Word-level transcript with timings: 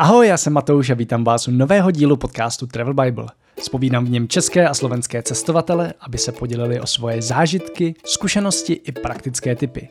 Ahoj, 0.00 0.28
já 0.28 0.36
jsem 0.36 0.52
Matouš 0.52 0.90
a 0.90 0.94
vítám 0.94 1.24
vás 1.24 1.48
u 1.48 1.50
nového 1.50 1.90
dílu 1.90 2.16
podcastu 2.16 2.66
Travel 2.66 2.94
Bible. 2.94 3.26
Spovídám 3.60 4.04
v 4.04 4.10
něm 4.10 4.28
české 4.28 4.68
a 4.68 4.74
slovenské 4.74 5.22
cestovatele, 5.22 5.94
aby 6.00 6.18
se 6.18 6.32
podělili 6.32 6.80
o 6.80 6.86
svoje 6.86 7.22
zážitky, 7.22 7.94
zkušenosti 8.04 8.72
i 8.72 8.92
praktické 8.92 9.56
typy. 9.56 9.88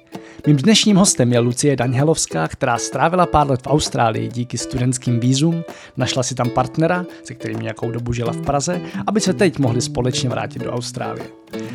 Mým 0.48 0.58
dnešním 0.58 0.96
hostem 0.96 1.34
je 1.34 1.40
Lucie 1.40 1.76
Daňhelovská, 1.76 2.48
která 2.48 2.78
strávila 2.78 3.26
pár 3.26 3.50
let 3.50 3.62
v 3.64 3.68
Austrálii 3.68 4.28
díky 4.28 4.58
studentským 4.58 5.20
vízum, 5.20 5.64
našla 5.98 6.24
si 6.24 6.36
tam 6.36 6.50
partnera, 6.50 7.06
se 7.24 7.34
kterým 7.34 7.60
nějakou 7.60 7.92
dobu 7.92 8.14
žila 8.14 8.34
v 8.34 8.42
Praze, 8.42 8.82
aby 9.08 9.22
se 9.22 9.34
teď 9.34 9.60
mohli 9.60 9.82
společně 9.82 10.30
vrátit 10.30 10.62
do 10.62 10.72
Austrálie. 10.72 11.28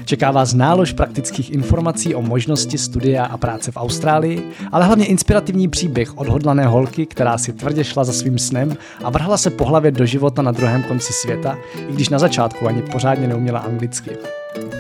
Čeká 0.05 0.31
vás 0.31 0.55
nálož 0.55 0.93
praktických 0.93 1.51
informací 1.51 2.15
o 2.15 2.23
možnosti 2.23 2.79
studia 2.79 3.25
a 3.25 3.37
práce 3.37 3.73
v 3.73 3.77
Austrálii, 3.77 4.51
ale 4.73 4.87
hlavně 4.87 5.07
inspirativní 5.07 5.69
příběh 5.69 6.19
odhodlané 6.19 6.67
holky, 6.67 7.07
která 7.07 7.39
si 7.39 7.53
tvrdě 7.53 7.85
šla 7.85 8.05
za 8.05 8.13
svým 8.13 8.39
snem 8.39 8.77
a 9.05 9.11
vrhla 9.11 9.37
se 9.37 9.51
po 9.51 9.65
hlavě 9.65 9.91
do 9.91 10.07
života 10.07 10.43
na 10.43 10.53
druhém 10.53 10.83
konci 10.83 11.13
světa, 11.13 11.59
i 11.89 11.93
když 11.93 12.09
na 12.09 12.19
začátku 12.19 12.69
ani 12.69 12.83
pořádně 12.83 13.29
neuměla 13.29 13.61
anglicky. 13.61 14.11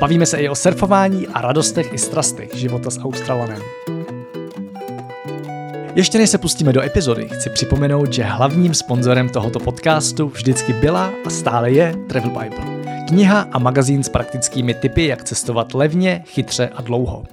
Bavíme 0.01 0.27
se 0.27 0.39
i 0.39 0.49
o 0.49 0.55
surfování 0.55 1.27
a 1.27 1.41
radostech 1.41 1.93
i 1.93 1.99
strastech 1.99 2.55
života 2.55 2.91
s 2.91 3.01
Australanem. 3.01 3.63
Ještě 5.95 6.19
než 6.19 6.31
se 6.31 6.39
pustíme 6.39 6.73
do 6.73 6.83
epizody, 6.83 7.29
chci 7.29 7.51
připomenout, 7.51 8.13
že 8.13 8.23
hlavním 8.23 8.75
sponzorem 8.75 9.29
tohoto 9.29 9.59
podcastu 9.59 10.29
vždycky 10.29 10.73
byla 10.73 11.13
a 11.27 11.31
stále 11.31 11.71
je 11.71 11.95
Travel 12.09 12.31
Bible. 12.31 12.95
Kniha 13.09 13.49
a 13.53 13.59
magazín 13.59 14.03
s 14.03 14.09
praktickými 14.09 14.75
tipy, 14.75 15.07
jak 15.07 15.25
cestovat 15.25 15.75
levně, 15.75 16.23
chytře 16.27 16.71
a 16.75 16.83
dlouho. 16.83 17.25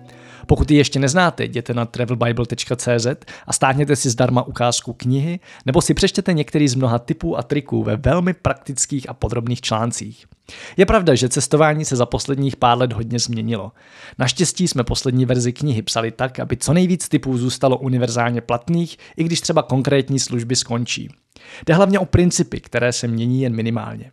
Pokud 0.50 0.72
ji 0.72 0.78
ještě 0.78 1.00
neznáte, 1.00 1.44
jděte 1.44 1.74
na 1.74 1.86
travelbible.cz 1.86 3.08
a 3.48 3.54
stáhněte 3.54 3.96
si 3.96 4.10
zdarma 4.10 4.44
ukázku 4.44 4.94
knihy, 4.94 5.40
nebo 5.66 5.82
si 5.82 5.94
přečtěte 5.94 6.34
některý 6.34 6.68
z 6.68 6.76
mnoha 6.76 7.00
typů 7.00 7.38
a 7.38 7.44
triků 7.44 7.84
ve 7.84 7.98
velmi 7.98 8.34
praktických 8.34 9.10
a 9.10 9.14
podrobných 9.14 9.62
článcích. 9.62 10.26
Je 10.78 10.86
pravda, 10.86 11.16
že 11.16 11.30
cestování 11.30 11.86
se 11.86 11.96
za 11.96 12.06
posledních 12.06 12.56
pár 12.56 12.78
let 12.78 12.94
hodně 12.94 13.20
změnilo. 13.20 13.72
Naštěstí 14.18 14.68
jsme 14.68 14.84
poslední 14.84 15.26
verzi 15.26 15.54
knihy 15.54 15.82
psali 15.82 16.12
tak, 16.12 16.40
aby 16.40 16.58
co 16.58 16.74
nejvíc 16.74 17.10
typů 17.10 17.38
zůstalo 17.38 17.78
univerzálně 17.78 18.42
platných, 18.42 18.98
i 19.18 19.24
když 19.24 19.42
třeba 19.42 19.64
konkrétní 19.64 20.20
služby 20.20 20.56
skončí. 20.56 21.10
Jde 21.66 21.74
hlavně 21.74 22.00
o 22.00 22.06
principy, 22.06 22.60
které 22.60 22.94
se 22.94 23.08
mění 23.08 23.42
jen 23.42 23.56
minimálně. 23.56 24.12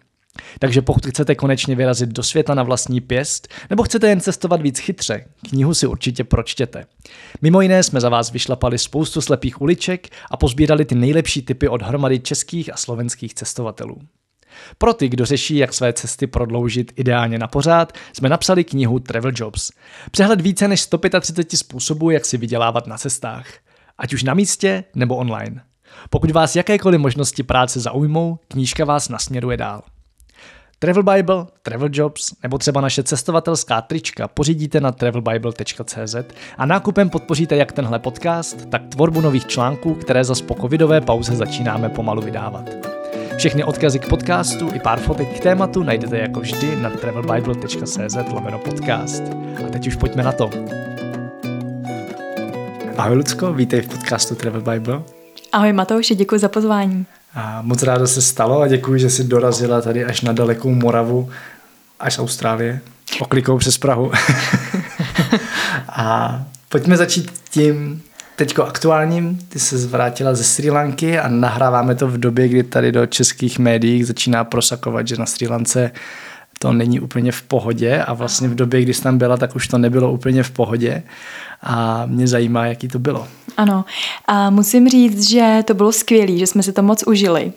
Takže 0.58 0.82
pokud 0.82 1.06
chcete 1.06 1.34
konečně 1.34 1.74
vyrazit 1.74 2.08
do 2.08 2.22
světa 2.22 2.54
na 2.54 2.62
vlastní 2.62 3.00
pěst, 3.00 3.48
nebo 3.70 3.82
chcete 3.82 4.08
jen 4.08 4.20
cestovat 4.20 4.62
víc 4.62 4.78
chytře, 4.78 5.24
knihu 5.48 5.74
si 5.74 5.86
určitě 5.86 6.24
pročtěte. 6.24 6.86
Mimo 7.42 7.60
jiné 7.60 7.82
jsme 7.82 8.00
za 8.00 8.08
vás 8.08 8.32
vyšlapali 8.32 8.78
spoustu 8.78 9.20
slepých 9.20 9.60
uliček 9.60 10.08
a 10.30 10.36
pozbírali 10.36 10.84
ty 10.84 10.94
nejlepší 10.94 11.42
typy 11.42 11.68
od 11.68 11.82
hromady 11.82 12.18
českých 12.18 12.72
a 12.72 12.76
slovenských 12.76 13.34
cestovatelů. 13.34 13.98
Pro 14.78 14.94
ty, 14.94 15.08
kdo 15.08 15.24
řeší, 15.24 15.56
jak 15.56 15.74
své 15.74 15.92
cesty 15.92 16.26
prodloužit 16.26 16.92
ideálně 16.96 17.38
na 17.38 17.46
pořád, 17.46 17.92
jsme 18.12 18.28
napsali 18.28 18.64
knihu 18.64 18.98
Travel 18.98 19.32
Jobs. 19.34 19.70
Přehled 20.10 20.40
více 20.40 20.68
než 20.68 20.80
135 20.80 21.58
způsobů, 21.58 22.10
jak 22.10 22.24
si 22.24 22.36
vydělávat 22.36 22.86
na 22.86 22.98
cestách. 22.98 23.46
Ať 23.98 24.14
už 24.14 24.22
na 24.22 24.34
místě 24.34 24.84
nebo 24.94 25.16
online. 25.16 25.62
Pokud 26.10 26.30
vás 26.30 26.56
jakékoliv 26.56 27.00
možnosti 27.00 27.42
práce 27.42 27.80
zaujmou, 27.80 28.38
knížka 28.48 28.84
vás 28.84 29.08
nasměruje 29.08 29.56
dál. 29.56 29.82
Travel 30.78 31.02
Bible, 31.02 31.46
Travel 31.62 31.88
Jobs 31.92 32.32
nebo 32.42 32.58
třeba 32.58 32.80
naše 32.80 33.02
cestovatelská 33.02 33.80
trička 33.80 34.28
pořídíte 34.28 34.80
na 34.80 34.92
travelbible.cz 34.92 36.16
a 36.58 36.66
nákupem 36.66 37.10
podpoříte 37.10 37.56
jak 37.56 37.72
tenhle 37.72 37.98
podcast, 37.98 38.68
tak 38.70 38.82
tvorbu 38.88 39.20
nových 39.20 39.46
článků, 39.46 39.94
které 39.94 40.24
za 40.24 40.34
po 40.46 40.54
covidové 40.54 41.00
pauze 41.00 41.36
začínáme 41.36 41.88
pomalu 41.88 42.22
vydávat. 42.22 42.70
Všechny 43.36 43.64
odkazy 43.64 43.98
k 43.98 44.08
podcastu 44.08 44.70
i 44.74 44.80
pár 44.80 45.00
fotek 45.00 45.28
k 45.36 45.40
tématu 45.40 45.82
najdete 45.82 46.18
jako 46.18 46.40
vždy 46.40 46.76
na 46.76 46.90
travelbible.cz 46.90 48.16
lomeno 48.32 48.58
podcast. 48.58 49.22
A 49.66 49.70
teď 49.70 49.86
už 49.86 49.96
pojďme 49.96 50.22
na 50.22 50.32
to. 50.32 50.50
Ahoj 52.96 53.16
Lucko, 53.16 53.52
vítej 53.52 53.80
v 53.80 53.88
podcastu 53.88 54.34
Travel 54.34 54.60
Bible. 54.60 55.02
Ahoj 55.52 55.72
Matouši, 55.72 56.14
děkuji 56.14 56.40
za 56.40 56.48
pozvání. 56.48 57.06
A 57.36 57.62
moc 57.62 57.82
ráda 57.82 58.06
se 58.06 58.22
stalo 58.22 58.60
a 58.60 58.68
děkuji, 58.68 59.00
že 59.00 59.10
jsi 59.10 59.24
dorazila 59.24 59.80
tady 59.80 60.04
až 60.04 60.20
na 60.20 60.32
dalekou 60.32 60.70
Moravu, 60.70 61.30
až 62.00 62.14
z 62.14 62.18
Austrálie, 62.18 62.80
oklikou 63.20 63.58
přes 63.58 63.78
Prahu. 63.78 64.12
a 65.88 66.42
pojďme 66.68 66.96
začít 66.96 67.32
tím 67.50 68.02
teďko 68.36 68.64
aktuálním. 68.64 69.38
Ty 69.48 69.58
se 69.58 69.78
zvrátila 69.78 70.34
ze 70.34 70.44
Sri 70.44 70.70
Lanky 70.70 71.18
a 71.18 71.28
nahráváme 71.28 71.94
to 71.94 72.08
v 72.08 72.18
době, 72.18 72.48
kdy 72.48 72.62
tady 72.62 72.92
do 72.92 73.06
českých 73.06 73.58
médií 73.58 74.04
začíná 74.04 74.44
prosakovat, 74.44 75.08
že 75.08 75.16
na 75.16 75.26
Sri 75.26 75.48
Lance 75.48 75.90
to 76.58 76.72
není 76.72 77.00
úplně 77.00 77.32
v 77.32 77.42
pohodě 77.42 78.02
a 78.02 78.14
vlastně 78.14 78.48
v 78.48 78.54
době, 78.54 78.82
kdy 78.82 78.94
jsi 78.94 79.02
tam 79.02 79.18
byla, 79.18 79.36
tak 79.36 79.56
už 79.56 79.68
to 79.68 79.78
nebylo 79.78 80.12
úplně 80.12 80.42
v 80.42 80.50
pohodě 80.50 81.02
a 81.62 82.06
mě 82.06 82.28
zajímá, 82.28 82.66
jaký 82.66 82.88
to 82.88 82.98
bylo. 82.98 83.28
Ano, 83.56 83.84
a 84.26 84.50
musím 84.50 84.88
říct, 84.88 85.30
že 85.30 85.62
to 85.64 85.74
bylo 85.74 85.92
skvělé, 85.92 86.38
že 86.38 86.46
jsme 86.46 86.62
si 86.62 86.72
to 86.72 86.82
moc 86.82 87.04
užili. 87.06 87.52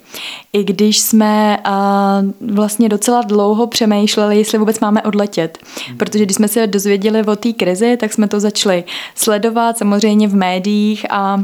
I 0.53 0.63
když 0.63 0.99
jsme 0.99 1.57
a, 1.63 2.21
vlastně 2.53 2.89
docela 2.89 3.21
dlouho 3.21 3.67
přemýšleli, 3.67 4.37
jestli 4.37 4.57
vůbec 4.57 4.79
máme 4.79 5.01
odletět. 5.01 5.57
Protože 5.97 6.25
když 6.25 6.35
jsme 6.35 6.47
se 6.47 6.67
dozvěděli 6.67 7.23
o 7.23 7.35
té 7.35 7.53
krizi, 7.53 7.97
tak 7.97 8.13
jsme 8.13 8.27
to 8.27 8.39
začali 8.39 8.83
sledovat 9.15 9.77
samozřejmě 9.77 10.27
v 10.27 10.35
médiích 10.35 11.05
a, 11.09 11.43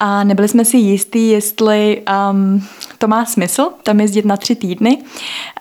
a 0.00 0.24
nebyli 0.24 0.48
jsme 0.48 0.64
si 0.64 0.76
jistí, 0.76 1.28
jestli 1.28 2.02
um, 2.30 2.62
to 2.98 3.08
má 3.08 3.24
smysl 3.24 3.68
tam 3.82 4.00
jezdit 4.00 4.24
na 4.24 4.36
tři 4.36 4.54
týdny. 4.54 4.98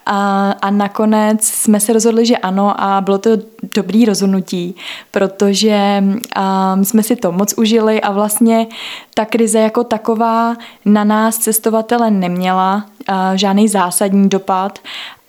A, 0.05 0.51
a 0.61 0.69
nakonec 0.69 1.47
jsme 1.47 1.79
se 1.79 1.93
rozhodli, 1.93 2.25
že 2.25 2.37
ano 2.37 2.81
a 2.81 3.01
bylo 3.01 3.17
to 3.17 3.29
dobrý 3.75 4.05
rozhodnutí, 4.05 4.75
protože 5.11 6.03
um, 6.03 6.85
jsme 6.85 7.03
si 7.03 7.15
to 7.15 7.31
moc 7.31 7.53
užili 7.57 8.01
a 8.01 8.11
vlastně 8.11 8.67
ta 9.13 9.25
krize 9.25 9.59
jako 9.59 9.83
taková 9.83 10.55
na 10.85 11.03
nás 11.03 11.37
cestovatele 11.37 12.11
neměla 12.11 12.75
uh, 13.09 13.15
žádný 13.35 13.67
zásadní 13.67 14.29
dopad 14.29 14.79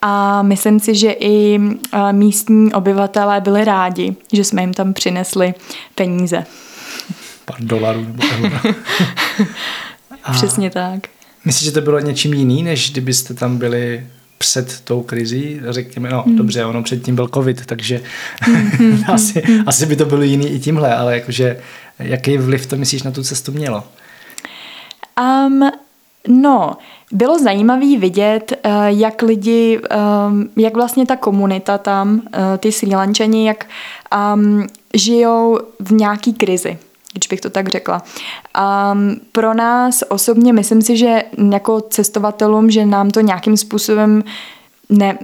a 0.01 0.41
myslím 0.41 0.79
si, 0.79 0.95
že 0.95 1.11
i 1.11 1.59
uh, 1.59 1.77
místní 2.11 2.73
obyvatelé 2.73 3.41
byli 3.41 3.65
rádi, 3.65 4.15
že 4.33 4.43
jsme 4.43 4.61
jim 4.61 4.73
tam 4.73 4.93
přinesli 4.93 5.53
peníze. 5.95 6.45
Pár 7.45 7.57
dolarů 7.59 8.01
nebo 8.01 8.23
euro. 8.37 8.75
Přesně 10.31 10.69
tak. 10.69 11.14
Myslíš, 11.45 11.65
že 11.65 11.71
to 11.71 11.81
bylo 11.81 11.99
něčím 11.99 12.33
jiný, 12.33 12.63
než 12.63 12.91
kdybyste 12.91 13.33
tam 13.33 13.57
byli 13.57 14.07
před 14.37 14.81
tou 14.81 15.01
krizí, 15.01 15.61
řekněme, 15.69 16.09
no 16.09 16.21
hmm. 16.21 16.35
dobře, 16.35 16.65
ono 16.65 16.83
předtím 16.83 17.15
byl 17.15 17.27
covid, 17.27 17.65
takže 17.65 18.01
hmm. 18.41 19.03
asi, 19.13 19.43
asi 19.65 19.85
by 19.85 19.95
to 19.95 20.05
bylo 20.05 20.21
jiný 20.21 20.49
i 20.49 20.59
tímhle, 20.59 20.95
ale 20.95 21.13
jakože 21.13 21.59
jaký 21.99 22.37
vliv 22.37 22.65
to 22.65 22.75
myslíš 22.75 23.03
na 23.03 23.11
tu 23.11 23.23
cestu 23.23 23.51
mělo? 23.51 23.83
Um, 25.21 25.69
no, 26.27 26.77
bylo 27.11 27.39
zajímavé 27.39 27.97
vidět, 27.97 28.53
eh, 28.63 28.69
jak 28.87 29.21
lidi, 29.21 29.79
ehm, 29.89 30.49
jak 30.55 30.73
vlastně 30.73 31.05
ta 31.05 31.15
komunita 31.15 31.77
tam, 31.77 32.21
eh, 32.33 32.57
ty 32.57 32.71
Sri 32.71 32.95
Lančani, 32.95 33.47
jak 33.47 33.65
um, 34.35 34.67
žijou 34.93 35.59
v 35.79 35.91
nějaký 35.91 36.33
krizi 36.33 36.77
když 37.15 37.27
bych 37.27 37.41
to 37.41 37.49
tak 37.49 37.69
řekla. 37.69 38.03
Um, 38.91 39.19
pro 39.31 39.53
nás 39.53 40.03
osobně 40.09 40.53
myslím 40.53 40.81
si, 40.81 40.97
že 40.97 41.23
jako 41.51 41.81
cestovatelům, 41.81 42.71
že 42.71 42.85
nám 42.85 43.09
to 43.09 43.21
nějakým 43.21 43.57
způsobem 43.57 44.23
ne, 44.89 45.17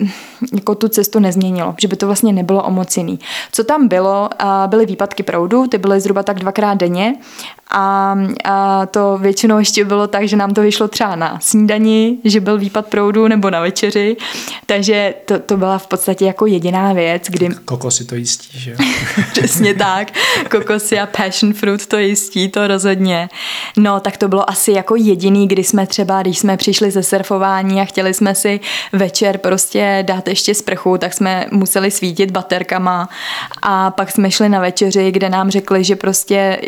jako 0.54 0.76
tu 0.76 0.88
cestu 0.88 1.20
nezměnilo, 1.20 1.76
že 1.82 1.88
by 1.88 1.96
to 1.96 2.06
vlastně 2.06 2.34
nebylo 2.34 2.64
o 2.64 2.72
moc 2.72 2.98
jiný. 2.98 3.20
Co 3.52 3.64
tam 3.64 3.88
bylo, 3.88 4.30
byly 4.68 4.86
výpadky 4.86 5.24
proudu, 5.24 5.68
ty 5.68 5.78
byly 5.78 6.00
zhruba 6.00 6.24
tak 6.24 6.40
dvakrát 6.40 6.74
denně 6.74 7.16
a, 7.72 8.16
a 8.44 8.86
to 8.86 9.18
většinou 9.18 9.60
ještě 9.60 9.86
bylo 9.86 10.08
tak, 10.08 10.28
že 10.28 10.38
nám 10.38 10.54
to 10.54 10.62
vyšlo 10.62 10.88
třeba 10.88 11.16
na 11.16 11.40
snídani, 11.42 12.18
že 12.24 12.40
byl 12.40 12.58
výpad 12.58 12.88
proudu 12.88 13.28
nebo 13.28 13.50
na 13.50 13.60
večeři, 13.60 14.18
takže 14.66 15.14
to, 15.26 15.40
to 15.40 15.58
byla 15.58 15.78
v 15.78 15.88
podstatě 15.88 16.26
jako 16.26 16.46
jediná 16.46 16.94
věc, 16.94 17.24
kdy... 17.30 17.50
Kokosy 17.66 18.06
to 18.06 18.16
jistí, 18.16 18.60
že 18.60 18.76
Přesně 19.32 19.74
tak, 19.74 20.12
kokosy 20.52 21.00
a 21.00 21.06
passion 21.06 21.54
fruit 21.54 21.86
to 21.86 21.98
jistí, 21.98 22.50
to 22.50 22.68
rozhodně. 22.68 23.30
No, 23.78 24.00
tak 24.00 24.18
to 24.18 24.28
bylo 24.28 24.50
asi 24.50 24.72
jako 24.72 24.96
jediný, 24.96 25.48
kdy 25.48 25.64
jsme 25.64 25.88
třeba, 25.88 26.22
když 26.22 26.40
jsme 26.40 26.58
přišli 26.58 26.92
ze 26.92 27.04
surfování 27.04 27.82
a 27.82 27.86
chtěli 27.86 28.14
jsme 28.14 28.36
si 28.36 28.60
večer 28.94 29.38
prostě 29.38 30.04
dát 30.08 30.28
ještě 30.32 30.56
sprchu, 30.56 30.98
tak 30.98 31.14
jsme 31.14 31.46
museli 31.52 31.92
svítit 31.92 32.32
baterkama 32.32 33.10
a 33.62 33.92
pak 33.92 34.12
jsme 34.12 34.32
šli 34.32 34.50
na 34.50 34.60
večeři, 34.60 35.12
kde 35.12 35.30
nám 35.30 35.52
řekli, 35.52 35.84
že 35.84 35.96
prostě 35.96 36.62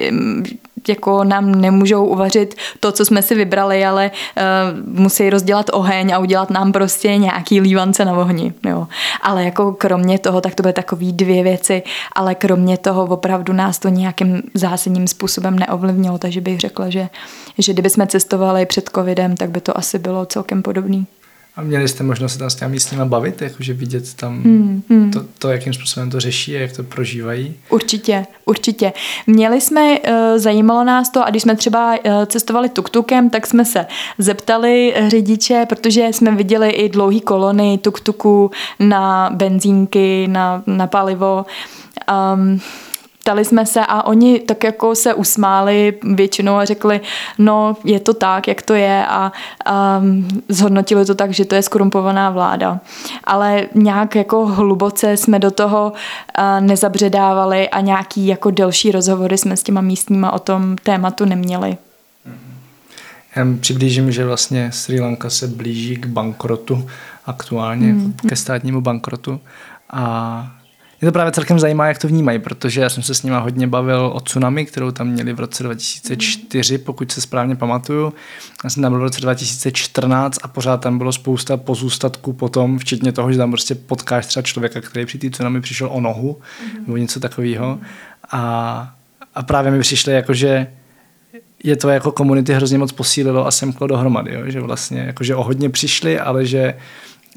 jako 0.87 1.23
nám 1.23 1.51
nemůžou 1.51 2.05
uvařit 2.05 2.55
to, 2.79 2.91
co 2.91 3.05
jsme 3.05 3.21
si 3.21 3.35
vybrali, 3.35 3.85
ale 3.85 4.11
uh, 4.11 4.99
musí 4.99 5.29
rozdělat 5.29 5.69
oheň 5.73 6.13
a 6.13 6.19
udělat 6.19 6.49
nám 6.49 6.71
prostě 6.71 7.17
nějaký 7.17 7.61
lívance 7.61 8.05
na 8.05 8.13
ohni. 8.13 8.53
Jo. 8.65 8.87
Ale 9.21 9.43
jako 9.43 9.73
kromě 9.73 10.19
toho, 10.19 10.41
tak 10.41 10.55
to 10.55 10.63
byly 10.63 10.73
takový 10.73 11.13
dvě 11.13 11.43
věci, 11.43 11.83
ale 12.15 12.35
kromě 12.35 12.77
toho 12.77 13.05
opravdu 13.05 13.53
nás 13.53 13.79
to 13.79 13.89
nějakým 13.89 14.41
zásadním 14.53 15.07
způsobem 15.07 15.59
neovlivnilo, 15.59 16.17
takže 16.17 16.41
bych 16.41 16.59
řekla, 16.59 16.89
že, 16.89 17.09
že 17.57 17.73
kdyby 17.73 17.89
jsme 17.89 18.07
cestovali 18.07 18.65
před 18.65 18.89
covidem, 18.95 19.37
tak 19.37 19.49
by 19.49 19.61
to 19.61 19.77
asi 19.77 19.99
bylo 19.99 20.25
celkem 20.25 20.63
podobný. 20.63 21.07
A 21.55 21.61
měli 21.61 21.87
jste 21.87 22.03
možnost 22.03 22.33
se 22.33 22.39
tam 22.39 22.49
s 22.49 22.55
těmi 22.55 22.71
místníma 22.71 23.05
bavit, 23.05 23.41
jakože 23.41 23.73
vidět 23.73 24.13
tam 24.13 24.43
hmm, 24.43 24.83
hmm. 24.89 25.11
To, 25.11 25.25
to, 25.39 25.49
jakým 25.49 25.73
způsobem 25.73 26.09
to 26.09 26.19
řeší 26.19 26.57
a 26.57 26.59
jak 26.59 26.71
to 26.71 26.83
prožívají? 26.83 27.55
Určitě, 27.69 28.25
určitě. 28.45 28.93
Měli 29.27 29.61
jsme, 29.61 29.99
uh, 29.99 30.15
zajímalo 30.35 30.83
nás 30.83 31.09
to 31.09 31.25
a 31.25 31.29
když 31.29 31.43
jsme 31.43 31.55
třeba 31.55 31.95
uh, 32.05 32.25
cestovali 32.25 32.69
tuktukem, 32.69 33.29
tak 33.29 33.47
jsme 33.47 33.65
se 33.65 33.85
zeptali 34.17 34.93
řidiče, 35.07 35.65
protože 35.69 36.07
jsme 36.07 36.35
viděli 36.35 36.69
i 36.69 36.89
dlouhý 36.89 37.21
kolony 37.21 37.77
tuktuku 37.77 38.51
na 38.79 39.29
benzínky, 39.33 40.27
na, 40.27 40.63
na 40.67 40.87
palivo. 40.87 41.45
Um, 42.35 42.59
ptali 43.23 43.45
jsme 43.45 43.65
se 43.65 43.79
a 43.85 44.03
oni 44.03 44.39
tak 44.39 44.63
jako 44.63 44.95
se 44.95 45.13
usmáli 45.13 45.93
většinou 46.03 46.55
a 46.55 46.65
řekli, 46.65 47.01
no 47.37 47.77
je 47.83 47.99
to 47.99 48.13
tak, 48.13 48.47
jak 48.47 48.61
to 48.61 48.73
je 48.73 49.05
a, 49.07 49.31
a 49.65 50.01
zhodnotili 50.49 51.05
to 51.05 51.15
tak, 51.15 51.31
že 51.31 51.45
to 51.45 51.55
je 51.55 51.61
skorumpovaná 51.61 52.29
vláda. 52.29 52.79
Ale 53.23 53.65
nějak 53.75 54.15
jako 54.15 54.45
hluboce 54.45 55.17
jsme 55.17 55.39
do 55.39 55.51
toho 55.51 55.93
nezabředávali 56.59 57.69
a 57.69 57.81
nějaký 57.81 58.27
jako 58.27 58.51
delší 58.51 58.91
rozhovory 58.91 59.37
jsme 59.37 59.57
s 59.57 59.63
těma 59.63 59.81
místníma 59.81 60.31
o 60.31 60.39
tom 60.39 60.75
tématu 60.83 61.25
neměli. 61.25 61.77
Já 63.35 63.45
přiblížím, 63.59 64.11
že 64.11 64.25
vlastně 64.25 64.71
Sri 64.71 64.99
Lanka 64.99 65.29
se 65.29 65.47
blíží 65.47 65.95
k 65.95 66.05
bankrotu 66.05 66.89
aktuálně, 67.25 67.93
mm. 67.93 68.13
ke 68.27 68.35
státnímu 68.35 68.81
bankrotu 68.81 69.39
a 69.89 70.62
mě 71.03 71.11
to 71.11 71.13
právě 71.13 71.31
celkem 71.31 71.59
zajímá, 71.59 71.87
jak 71.87 71.97
to 71.97 72.07
vnímají, 72.07 72.39
protože 72.39 72.81
já 72.81 72.89
jsem 72.89 73.03
se 73.03 73.15
s 73.15 73.23
nima 73.23 73.39
hodně 73.39 73.67
bavil 73.67 74.11
o 74.13 74.19
tsunami, 74.19 74.65
kterou 74.65 74.91
tam 74.91 75.07
měli 75.07 75.33
v 75.33 75.39
roce 75.39 75.63
2004, 75.63 76.77
pokud 76.77 77.11
se 77.11 77.21
správně 77.21 77.55
pamatuju. 77.55 78.13
Já 78.63 78.69
jsem 78.69 78.83
tam 78.83 78.91
byl 78.91 78.99
v 78.99 79.03
roce 79.03 79.21
2014 79.21 80.39
a 80.43 80.47
pořád 80.47 80.77
tam 80.77 80.97
bylo 80.97 81.11
spousta 81.11 81.57
pozůstatků 81.57 82.33
potom, 82.33 82.79
včetně 82.79 83.11
toho, 83.11 83.31
že 83.31 83.37
tam 83.37 83.51
prostě 83.51 83.75
potkáš 83.75 84.25
třeba 84.25 84.43
člověka, 84.43 84.81
který 84.81 85.05
při 85.05 85.17
té 85.17 85.29
tsunami 85.29 85.61
přišel 85.61 85.89
o 85.91 86.01
nohu 86.01 86.33
mm-hmm. 86.33 86.79
nebo 86.87 86.97
něco 86.97 87.19
takového. 87.19 87.79
A, 88.31 88.93
a 89.35 89.43
právě 89.43 89.71
mi 89.71 89.79
přišlo 89.79 90.11
jako, 90.11 90.33
že 90.33 90.67
je 91.63 91.75
to 91.75 91.89
jako 91.89 92.11
komunity 92.11 92.53
hrozně 92.53 92.77
moc 92.77 92.91
posílilo 92.91 93.47
a 93.47 93.51
semklo 93.51 93.87
dohromady, 93.87 94.33
jo? 94.33 94.41
že 94.45 94.61
vlastně 94.61 94.99
jako, 94.99 95.23
že 95.23 95.35
o 95.35 95.43
hodně 95.43 95.69
přišli, 95.69 96.19
ale 96.19 96.45
že 96.45 96.73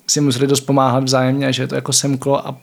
si 0.07 0.21
museli 0.21 0.47
dost 0.47 0.61
pomáhat 0.61 1.05
vzájemně, 1.05 1.53
že 1.53 1.63
je 1.63 1.67
to 1.67 1.75
jako 1.75 1.93
semklo 1.93 2.49
a 2.49 2.57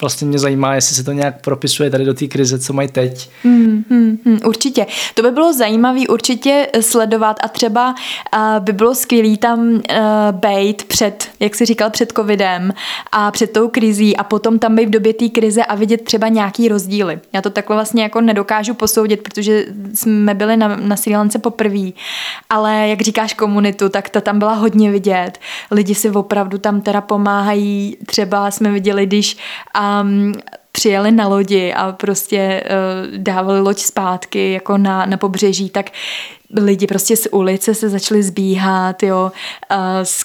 vlastně 0.00 0.26
mě 0.26 0.38
zajímá, 0.38 0.74
jestli 0.74 0.96
se 0.96 1.04
to 1.04 1.12
nějak 1.12 1.40
propisuje 1.40 1.90
tady 1.90 2.04
do 2.04 2.14
té 2.14 2.26
krize, 2.26 2.58
co 2.58 2.72
mají 2.72 2.88
teď. 2.88 3.30
Hmm, 3.42 3.84
hmm, 3.90 4.18
hmm, 4.24 4.38
určitě. 4.44 4.86
To 5.14 5.22
by 5.22 5.30
bylo 5.30 5.52
zajímavé 5.52 6.00
určitě 6.08 6.68
sledovat 6.80 7.36
a 7.42 7.48
třeba 7.48 7.94
uh, 8.36 8.64
by 8.64 8.72
bylo 8.72 8.94
skvělé 8.94 9.36
tam 9.36 9.68
uh, 9.68 9.80
bejt 10.30 10.84
před, 10.84 11.28
jak 11.40 11.54
jsi 11.54 11.64
říkal, 11.64 11.90
před 11.90 12.12
covidem 12.16 12.72
a 13.12 13.30
před 13.30 13.52
tou 13.52 13.68
krizí 13.68 14.16
a 14.16 14.24
potom 14.24 14.58
tam 14.58 14.76
být 14.76 14.86
v 14.86 14.90
době 14.90 15.14
té 15.14 15.28
krize 15.28 15.64
a 15.64 15.74
vidět 15.74 16.04
třeba 16.04 16.28
nějaký 16.28 16.68
rozdíly. 16.68 17.20
Já 17.32 17.42
to 17.42 17.50
takhle 17.50 17.76
vlastně 17.76 18.02
jako 18.02 18.20
nedokážu 18.20 18.74
posoudit, 18.74 19.22
protože 19.22 19.64
jsme 19.94 20.34
byli 20.34 20.56
na, 20.56 20.76
na 20.76 20.96
Sri 20.96 21.16
Lance 21.16 21.38
poprvé, 21.38 21.90
ale 22.50 22.88
jak 22.88 23.00
říkáš 23.00 23.34
komunitu, 23.34 23.88
tak 23.88 24.08
ta 24.08 24.20
tam 24.20 24.38
byla 24.38 24.54
hodně 24.54 24.90
vidět. 24.90 25.38
Lidi 25.70 25.94
si 25.94 26.10
opravdu 26.10 26.58
tam 26.58 26.80
teda 26.80 27.00
pomáhají. 27.00 27.96
Třeba 28.06 28.50
jsme 28.50 28.72
viděli, 28.72 29.06
když 29.06 29.36
um, 30.02 30.32
přijeli 30.72 31.10
na 31.10 31.28
lodi 31.28 31.74
a 31.74 31.92
prostě 31.92 32.64
uh, 32.64 33.16
dávali 33.16 33.60
loď 33.60 33.78
zpátky 33.78 34.52
jako 34.52 34.78
na, 34.78 35.06
na 35.06 35.16
pobřeží, 35.16 35.70
tak 35.70 35.90
lidi 36.56 36.86
prostě 36.86 37.16
z 37.16 37.28
ulice 37.32 37.74
se 37.74 37.88
začali 37.88 38.22
zbíhat, 38.22 39.02
jo, 39.02 39.32
uh, 39.70 39.76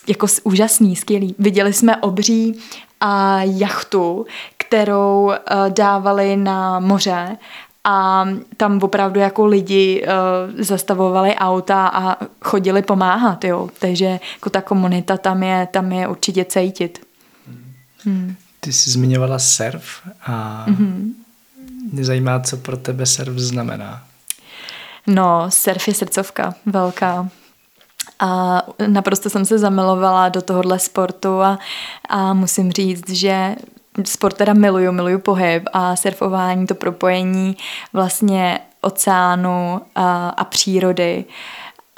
jako 0.08 0.28
úžasný, 0.44 0.96
skvělý. 0.96 1.36
Viděli 1.40 1.74
jsme 1.74 1.98
obří 1.98 2.60
a 3.00 3.40
jachtu, 3.44 4.26
kterou 4.58 5.24
uh, 5.24 5.34
dávali 5.70 6.38
na 6.38 6.80
moře 6.80 7.38
a 7.84 8.26
tam 8.58 8.80
opravdu 8.84 9.20
jako 9.20 9.46
lidi 9.46 10.04
uh, 10.04 10.62
zastavovali 10.64 11.36
auta 11.36 11.88
a 11.88 12.18
chodili 12.42 12.82
pomáhat, 12.82 13.44
jo. 13.44 13.70
Takže 13.80 14.20
jako 14.36 14.50
ta 14.50 14.62
komunita 14.62 15.18
tam 15.18 15.44
je, 15.44 15.68
tam 15.72 15.92
je 15.92 16.08
určitě 16.08 16.46
cítit. 16.46 17.02
Hmm. 18.06 18.36
Ty 18.64 18.74
jsi 18.74 18.90
zmiňovala 18.90 19.40
surf 19.40 19.86
a 20.26 20.66
mm-hmm. 20.68 21.14
mě 21.92 22.06
zajímá, 22.06 22.40
co 22.40 22.58
pro 22.58 22.78
tebe 22.78 23.06
surf 23.06 23.38
znamená. 23.38 24.04
No, 25.08 25.46
surf 25.50 25.88
je 25.88 25.94
srdcovka 25.94 26.56
velká. 26.66 27.30
A 28.20 28.62
naprosto 28.88 29.30
jsem 29.30 29.46
se 29.46 29.60
zamilovala 29.60 30.30
do 30.30 30.42
tohohle 30.42 30.80
sportu 30.80 31.42
a, 31.42 31.60
a 32.10 32.34
musím 32.34 32.72
říct, 32.72 33.10
že 33.10 33.56
sport 34.06 34.38
teda 34.38 34.54
miluju, 34.54 34.92
miluju 34.92 35.20
pohyb 35.20 35.64
a 35.74 35.96
surfování, 35.96 36.68
to 36.68 36.76
propojení 36.76 37.58
vlastně 37.94 38.60
oceánu 38.82 39.82
a, 39.96 40.30
a 40.30 40.44
přírody 40.44 41.26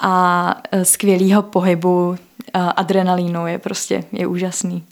a 0.00 0.56
skvělého 0.82 1.42
pohybu 1.42 2.16
a 2.54 2.70
adrenalínu 2.70 3.46
je 3.46 3.58
prostě 3.58 4.04
je 4.12 4.26
úžasný. 4.26 4.84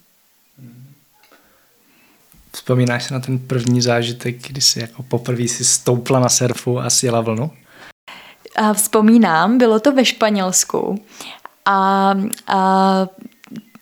Vzpomínáš 2.63 3.05
se 3.05 3.15
na 3.15 3.21
ten 3.21 3.39
první 3.39 3.81
zážitek, 3.81 4.49
kdy 4.49 4.61
jsi 4.61 4.81
jako 4.81 5.03
poprvé 5.03 5.49
si 5.49 5.65
stoupla 5.65 6.21
na 6.21 6.29
surfu 6.29 6.81
a 6.81 6.91
sjela 6.91 7.21
vlnu? 7.21 7.51
A 8.57 8.73
vzpomínám, 8.73 9.59
bylo 9.59 9.81
to 9.81 9.93
ve 9.93 10.05
Španělsku. 10.05 11.05
A, 11.65 12.15
a 12.47 13.07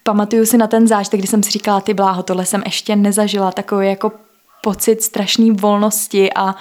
pamatuju 0.03 0.47
si 0.47 0.59
na 0.59 0.67
ten 0.67 0.89
zážitek, 0.89 1.21
kdy 1.21 1.29
jsem 1.29 1.43
si 1.43 1.51
říkala, 1.51 1.81
ty 1.81 1.95
bláho, 1.95 2.23
tohle 2.23 2.47
jsem 2.47 2.63
ještě 2.65 2.97
nezažila, 2.97 3.53
takový 3.53 3.89
jako 3.89 4.13
pocit 4.63 5.03
strašné 5.03 5.53
volnosti 5.53 6.33
a, 6.33 6.55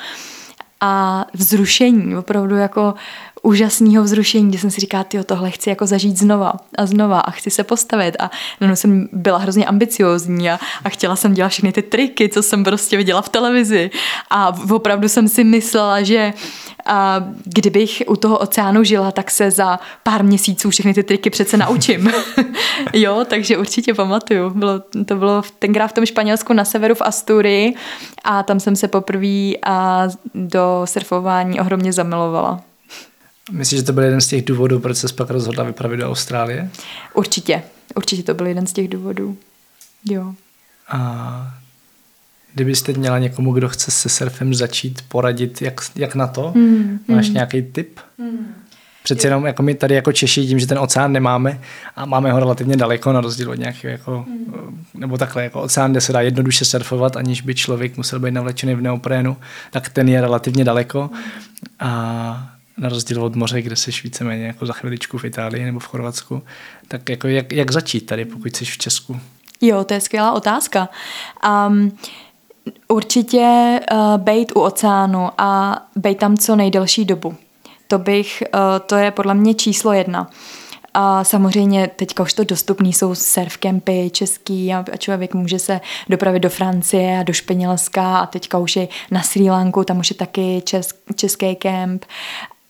a 0.82 1.26
vzrušení, 1.34 2.16
opravdu 2.16 2.56
jako 2.56 2.94
úžasného 3.42 4.04
vzrušení, 4.04 4.50
kdy 4.50 4.58
jsem 4.58 4.72
si 4.72 4.82
říkala, 4.82 5.04
tyjo, 5.04 5.24
tohle 5.24 5.52
chci 5.52 5.70
jako 5.70 5.86
zažít 5.86 6.18
znova 6.18 6.54
a 6.78 6.86
znova 6.86 7.20
a 7.20 7.32
chci 7.32 7.50
se 7.50 7.64
postavit 7.64 8.16
a 8.20 8.32
no, 8.62 8.76
jsem 8.76 9.10
byla 9.12 9.38
hrozně 9.38 9.66
ambiciozní 9.66 10.50
a, 10.50 10.60
a 10.84 10.90
chtěla 10.90 11.16
jsem 11.16 11.34
dělat 11.34 11.50
všechny 11.50 11.72
ty 11.72 11.82
triky, 11.82 12.30
co 12.30 12.44
jsem 12.44 12.64
prostě 12.64 12.98
viděla 12.98 13.22
v 13.22 13.30
televizi 13.30 13.92
a 14.30 14.56
opravdu 14.72 15.10
jsem 15.10 15.28
si 15.28 15.44
myslela, 15.44 16.02
že 16.02 16.34
a 16.86 17.24
kdybych 17.44 18.04
u 18.08 18.16
toho 18.16 18.38
oceánu 18.38 18.84
žila, 18.84 19.12
tak 19.12 19.32
se 19.32 19.52
za 19.52 19.80
pár 20.04 20.24
měsíců 20.24 20.70
všechny 20.70 20.94
ty 20.94 21.04
triky 21.04 21.30
přece 21.30 21.58
naučím. 21.58 22.12
jo, 22.94 23.26
takže 23.30 23.58
určitě 23.58 23.94
pamatuju. 23.94 24.50
Bylo, 24.50 24.80
to 25.06 25.16
bylo 25.16 25.42
tenkrát 25.60 25.88
v 25.88 25.94
tom 25.94 26.06
Španělsku 26.06 26.54
na 26.54 26.66
severu 26.66 26.96
v 26.96 27.02
Asturii 27.02 27.76
a 28.24 28.44
tam 28.44 28.60
jsem 28.60 28.76
se 28.76 28.88
poprvé 28.88 29.52
do 30.36 30.82
surfování 30.86 31.60
ohromně 31.60 31.94
zamilovala. 31.94 32.69
Myslíš, 33.52 33.80
že 33.80 33.86
to 33.86 33.94
byl 33.94 34.04
jeden 34.04 34.22
z 34.22 34.28
těch 34.28 34.46
důvodů, 34.46 34.80
proč 34.80 34.98
se 34.98 35.08
pak 35.14 35.30
rozhodla 35.30 35.64
vypravit 35.64 36.00
do 36.00 36.10
Austrálie? 36.10 36.70
Určitě. 37.14 37.64
Určitě 37.96 38.24
to 38.24 38.34
byl 38.34 38.48
jeden 38.48 38.68
z 38.68 38.74
těch 38.74 38.88
důvodů. 38.88 39.38
Jo. 40.06 40.34
A 40.90 41.54
kdybyste 42.54 42.94
měla 42.94 43.20
někomu, 43.20 43.54
kdo 43.54 43.70
chce 43.70 43.92
se 43.92 44.10
surfem 44.10 44.54
začít, 44.54 45.02
poradit, 45.08 45.62
jak, 45.62 45.82
jak 45.96 46.16
na 46.16 46.28
to? 46.28 46.52
Hmm, 46.56 47.00
Máš 47.08 47.26
hmm. 47.26 47.34
nějaký 47.34 47.62
tip? 47.62 48.00
Hmm. 48.20 48.56
Přece 49.04 49.28
jenom 49.28 49.46
jako 49.46 49.64
my 49.64 49.76
tady 49.76 49.96
jako 49.96 50.12
Češi, 50.12 50.48
tím, 50.48 50.60
že 50.60 50.68
ten 50.68 50.80
oceán 50.80 51.12
nemáme 51.12 51.62
a 51.96 52.06
máme 52.06 52.32
ho 52.32 52.40
relativně 52.40 52.78
daleko 52.78 53.14
na 53.14 53.22
rozdíl 53.22 53.52
od 53.52 53.60
nějakého 53.60 53.92
jako, 53.92 54.26
hmm. 54.28 54.86
nebo 54.94 55.18
takhle, 55.18 55.44
jako 55.44 55.62
oceán, 55.62 55.92
kde 55.92 56.02
se 56.02 56.14
dá 56.14 56.22
jednoduše 56.22 56.66
surfovat, 56.66 57.18
aniž 57.18 57.42
by 57.42 57.56
člověk 57.56 57.98
musel 57.98 58.20
být 58.20 58.32
navlečený 58.32 58.76
v 58.76 58.82
neoprénu, 58.82 59.38
tak 59.72 59.90
ten 59.90 60.10
je 60.10 60.22
relativně 60.22 60.64
daleko. 60.64 61.10
Hmm. 61.14 61.22
A 61.80 62.59
na 62.80 62.90
rozdíl 62.90 63.24
od 63.24 63.36
moře, 63.36 63.62
kde 63.62 63.76
jsi 63.76 63.92
víceméně 64.04 64.46
jako 64.46 64.66
za 64.66 64.74
chviličku 64.74 65.18
v 65.18 65.26
Itálii 65.26 65.66
nebo 65.66 65.80
v 65.80 65.88
Chorvatsku, 65.88 66.44
tak 66.88 67.10
jako 67.10 67.28
jak, 67.28 67.54
jak 67.54 67.72
začít 67.72 68.02
tady, 68.02 68.26
pokud 68.26 68.56
jsi 68.56 68.66
v 68.66 68.78
Česku? 68.78 69.20
Jo, 69.62 69.84
to 69.84 69.94
je 69.94 70.02
skvělá 70.02 70.32
otázka. 70.32 70.90
Um, 71.68 71.98
určitě 72.88 73.80
uh, 73.92 74.18
bejt 74.18 74.52
u 74.56 74.60
oceánu 74.60 75.30
a 75.38 75.80
bejt 75.96 76.18
tam 76.18 76.38
co 76.38 76.56
nejdelší 76.56 77.06
dobu. 77.06 77.36
To 77.88 77.98
bych, 77.98 78.44
uh, 78.54 78.60
to 78.86 78.96
je 78.96 79.12
podle 79.12 79.34
mě 79.34 79.54
číslo 79.54 79.94
jedna. 79.94 80.30
A 80.94 81.24
samozřejmě 81.24 81.88
teďka 81.96 82.24
už 82.24 82.34
to 82.34 82.44
dostupný 82.44 82.94
jsou 82.94 83.16
surfcampy 83.16 84.10
český 84.10 84.74
a 84.74 84.84
člověk 84.98 85.34
může 85.34 85.60
se 85.60 85.82
dopravit 86.10 86.40
do 86.40 86.50
Francie 86.50 87.20
a 87.20 87.24
do 87.24 87.34
Španělska 87.34 88.18
a 88.18 88.26
teďka 88.26 88.58
už 88.58 88.76
je 88.76 88.88
na 89.12 89.22
Sri 89.22 89.50
Lanku, 89.50 89.84
tam 89.84 90.00
už 90.00 90.10
je 90.10 90.16
taky 90.16 90.62
česk, 90.66 90.96
český 91.16 91.56
kemp 91.56 92.06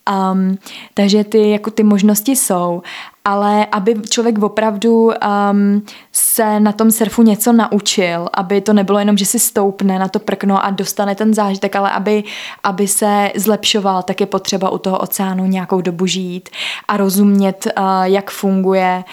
Um, 0.08 0.58
takže 0.94 1.24
ty, 1.24 1.50
jako 1.50 1.70
ty 1.70 1.82
možnosti 1.82 2.36
jsou, 2.36 2.82
ale 3.24 3.66
aby 3.66 3.94
člověk 4.10 4.38
opravdu 4.38 5.04
um, 5.04 5.82
se 6.12 6.60
na 6.60 6.72
tom 6.72 6.90
surfu 6.90 7.22
něco 7.22 7.52
naučil, 7.52 8.28
aby 8.34 8.60
to 8.60 8.72
nebylo 8.72 8.98
jenom, 8.98 9.16
že 9.16 9.26
si 9.26 9.38
stoupne 9.38 9.98
na 9.98 10.08
to 10.08 10.18
prkno 10.18 10.64
a 10.64 10.70
dostane 10.70 11.14
ten 11.14 11.34
zážitek, 11.34 11.76
ale 11.76 11.90
aby, 11.90 12.24
aby 12.64 12.88
se 12.88 13.32
zlepšoval, 13.36 14.02
tak 14.02 14.20
je 14.20 14.26
potřeba 14.26 14.70
u 14.70 14.78
toho 14.78 14.98
oceánu 14.98 15.46
nějakou 15.46 15.80
dobu 15.80 16.06
žít 16.06 16.48
a 16.88 16.96
rozumět, 16.96 17.66
uh, 17.78 18.02
jak 18.02 18.30
funguje, 18.30 19.04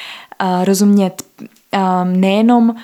uh, 0.44 0.66
rozumět 0.66 1.24
um, 1.42 2.22
nejenom 2.22 2.76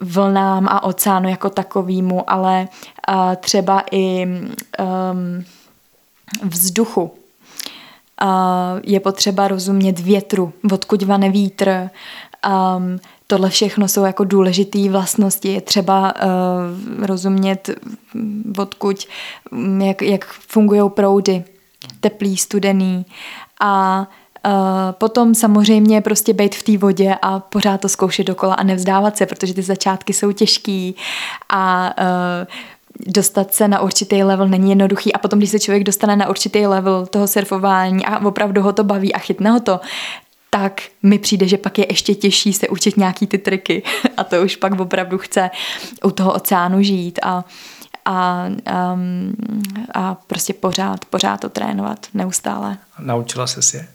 vlnám 0.00 0.68
a 0.68 0.84
oceánu 0.84 1.28
jako 1.28 1.50
takovýmu, 1.50 2.30
ale 2.30 2.68
uh, 3.08 3.34
třeba 3.34 3.82
i 3.90 4.26
um, 4.26 5.44
vzduchu. 6.42 7.23
Je 8.84 9.00
potřeba 9.00 9.48
rozumět 9.48 10.00
větru, 10.00 10.52
odkud 10.72 11.02
vane 11.02 11.30
vítr. 11.30 11.90
Um, 12.76 12.98
tohle 13.26 13.50
všechno 13.50 13.88
jsou 13.88 14.04
jako 14.04 14.24
důležité 14.24 14.90
vlastnosti. 14.90 15.52
Je 15.52 15.60
třeba 15.60 16.14
uh, 16.14 17.06
rozumět, 17.06 17.70
odkud, 18.58 18.96
jak, 19.84 20.02
jak 20.02 20.24
fungují 20.24 20.90
proudy, 20.90 21.44
teplý, 22.00 22.36
studený. 22.36 23.06
A 23.60 24.06
Uh, 24.46 24.92
potom 24.92 25.34
samozřejmě 25.34 26.00
prostě 26.00 26.32
být 26.32 26.54
v 26.54 26.62
té 26.62 26.78
vodě 26.78 27.16
a 27.22 27.40
pořád 27.40 27.80
to 27.80 27.88
zkoušet 27.88 28.26
dokola 28.26 28.54
a 28.54 28.62
nevzdávat 28.62 29.16
se, 29.16 29.26
protože 29.26 29.54
ty 29.54 29.62
začátky 29.62 30.12
jsou 30.12 30.32
těžký 30.32 30.96
a 31.48 31.94
uh, 31.98 32.46
dostat 33.06 33.54
se 33.54 33.68
na 33.68 33.80
určitý 33.80 34.22
level 34.22 34.48
není 34.48 34.70
jednoduchý 34.70 35.12
a 35.12 35.18
potom, 35.18 35.38
když 35.38 35.50
se 35.50 35.58
člověk 35.58 35.84
dostane 35.84 36.16
na 36.16 36.28
určitý 36.28 36.66
level 36.66 37.06
toho 37.06 37.28
surfování 37.28 38.06
a 38.06 38.26
opravdu 38.26 38.62
ho 38.62 38.72
to 38.72 38.84
baví 38.84 39.14
a 39.14 39.18
chytne 39.18 39.50
ho 39.50 39.60
to, 39.60 39.80
tak 40.50 40.82
mi 41.02 41.18
přijde, 41.18 41.48
že 41.48 41.58
pak 41.58 41.78
je 41.78 41.86
ještě 41.88 42.14
těžší 42.14 42.52
se 42.52 42.68
učit 42.68 42.96
nějaký 42.96 43.26
ty 43.26 43.38
triky 43.38 43.82
a 44.16 44.24
to 44.24 44.42
už 44.42 44.56
pak 44.56 44.80
opravdu 44.80 45.18
chce 45.18 45.50
u 46.04 46.10
toho 46.10 46.32
oceánu 46.32 46.82
žít 46.82 47.18
a, 47.22 47.44
a, 48.04 48.46
um, 48.94 49.36
a 49.94 50.14
prostě 50.14 50.52
pořád, 50.52 51.04
pořád 51.04 51.40
to 51.40 51.48
trénovat 51.48 52.06
neustále. 52.14 52.78
Naučila 52.98 53.46
se 53.46 53.76
je? 53.76 53.88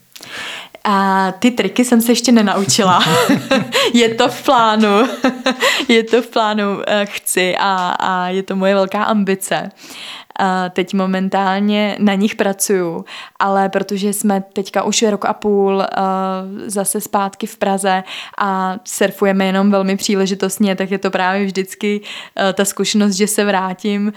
A 0.84 1.32
ty 1.40 1.52
triky 1.52 1.86
jsem 1.86 2.02
se 2.02 2.12
ještě 2.12 2.32
nenaučila. 2.32 3.04
je 3.94 4.16
to 4.16 4.28
v 4.30 4.44
plánu. 4.44 5.08
je 5.88 6.04
to 6.04 6.22
v 6.22 6.28
plánu, 6.28 6.82
eh, 6.88 7.06
chci 7.06 7.56
a, 7.60 7.96
a 8.00 8.28
je 8.28 8.44
to 8.44 8.56
moje 8.56 8.74
velká 8.74 9.04
ambice. 9.04 9.72
A 10.40 10.70
teď 10.70 10.94
momentálně 10.94 11.96
na 12.00 12.14
nich 12.14 12.36
pracuju, 12.36 13.06
ale 13.40 13.70
protože 13.70 14.14
jsme 14.14 14.44
teďka 14.54 14.84
už 14.84 15.02
rok 15.02 15.26
a 15.26 15.34
půl 15.34 15.76
uh, 15.76 15.84
zase 16.66 17.02
zpátky 17.02 17.48
v 17.48 17.58
Praze 17.58 18.04
a 18.38 18.78
surfujeme 18.84 19.46
jenom 19.46 19.72
velmi 19.72 19.98
příležitostně, 19.98 20.76
tak 20.76 20.92
je 20.92 20.98
to 20.98 21.12
právě 21.12 21.46
vždycky 21.46 22.02
uh, 22.02 22.54
ta 22.54 22.66
zkušenost, 22.66 23.14
že 23.16 23.28
se 23.28 23.46
vrátím 23.46 24.14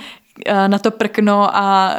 uh, 0.48 0.68
na 0.68 0.78
to 0.78 0.90
prkno 0.90 1.56
a 1.56 1.96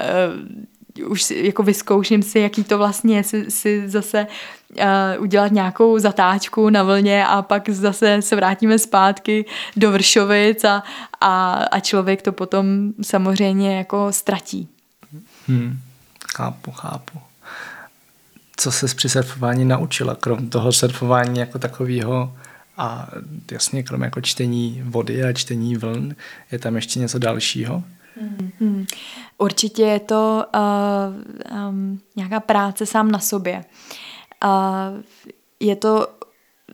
už 1.08 1.24
si, 1.24 1.42
jako 1.46 1.64
vyzkouším 1.64 2.24
si, 2.24 2.40
jaký 2.40 2.64
to 2.64 2.78
vlastně 2.78 3.18
je 3.18 3.24
si, 3.24 3.52
si 3.52 3.90
zase 3.90 4.28
uh, 4.72 5.24
udělat 5.24 5.52
nějakou 5.52 6.00
zatáčku 6.00 6.70
na 6.70 6.84
vlně 6.84 7.26
a 7.26 7.42
pak 7.42 7.70
zase 7.70 8.22
se 8.22 8.36
vrátíme 8.36 8.80
zpátky 8.80 9.46
do 9.76 9.92
Vršovic 9.92 10.64
a, 10.64 10.84
a, 11.22 11.54
a 11.54 11.80
člověk 11.80 12.22
to 12.22 12.32
potom 12.32 12.94
samozřejmě 13.02 13.78
jako 13.78 14.08
ztratí. 14.12 14.68
Hmm, 15.48 15.80
chápu, 16.36 16.72
chápu. 16.72 17.20
Co 18.58 18.72
se 18.72 18.96
při 18.96 19.10
surfování 19.10 19.66
naučila, 19.66 20.16
krom 20.16 20.50
toho 20.50 20.72
surfování 20.72 21.40
jako 21.40 21.60
takového 21.60 22.34
a 22.78 23.10
jasně, 23.52 23.84
krom 23.84 24.02
jako 24.02 24.22
čtení 24.22 24.82
vody 24.86 25.24
a 25.24 25.34
čtení 25.34 25.76
vln, 25.76 26.16
je 26.52 26.60
tam 26.60 26.76
ještě 26.76 27.00
něco 27.00 27.20
dalšího? 27.20 27.84
Hmm. 28.60 28.86
Určitě 29.38 29.84
je 29.84 30.00
to 30.00 30.46
uh, 30.56 31.70
um, 31.70 32.00
nějaká 32.16 32.40
práce 32.40 32.86
sám 32.86 33.12
na 33.12 33.20
sobě. 33.20 33.66
Uh, 34.46 35.02
je 35.60 35.76
to 35.76 36.08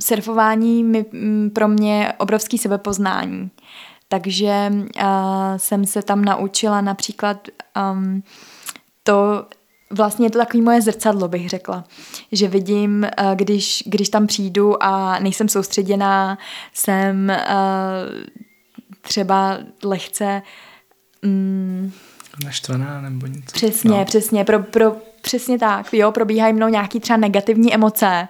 surfování 0.02 0.84
mi, 0.84 1.06
m, 1.14 1.50
pro 1.56 1.68
mě 1.68 2.14
obrovský 2.18 2.58
sebepoznání. 2.58 3.52
Takže 4.08 4.72
uh, 4.72 5.04
jsem 5.58 5.86
se 5.86 6.02
tam 6.02 6.26
naučila 6.26 6.82
například 6.82 7.48
um, 7.94 8.24
to, 9.04 9.46
vlastně 9.92 10.26
je 10.26 10.30
to 10.30 10.38
takový 10.38 10.62
moje 10.62 10.82
zrcadlo, 10.82 11.28
bych 11.28 11.50
řekla. 11.50 11.84
Že 12.32 12.48
vidím, 12.48 13.08
uh, 13.22 13.36
když, 13.36 13.84
když 13.86 14.10
tam 14.10 14.28
přijdu 14.28 14.84
a 14.84 15.20
nejsem 15.20 15.50
soustředěná, 15.50 16.38
jsem 16.74 17.32
uh, 17.50 18.40
třeba 19.02 19.58
lehce 19.84 20.42
Mm, 21.22 21.92
Naštvaná 22.44 23.02
nebo 23.02 23.28
něco. 23.28 23.52
Přesně, 23.54 23.98
no. 23.98 24.06
přesně, 24.06 24.46
pro, 24.46 24.60
pro, 24.60 24.96
přesně 25.22 25.60
tak, 25.60 25.94
jo, 25.94 26.12
probíhají 26.12 26.54
mnou 26.54 26.68
nějaký 26.68 27.00
třeba 27.00 27.18
negativní 27.18 27.74
emoce, 27.74 28.28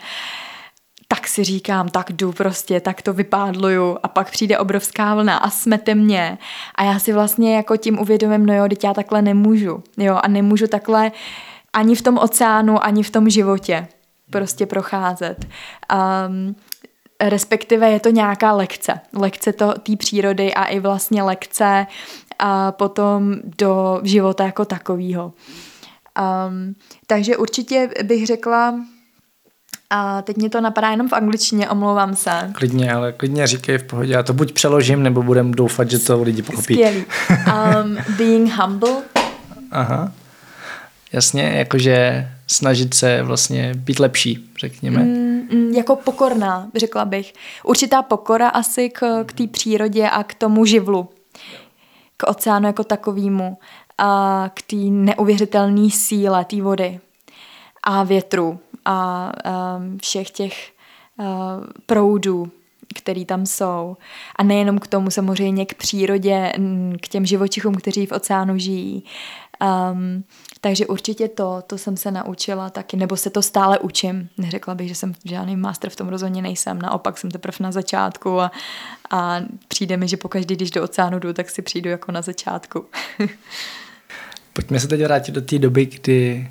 tak 1.07 1.27
si 1.27 1.43
říkám, 1.43 1.89
tak 1.89 2.11
jdu 2.11 2.31
prostě, 2.31 2.79
tak 2.79 3.01
to 3.01 3.13
vypádluju 3.13 3.97
a 4.03 4.07
pak 4.07 4.31
přijde 4.31 4.57
obrovská 4.57 5.15
vlna 5.15 5.37
a 5.37 5.49
smete 5.49 5.95
mě 5.95 6.37
a 6.75 6.83
já 6.83 6.99
si 6.99 7.13
vlastně 7.13 7.55
jako 7.55 7.77
tím 7.77 7.99
uvědomím, 7.99 8.45
no 8.45 8.55
jo, 8.55 8.67
teď 8.69 8.83
já 8.83 8.93
takhle 8.93 9.21
nemůžu, 9.21 9.83
jo, 9.97 10.19
a 10.23 10.27
nemůžu 10.27 10.67
takhle 10.67 11.11
ani 11.73 11.95
v 11.95 12.01
tom 12.01 12.17
oceánu, 12.17 12.83
ani 12.83 13.03
v 13.03 13.09
tom 13.09 13.29
životě 13.29 13.87
prostě 14.29 14.65
procházet. 14.65 15.45
Um, 15.93 16.55
respektive 17.21 17.89
je 17.89 17.99
to 17.99 18.09
nějaká 18.09 18.51
lekce. 18.51 18.99
Lekce 19.13 19.53
té 19.53 19.95
přírody 19.97 20.53
a 20.53 20.65
i 20.65 20.79
vlastně 20.79 21.23
lekce 21.23 21.87
a 22.39 22.71
potom 22.71 23.35
do 23.57 23.99
života 24.03 24.45
jako 24.45 24.65
takového. 24.65 25.33
Um, 26.19 26.75
takže 27.07 27.37
určitě 27.37 27.89
bych 28.03 28.27
řekla, 28.27 28.75
a 29.89 30.21
teď 30.21 30.37
mě 30.37 30.49
to 30.49 30.61
napadá 30.61 30.89
jenom 30.89 31.09
v 31.09 31.13
angličtině, 31.13 31.69
omlouvám 31.69 32.15
se. 32.15 32.31
Klidně, 32.53 32.93
ale 32.93 33.11
klidně 33.11 33.47
říkej 33.47 33.77
v 33.77 33.83
pohodě. 33.83 34.13
Já 34.13 34.23
to 34.23 34.33
buď 34.33 34.51
přeložím, 34.51 35.03
nebo 35.03 35.23
budem 35.23 35.51
doufat, 35.51 35.91
že 35.91 35.99
to 35.99 36.23
lidi 36.23 36.41
pochopí. 36.41 36.73
Skvělý. 36.73 37.05
Um, 37.29 37.97
being 38.17 38.53
humble. 38.53 39.01
Aha. 39.71 40.11
Jasně, 41.13 41.43
jakože 41.43 42.27
snažit 42.47 42.93
se 42.93 43.23
vlastně 43.23 43.73
být 43.75 43.99
lepší, 43.99 44.49
řekněme. 44.59 44.99
Mm, 44.99 45.47
mm, 45.51 45.73
jako 45.73 45.95
pokorná, 45.95 46.67
řekla 46.75 47.05
bych. 47.05 47.33
Určitá 47.63 48.01
pokora 48.01 48.49
asi 48.49 48.89
k, 48.89 49.23
k 49.23 49.33
té 49.33 49.47
přírodě 49.47 50.09
a 50.09 50.23
k 50.23 50.33
tomu 50.33 50.65
živlu 50.65 51.09
k 52.19 52.27
oceánu 52.27 52.67
jako 52.67 52.83
takovýmu 52.83 53.57
a 53.97 54.45
k 54.53 54.61
té 54.61 54.75
neuvěřitelné 54.75 55.89
síle 55.89 56.45
té 56.45 56.61
vody 56.61 56.99
a 57.83 58.03
větru 58.03 58.59
a 58.85 59.31
um, 59.77 59.97
všech 59.97 60.31
těch 60.31 60.71
uh, 61.17 61.25
proudů, 61.85 62.51
který 62.95 63.25
tam 63.25 63.45
jsou. 63.45 63.97
A 64.35 64.43
nejenom 64.43 64.79
k 64.79 64.87
tomu 64.87 65.11
samozřejmě 65.11 65.65
k 65.65 65.73
přírodě, 65.73 66.53
k 67.01 67.07
těm 67.07 67.25
živočichům, 67.25 67.75
kteří 67.75 68.05
v 68.05 68.11
oceánu 68.11 68.57
žijí. 68.57 69.03
Um, 69.91 70.23
takže 70.61 70.87
určitě 70.87 71.27
to, 71.27 71.63
to 71.67 71.77
jsem 71.77 71.97
se 71.97 72.11
naučila 72.11 72.69
taky, 72.69 72.97
nebo 72.97 73.17
se 73.17 73.29
to 73.29 73.41
stále 73.41 73.79
učím. 73.79 74.29
Neřekla 74.37 74.75
bych, 74.75 74.87
že 74.87 74.95
jsem 74.95 75.13
žádný 75.25 75.55
master 75.55 75.89
v 75.89 75.95
tom 75.95 76.07
rozhodně 76.07 76.41
nejsem, 76.41 76.81
naopak 76.81 77.17
jsem 77.17 77.31
teprve 77.31 77.57
na 77.59 77.71
začátku 77.71 78.39
a, 78.39 78.51
a 79.11 79.41
přijde 79.67 79.97
mi, 79.97 80.07
že 80.07 80.17
pokaždý, 80.17 80.55
když 80.55 80.71
do 80.71 80.83
oceánu 80.83 81.19
jdu, 81.19 81.33
tak 81.33 81.49
si 81.49 81.61
přijdu 81.61 81.89
jako 81.89 82.11
na 82.11 82.21
začátku. 82.21 82.85
Pojďme 84.53 84.79
se 84.79 84.87
teď 84.87 85.03
vrátit 85.03 85.31
do 85.31 85.41
té 85.41 85.59
doby, 85.59 85.85
kdy 85.85 86.49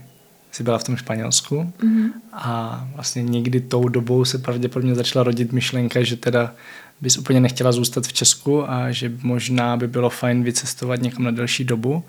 jsi 0.52 0.62
byla 0.62 0.78
v 0.78 0.84
tom 0.84 0.96
Španělsku 0.96 1.72
mm-hmm. 1.78 2.10
a 2.32 2.88
vlastně 2.94 3.22
někdy 3.22 3.60
tou 3.60 3.88
dobou 3.88 4.24
se 4.24 4.38
pravděpodobně 4.38 4.94
začala 4.94 5.22
rodit 5.22 5.52
myšlenka, 5.52 6.02
že 6.02 6.16
teda 6.16 6.54
bys 7.00 7.18
úplně 7.18 7.40
nechtěla 7.40 7.72
zůstat 7.72 8.06
v 8.06 8.12
Česku 8.12 8.70
a 8.70 8.90
že 8.90 9.12
možná 9.22 9.76
by 9.76 9.88
bylo 9.88 10.10
fajn 10.10 10.42
vycestovat 10.42 11.02
někam 11.02 11.24
na 11.24 11.30
delší 11.30 11.64
dobu. 11.64 12.04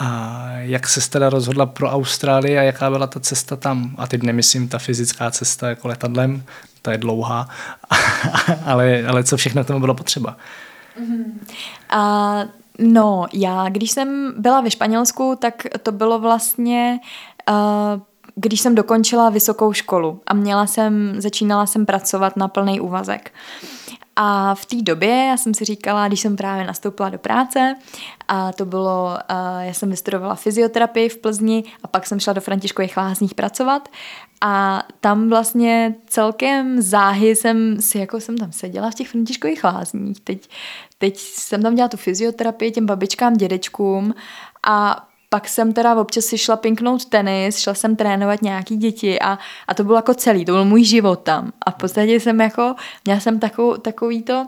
A 0.00 0.48
jak 0.58 0.88
se 0.88 1.10
teda 1.10 1.30
rozhodla 1.30 1.66
pro 1.66 1.90
Austrálii 1.90 2.58
a 2.58 2.62
jaká 2.62 2.90
byla 2.90 3.06
ta 3.06 3.20
cesta 3.20 3.56
tam? 3.56 3.94
A 3.98 4.06
teď 4.06 4.22
nemyslím 4.22 4.68
ta 4.68 4.78
fyzická 4.78 5.30
cesta 5.30 5.68
jako 5.68 5.88
letadlem, 5.88 6.42
ta 6.82 6.92
je 6.92 6.98
dlouhá, 6.98 7.48
ale, 8.64 9.04
ale 9.06 9.24
co 9.24 9.36
všechno 9.36 9.64
tomu 9.64 9.80
bylo 9.80 9.94
potřeba? 9.94 10.36
Mm-hmm. 11.00 11.24
Uh, 11.94 12.48
no, 12.78 13.26
já 13.32 13.68
když 13.68 13.90
jsem 13.90 14.34
byla 14.38 14.60
ve 14.60 14.70
Španělsku, 14.70 15.36
tak 15.40 15.54
to 15.82 15.92
bylo 15.92 16.18
vlastně 16.18 17.00
uh, 17.50 18.00
když 18.40 18.60
jsem 18.60 18.74
dokončila 18.74 19.30
vysokou 19.30 19.72
školu 19.72 20.20
a 20.26 20.34
měla 20.34 20.66
jsem, 20.66 21.20
začínala 21.20 21.66
jsem 21.66 21.86
pracovat 21.86 22.36
na 22.36 22.48
plný 22.48 22.80
úvazek. 22.80 23.32
A 24.16 24.54
v 24.54 24.66
té 24.66 24.76
době 24.82 25.24
já 25.24 25.36
jsem 25.36 25.54
si 25.54 25.64
říkala, 25.64 26.08
když 26.08 26.20
jsem 26.20 26.36
právě 26.36 26.66
nastoupila 26.66 27.08
do 27.08 27.18
práce, 27.18 27.76
a 28.28 28.52
to 28.52 28.64
bylo, 28.64 29.18
já 29.60 29.72
jsem 29.72 29.90
vystudovala 29.90 30.34
fyzioterapii 30.34 31.08
v 31.08 31.18
Plzni 31.18 31.64
a 31.82 31.88
pak 31.88 32.06
jsem 32.06 32.20
šla 32.20 32.32
do 32.32 32.40
Františkových 32.40 32.96
lázních 32.96 33.34
pracovat 33.34 33.88
a 34.40 34.82
tam 35.00 35.28
vlastně 35.28 35.94
celkem 36.06 36.82
záhy 36.82 37.36
jsem 37.36 37.80
si, 37.80 37.98
jako 37.98 38.20
jsem 38.20 38.38
tam 38.38 38.52
seděla 38.52 38.90
v 38.90 38.94
těch 38.94 39.08
Františkových 39.08 39.64
lázních. 39.64 40.20
Teď, 40.20 40.48
teď 40.98 41.18
jsem 41.18 41.62
tam 41.62 41.74
dělala 41.74 41.88
tu 41.88 41.96
fyzioterapii 41.96 42.70
těm 42.70 42.86
babičkám, 42.86 43.34
dědečkům 43.34 44.14
a 44.66 45.07
pak 45.28 45.48
jsem 45.48 45.72
teda 45.72 45.94
občas 45.94 46.24
si 46.24 46.38
šla 46.38 46.56
pinknout 46.56 47.04
tenis, 47.04 47.58
šla 47.58 47.74
jsem 47.74 47.96
trénovat 47.96 48.42
nějaký 48.42 48.76
děti 48.76 49.20
a, 49.20 49.38
a 49.68 49.74
to 49.74 49.84
bylo 49.84 49.96
jako 49.96 50.14
celý, 50.14 50.44
to 50.44 50.52
byl 50.52 50.64
můj 50.64 50.84
život 50.84 51.22
tam. 51.22 51.52
A 51.62 51.70
v 51.70 51.74
podstatě 51.74 52.20
jsem 52.20 52.40
jako, 52.40 52.74
měla 53.04 53.20
jsem 53.20 53.38
takovou, 53.38 53.76
takový 53.76 54.22
to, 54.22 54.46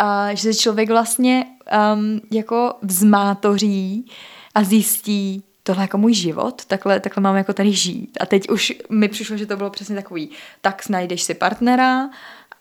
uh, 0.00 0.28
že 0.28 0.42
se 0.42 0.54
člověk 0.54 0.90
vlastně 0.90 1.46
um, 1.94 2.20
jako 2.30 2.74
vzmátoří 2.82 4.10
a 4.54 4.64
zjistí, 4.64 5.42
tohle 5.62 5.82
jako 5.82 5.98
můj 5.98 6.14
život, 6.14 6.64
takhle, 6.64 7.00
takhle 7.00 7.22
mám 7.22 7.36
jako 7.36 7.52
tady 7.52 7.72
žít. 7.72 8.18
A 8.20 8.26
teď 8.26 8.50
už 8.50 8.72
mi 8.90 9.08
přišlo, 9.08 9.36
že 9.36 9.46
to 9.46 9.56
bylo 9.56 9.70
přesně 9.70 9.96
takový, 9.96 10.30
tak 10.60 10.88
najdeš 10.88 11.22
si 11.22 11.34
partnera 11.34 12.10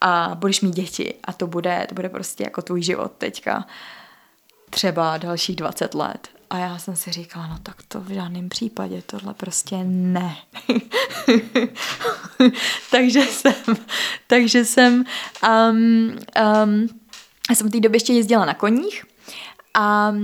a 0.01 0.31
budeš 0.35 0.62
mít 0.62 0.75
děti 0.75 1.13
a 1.23 1.33
to 1.33 1.47
bude, 1.47 1.85
to 1.89 1.95
bude 1.95 2.09
prostě 2.09 2.43
jako 2.43 2.62
tvůj 2.62 2.81
život 2.81 3.12
teďka 3.17 3.65
třeba 4.69 5.17
dalších 5.17 5.55
20 5.55 5.93
let. 5.93 6.32
A 6.53 6.57
já 6.57 6.77
jsem 6.77 6.95
si 6.95 7.12
říkala, 7.12 7.48
no 7.48 7.57
tak 7.63 7.83
to 7.88 8.01
v 8.01 8.10
žádném 8.10 8.50
případě, 8.50 9.03
tohle 9.05 9.33
prostě 9.33 9.75
ne. 9.83 10.38
takže 12.91 13.22
jsem, 13.22 13.75
takže 14.27 14.65
jsem, 14.65 15.05
um, 15.48 15.75
um, 15.75 16.89
já 17.50 17.55
jsem 17.55 17.67
v 17.67 17.72
té 17.72 17.79
době 17.79 17.95
ještě 17.95 18.13
jezdila 18.13 18.45
na 18.45 18.53
koních 18.53 19.05
a 19.74 20.10
uh, 20.10 20.22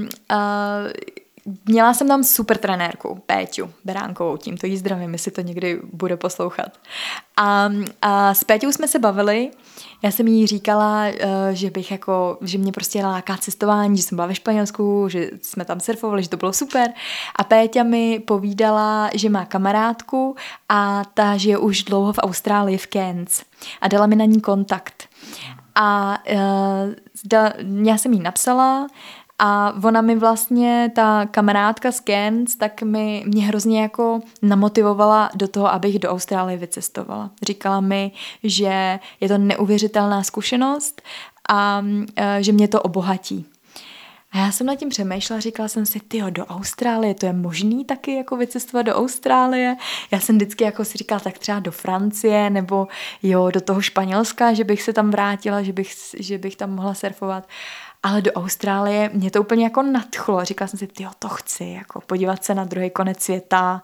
Měla 1.66 1.94
jsem 1.94 2.08
tam 2.08 2.24
super 2.24 2.58
trenérku, 2.58 3.22
Péťu 3.26 3.70
Beránkovou, 3.86 4.38
tímto 4.38 4.68
jí 4.68 4.78
zdravím, 4.78 5.14
jestli 5.14 5.32
to 5.32 5.42
někdy 5.42 5.82
bude 5.94 6.18
poslouchat. 6.18 6.78
A, 7.38 7.70
a 8.02 8.34
s 8.34 8.44
Péťou 8.44 8.72
jsme 8.72 8.88
se 8.88 9.00
bavili, 9.00 9.52
já 10.02 10.12
jsem 10.12 10.28
jí 10.28 10.48
říkala, 10.48 11.06
eh, 11.06 11.16
že 11.52 11.70
bych 11.70 11.92
jako, 11.92 12.38
že 12.42 12.58
mě 12.58 12.72
prostě 12.72 13.06
láká 13.06 13.38
cestování, 13.38 13.98
že 13.98 14.04
jsem 14.04 14.16
byla 14.16 14.28
ve 14.28 14.36
Španělsku, 14.36 15.10
že 15.10 15.30
jsme 15.42 15.66
tam 15.66 15.80
surfovali, 15.80 16.24
že 16.24 16.30
to 16.30 16.38
bylo 16.38 16.54
super. 16.54 16.94
A 17.36 17.44
Péťa 17.44 17.84
mi 17.84 18.20
povídala, 18.20 19.10
že 19.14 19.30
má 19.30 19.46
kamarádku 19.46 20.36
a 20.70 21.04
ta 21.14 21.38
žije 21.38 21.58
už 21.58 21.84
dlouho 21.84 22.14
v 22.14 22.20
Austrálii 22.20 22.78
v 22.78 22.88
Cairns 22.88 23.44
a 23.82 23.88
dala 23.88 24.06
mi 24.06 24.16
na 24.16 24.26
ní 24.26 24.42
kontakt. 24.42 25.10
A 25.76 26.18
uh, 26.32 26.94
da, 27.26 27.54
já 27.84 27.98
jsem 27.98 28.14
jí 28.14 28.20
napsala, 28.20 28.88
a 29.40 29.74
ona 29.84 30.02
mi 30.02 30.16
vlastně, 30.16 30.92
ta 30.96 31.26
kamarádka 31.26 31.92
z 31.92 32.02
Cairns, 32.02 32.56
tak 32.56 32.82
mi, 32.82 33.24
mě 33.28 33.46
hrozně 33.46 33.82
jako 33.82 34.20
namotivovala 34.42 35.30
do 35.36 35.48
toho, 35.48 35.74
abych 35.74 36.00
do 36.00 36.10
Austrálie 36.10 36.58
vycestovala. 36.58 37.30
Říkala 37.42 37.82
mi, 37.82 38.12
že 38.44 39.00
je 39.20 39.28
to 39.28 39.38
neuvěřitelná 39.38 40.24
zkušenost 40.24 41.02
a 41.50 41.84
e, 42.16 42.44
že 42.44 42.52
mě 42.52 42.68
to 42.68 42.82
obohatí. 42.82 43.46
A 44.32 44.38
já 44.38 44.52
jsem 44.52 44.68
nad 44.68 44.76
tím 44.76 44.90
přemýšlela, 44.90 45.40
říkala 45.40 45.70
jsem 45.70 45.86
si, 45.86 46.00
tyjo, 46.00 46.30
do 46.30 46.46
Austrálie, 46.46 47.14
to 47.14 47.26
je 47.26 47.34
možný 47.34 47.86
taky 47.86 48.16
jako 48.16 48.38
vycestovat 48.38 48.86
do 48.86 48.96
Austrálie. 48.96 49.76
Já 50.12 50.20
jsem 50.20 50.36
vždycky 50.36 50.64
jako 50.64 50.86
si 50.86 50.98
říkala, 50.98 51.20
tak 51.20 51.38
třeba 51.38 51.60
do 51.60 51.72
Francie, 51.72 52.50
nebo 52.50 52.88
jo, 53.24 53.52
do 53.52 53.62
toho 53.62 53.82
Španělska, 53.82 54.54
že 54.54 54.64
bych 54.64 54.82
se 54.82 54.94
tam 54.94 55.12
vrátila, 55.12 55.64
že 55.64 55.74
bych, 55.74 55.94
že 56.20 56.38
bych 56.38 56.56
tam 56.56 56.72
mohla 56.72 56.94
surfovat. 56.94 57.48
Ale 58.04 58.22
do 58.22 58.32
Austrálie 58.32 59.10
mě 59.14 59.32
to 59.32 59.42
úplně 59.42 59.64
jako 59.64 59.82
nadchlo. 59.82 60.46
Říkala 60.46 60.68
jsem 60.68 60.80
si, 60.80 60.88
ty 60.88 61.08
to 61.20 61.30
chci, 61.30 61.66
jako 61.66 62.02
podívat 62.02 62.44
se 62.44 62.56
na 62.56 62.64
druhý 62.64 62.90
konec 62.90 63.24
světa 63.24 63.82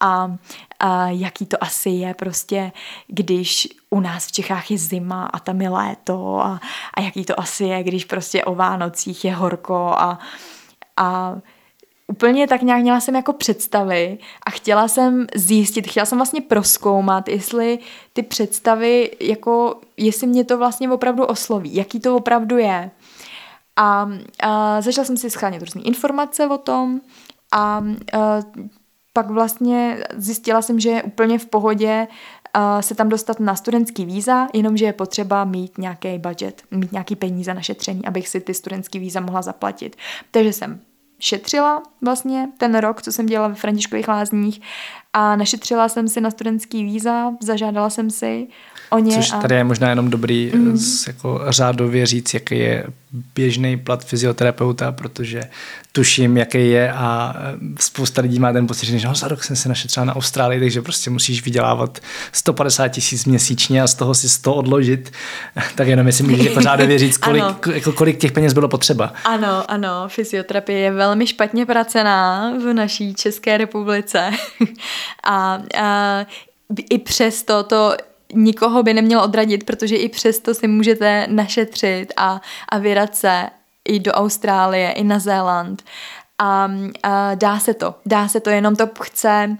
a, 0.00 0.36
a 0.78 1.08
jaký 1.08 1.46
to 1.46 1.64
asi 1.64 1.90
je 1.90 2.14
prostě, 2.14 2.72
když 3.06 3.68
u 3.90 4.00
nás 4.00 4.26
v 4.26 4.32
Čechách 4.32 4.70
je 4.70 4.78
zima 4.78 5.26
a 5.26 5.38
tam 5.38 5.60
je 5.60 5.68
léto 5.68 6.40
a, 6.40 6.60
a 6.94 7.00
jaký 7.00 7.24
to 7.24 7.40
asi 7.40 7.64
je, 7.64 7.82
když 7.82 8.04
prostě 8.04 8.44
o 8.44 8.54
Vánocích 8.54 9.24
je 9.24 9.34
horko 9.34 9.94
a, 9.96 10.18
a 10.96 11.36
úplně 12.06 12.46
tak 12.46 12.62
nějak 12.62 12.82
měla 12.82 13.00
jsem 13.00 13.14
jako 13.14 13.32
představy 13.32 14.18
a 14.46 14.50
chtěla 14.50 14.88
jsem 14.88 15.26
zjistit, 15.34 15.88
chtěla 15.88 16.06
jsem 16.06 16.18
vlastně 16.18 16.40
proskoumat, 16.40 17.28
jestli 17.28 17.78
ty 18.12 18.22
představy, 18.22 19.10
jako, 19.20 19.80
jestli 19.96 20.26
mě 20.26 20.44
to 20.44 20.58
vlastně 20.58 20.90
opravdu 20.90 21.24
osloví, 21.24 21.74
jaký 21.74 22.00
to 22.00 22.16
opravdu 22.16 22.58
je. 22.58 22.90
A, 23.76 24.08
a 24.40 24.80
začala 24.80 25.04
jsem 25.04 25.16
si 25.16 25.30
schánět 25.30 25.62
různé 25.62 25.82
informace 25.82 26.48
o 26.48 26.58
tom 26.58 27.00
a, 27.52 27.58
a 27.58 27.82
pak 29.12 29.30
vlastně 29.30 30.04
zjistila 30.16 30.62
jsem, 30.62 30.80
že 30.80 30.90
je 30.90 31.02
úplně 31.02 31.38
v 31.38 31.46
pohodě 31.46 32.08
se 32.80 32.94
tam 32.94 33.08
dostat 33.08 33.40
na 33.40 33.54
studentský 33.54 34.04
víza, 34.04 34.48
jenomže 34.52 34.84
je 34.84 34.92
potřeba 34.92 35.44
mít 35.44 35.78
nějaký 35.78 36.18
budget, 36.18 36.62
mít 36.70 36.92
nějaký 36.92 37.16
peníze 37.16 37.54
na 37.54 37.60
šetření, 37.60 38.06
abych 38.06 38.28
si 38.28 38.40
ty 38.40 38.54
studentský 38.54 38.98
víza 38.98 39.20
mohla 39.20 39.42
zaplatit. 39.42 39.96
Takže 40.30 40.52
jsem 40.52 40.80
šetřila 41.18 41.82
vlastně 42.02 42.48
ten 42.58 42.74
rok, 42.78 43.02
co 43.02 43.12
jsem 43.12 43.26
dělala 43.26 43.48
ve 43.48 43.54
Františkových 43.54 44.08
lázních 44.08 44.60
a 45.12 45.36
našetřila 45.36 45.88
jsem 45.88 46.08
si 46.08 46.20
na 46.20 46.30
studentský 46.30 46.84
víza, 46.84 47.32
zažádala 47.40 47.90
jsem 47.90 48.10
si 48.10 48.48
o 48.90 48.98
ně. 48.98 49.16
Což 49.16 49.30
tady 49.30 49.54
je 49.54 49.64
možná 49.64 49.90
jenom 49.90 50.10
dobrý 50.10 50.52
mm. 50.54 50.76
z, 50.76 51.06
jako 51.06 51.40
řádově 51.48 52.06
říct, 52.06 52.34
jaký 52.34 52.58
je 52.58 52.86
běžný 53.34 53.76
plat 53.76 54.04
fyzioterapeuta, 54.04 54.92
protože 54.92 55.42
tuším, 55.92 56.36
jaký 56.36 56.70
je 56.70 56.92
a 56.92 57.36
spousta 57.80 58.22
lidí 58.22 58.38
má 58.38 58.52
ten 58.52 58.66
pocit, 58.66 58.86
že 58.86 59.08
no, 59.08 59.14
za 59.14 59.28
rok 59.28 59.44
jsem 59.44 59.56
se 59.56 59.68
našetřila 59.68 60.04
na 60.04 60.16
Austrálii, 60.16 60.60
takže 60.60 60.82
prostě 60.82 61.10
musíš 61.10 61.44
vydělávat 61.44 61.98
150 62.32 62.88
tisíc 62.88 63.24
měsíčně 63.24 63.82
a 63.82 63.86
z 63.86 63.94
toho 63.94 64.14
si 64.14 64.28
100 64.28 64.54
odložit. 64.54 65.12
Tak 65.74 65.88
jenom 65.88 66.06
jestli 66.06 66.24
můžeš 66.24 66.46
jako 66.46 66.60
řádově 66.60 66.98
říct, 66.98 67.16
kolik, 67.16 67.44
jako 67.72 67.92
kolik 67.92 68.18
těch 68.18 68.32
peněz 68.32 68.52
bylo 68.52 68.68
potřeba. 68.68 69.12
Ano, 69.24 69.70
ano, 69.70 70.08
fyzioterapie 70.08 70.78
je 70.78 70.92
velmi 70.92 71.26
špatně 71.26 71.66
pracená 71.66 72.52
v 72.64 72.72
naší 72.72 73.14
České 73.14 73.58
republice. 73.58 74.30
a, 75.24 75.62
a 75.78 76.26
i 76.90 76.98
přesto 76.98 77.62
to 77.62 77.94
nikoho 78.32 78.82
by 78.82 78.94
nemělo 78.94 79.24
odradit, 79.24 79.64
protože 79.64 79.96
i 79.96 80.08
přesto 80.08 80.54
si 80.54 80.68
můžete 80.68 81.26
našetřit 81.30 82.12
a, 82.16 82.40
a 82.68 82.78
vydat 82.78 83.16
se 83.16 83.46
i 83.84 84.00
do 84.00 84.12
Austrálie, 84.12 84.92
i 84.92 85.04
na 85.04 85.18
Zéland. 85.18 85.82
A, 86.38 86.70
a 87.02 87.34
dá 87.34 87.58
se 87.58 87.74
to, 87.74 87.94
dá 88.06 88.28
se 88.28 88.40
to, 88.40 88.50
jenom 88.50 88.76
to 88.76 88.88
chce, 89.02 89.56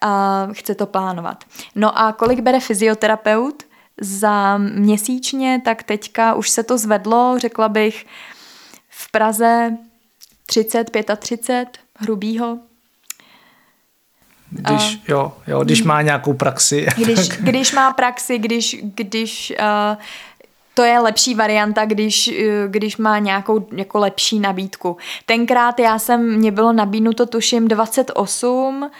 a 0.00 0.48
chce 0.52 0.74
to 0.74 0.86
plánovat. 0.86 1.44
No 1.74 1.98
a 1.98 2.12
kolik 2.12 2.40
bere 2.40 2.60
fyzioterapeut 2.60 3.62
za 4.00 4.58
měsíčně, 4.58 5.62
tak 5.64 5.82
teďka 5.82 6.34
už 6.34 6.50
se 6.50 6.62
to 6.62 6.78
zvedlo, 6.78 7.34
řekla 7.38 7.68
bych, 7.68 8.06
v 8.88 9.10
Praze 9.10 9.76
30, 10.46 10.90
35 11.16 11.78
hrubýho, 11.96 12.58
když, 14.52 14.96
uh, 14.96 15.02
jo, 15.08 15.32
jo, 15.46 15.64
když 15.64 15.82
má 15.82 16.02
nějakou 16.02 16.32
praxi. 16.32 16.86
Když, 16.96 17.28
když 17.28 17.72
má 17.72 17.92
praxi, 17.92 18.38
když, 18.38 18.76
když 18.82 19.52
uh, 19.60 19.96
to 20.74 20.82
je 20.82 20.98
lepší 20.98 21.34
varianta, 21.34 21.84
když, 21.84 22.28
uh, 22.28 22.34
když 22.68 22.96
má 22.96 23.18
nějakou 23.18 23.66
jako 23.72 23.98
lepší 23.98 24.40
nabídku. 24.40 24.96
Tenkrát 25.26 25.78
já 25.78 25.98
jsem, 25.98 26.36
mě 26.36 26.52
bylo 26.52 26.72
nabídnuto 26.72 27.26
tuším 27.26 27.68
28 27.68 28.90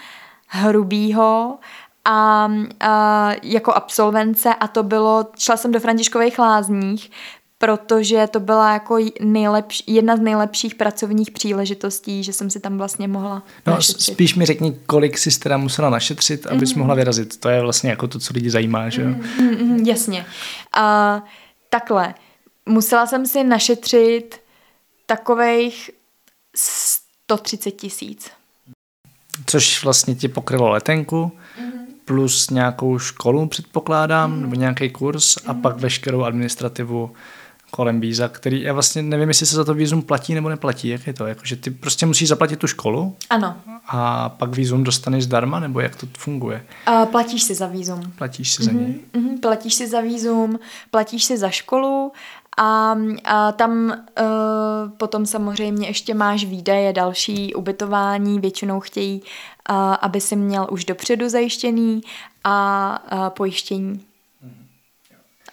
hrubýho 0.47 1.57
a, 2.05 2.49
a 2.79 3.31
jako 3.43 3.73
absolvence 3.73 4.53
a 4.53 4.67
to 4.67 4.83
bylo, 4.83 5.25
šla 5.37 5.57
jsem 5.57 5.71
do 5.71 5.79
Františkových 5.79 6.39
lázních, 6.39 7.11
protože 7.63 8.27
to 8.27 8.39
byla 8.39 8.73
jako 8.73 8.97
nejlepší, 9.21 9.83
jedna 9.87 10.17
z 10.17 10.19
nejlepších 10.19 10.75
pracovních 10.75 11.31
příležitostí, 11.31 12.23
že 12.23 12.33
jsem 12.33 12.49
si 12.49 12.59
tam 12.59 12.77
vlastně 12.77 13.07
mohla 13.07 13.43
No 13.65 13.73
našetřit. 13.73 14.13
spíš 14.13 14.35
mi 14.35 14.45
řekni, 14.45 14.77
kolik 14.85 15.17
jsi 15.17 15.39
teda 15.39 15.57
musela 15.57 15.89
našetřit, 15.89 16.47
abys 16.47 16.73
mm-hmm. 16.73 16.77
mohla 16.77 16.95
vyrazit. 16.95 17.39
To 17.39 17.49
je 17.49 17.61
vlastně 17.61 17.89
jako 17.89 18.07
to, 18.07 18.19
co 18.19 18.33
lidi 18.33 18.49
zajímá, 18.49 18.89
že 18.89 19.01
jo? 19.01 19.09
Mm-hmm, 19.09 19.87
jasně. 19.87 20.25
A 20.73 21.23
takhle, 21.69 22.13
musela 22.65 23.07
jsem 23.07 23.25
si 23.25 23.43
našetřit 23.43 24.41
takových 25.05 25.91
130 26.55 27.71
tisíc. 27.71 28.31
Což 29.45 29.83
vlastně 29.83 30.15
ti 30.15 30.27
pokrylo 30.27 30.69
letenku, 30.69 31.31
mm-hmm. 31.59 31.85
plus 32.05 32.49
nějakou 32.49 32.99
školu 32.99 33.47
předpokládám, 33.47 34.33
mm-hmm. 34.33 34.41
nebo 34.41 34.55
nějaký 34.55 34.89
kurz 34.89 35.35
mm-hmm. 35.35 35.51
a 35.51 35.53
pak 35.53 35.77
veškerou 35.77 36.23
administrativu 36.23 37.11
kolem 37.75 37.99
víza, 37.99 38.27
který 38.27 38.61
já 38.61 38.73
vlastně 38.73 39.01
nevím, 39.01 39.27
jestli 39.27 39.45
se 39.45 39.55
za 39.55 39.63
to 39.63 39.73
vízum 39.73 40.01
platí 40.01 40.33
nebo 40.33 40.49
neplatí, 40.49 40.87
jak 40.87 41.07
je 41.07 41.13
to, 41.13 41.25
jako, 41.25 41.41
že 41.45 41.55
ty 41.55 41.71
prostě 41.71 42.05
musíš 42.05 42.29
zaplatit 42.29 42.59
tu 42.59 42.67
školu 42.67 43.15
Ano. 43.29 43.55
a 43.87 44.29
pak 44.29 44.55
vízum 44.55 44.83
dostaneš 44.83 45.23
zdarma, 45.23 45.59
nebo 45.59 45.79
jak 45.79 45.95
to 45.95 46.07
funguje? 46.17 46.65
A 46.85 47.05
platíš 47.05 47.43
si 47.43 47.55
za 47.55 47.67
vízum. 47.67 48.13
Platíš 48.17 48.51
si 48.53 48.63
za 48.63 48.71
něj? 48.71 48.95
Mhm, 49.13 49.37
platíš 49.37 49.73
si 49.73 49.87
za 49.87 50.01
vízum, 50.01 50.59
platíš 50.91 51.23
si 51.23 51.37
za 51.37 51.49
školu 51.49 52.11
a, 52.57 52.95
a 53.25 53.51
tam 53.51 53.71
uh, 53.89 53.95
potom 54.97 55.25
samozřejmě 55.25 55.87
ještě 55.87 56.13
máš 56.13 56.45
výdaje, 56.45 56.93
další 56.93 57.53
ubytování, 57.53 58.39
většinou 58.39 58.79
chtějí, 58.79 59.21
uh, 59.21 59.75
aby 60.01 60.21
si 60.21 60.35
měl 60.35 60.67
už 60.71 60.85
dopředu 60.85 61.29
zajištěný 61.29 62.01
a 62.43 62.99
uh, 63.11 63.29
pojištění. 63.29 64.01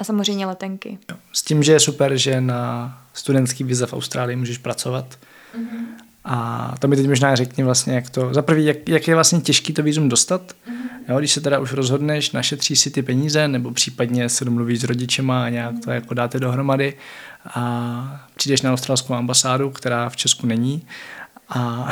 A 0.01 0.05
samozřejmě 0.05 0.47
letenky. 0.47 0.99
S 1.33 1.43
tím, 1.43 1.63
že 1.63 1.73
je 1.73 1.81
super, 1.81 2.17
že 2.17 2.41
na 2.41 2.99
studentský 3.15 3.65
vize 3.65 3.87
v 3.87 3.93
Austrálii 3.93 4.37
můžeš 4.37 4.59
pracovat. 4.59 5.19
Mm-hmm. 5.57 5.85
A 6.25 6.75
to 6.79 6.89
mi 6.89 6.97
teď 6.97 7.09
možná 7.09 7.37
řekni 7.37 7.65
vlastně, 7.65 7.95
jak 7.95 8.11
to, 8.11 8.35
za 8.35 8.43
prvý, 8.43 8.65
jak, 8.65 8.89
jak 8.89 9.09
je 9.09 9.15
vlastně 9.15 9.41
těžký 9.41 9.73
to 9.73 9.83
vízum 9.83 10.09
dostat, 10.09 10.43
mm-hmm. 10.43 11.13
jo, 11.13 11.19
když 11.19 11.33
se 11.33 11.41
teda 11.41 11.59
už 11.59 11.73
rozhodneš, 11.73 12.33
našetří 12.33 12.77
si 12.77 12.91
ty 12.91 13.03
peníze, 13.03 13.49
nebo 13.49 13.71
případně 13.71 14.29
se 14.29 14.45
domluvíš 14.45 14.81
s 14.81 14.85
rodičema 14.85 15.45
a 15.45 15.49
nějak 15.49 15.75
to 15.85 15.91
jako 15.91 16.15
dáte 16.15 16.41
dohromady 16.41 16.95
a 17.55 18.27
přijdeš 18.35 18.63
na 18.63 18.73
australskou 18.73 19.15
ambasádu, 19.15 19.71
která 19.71 20.09
v 20.09 20.17
Česku 20.17 20.47
není 20.47 20.87
a 21.49 21.91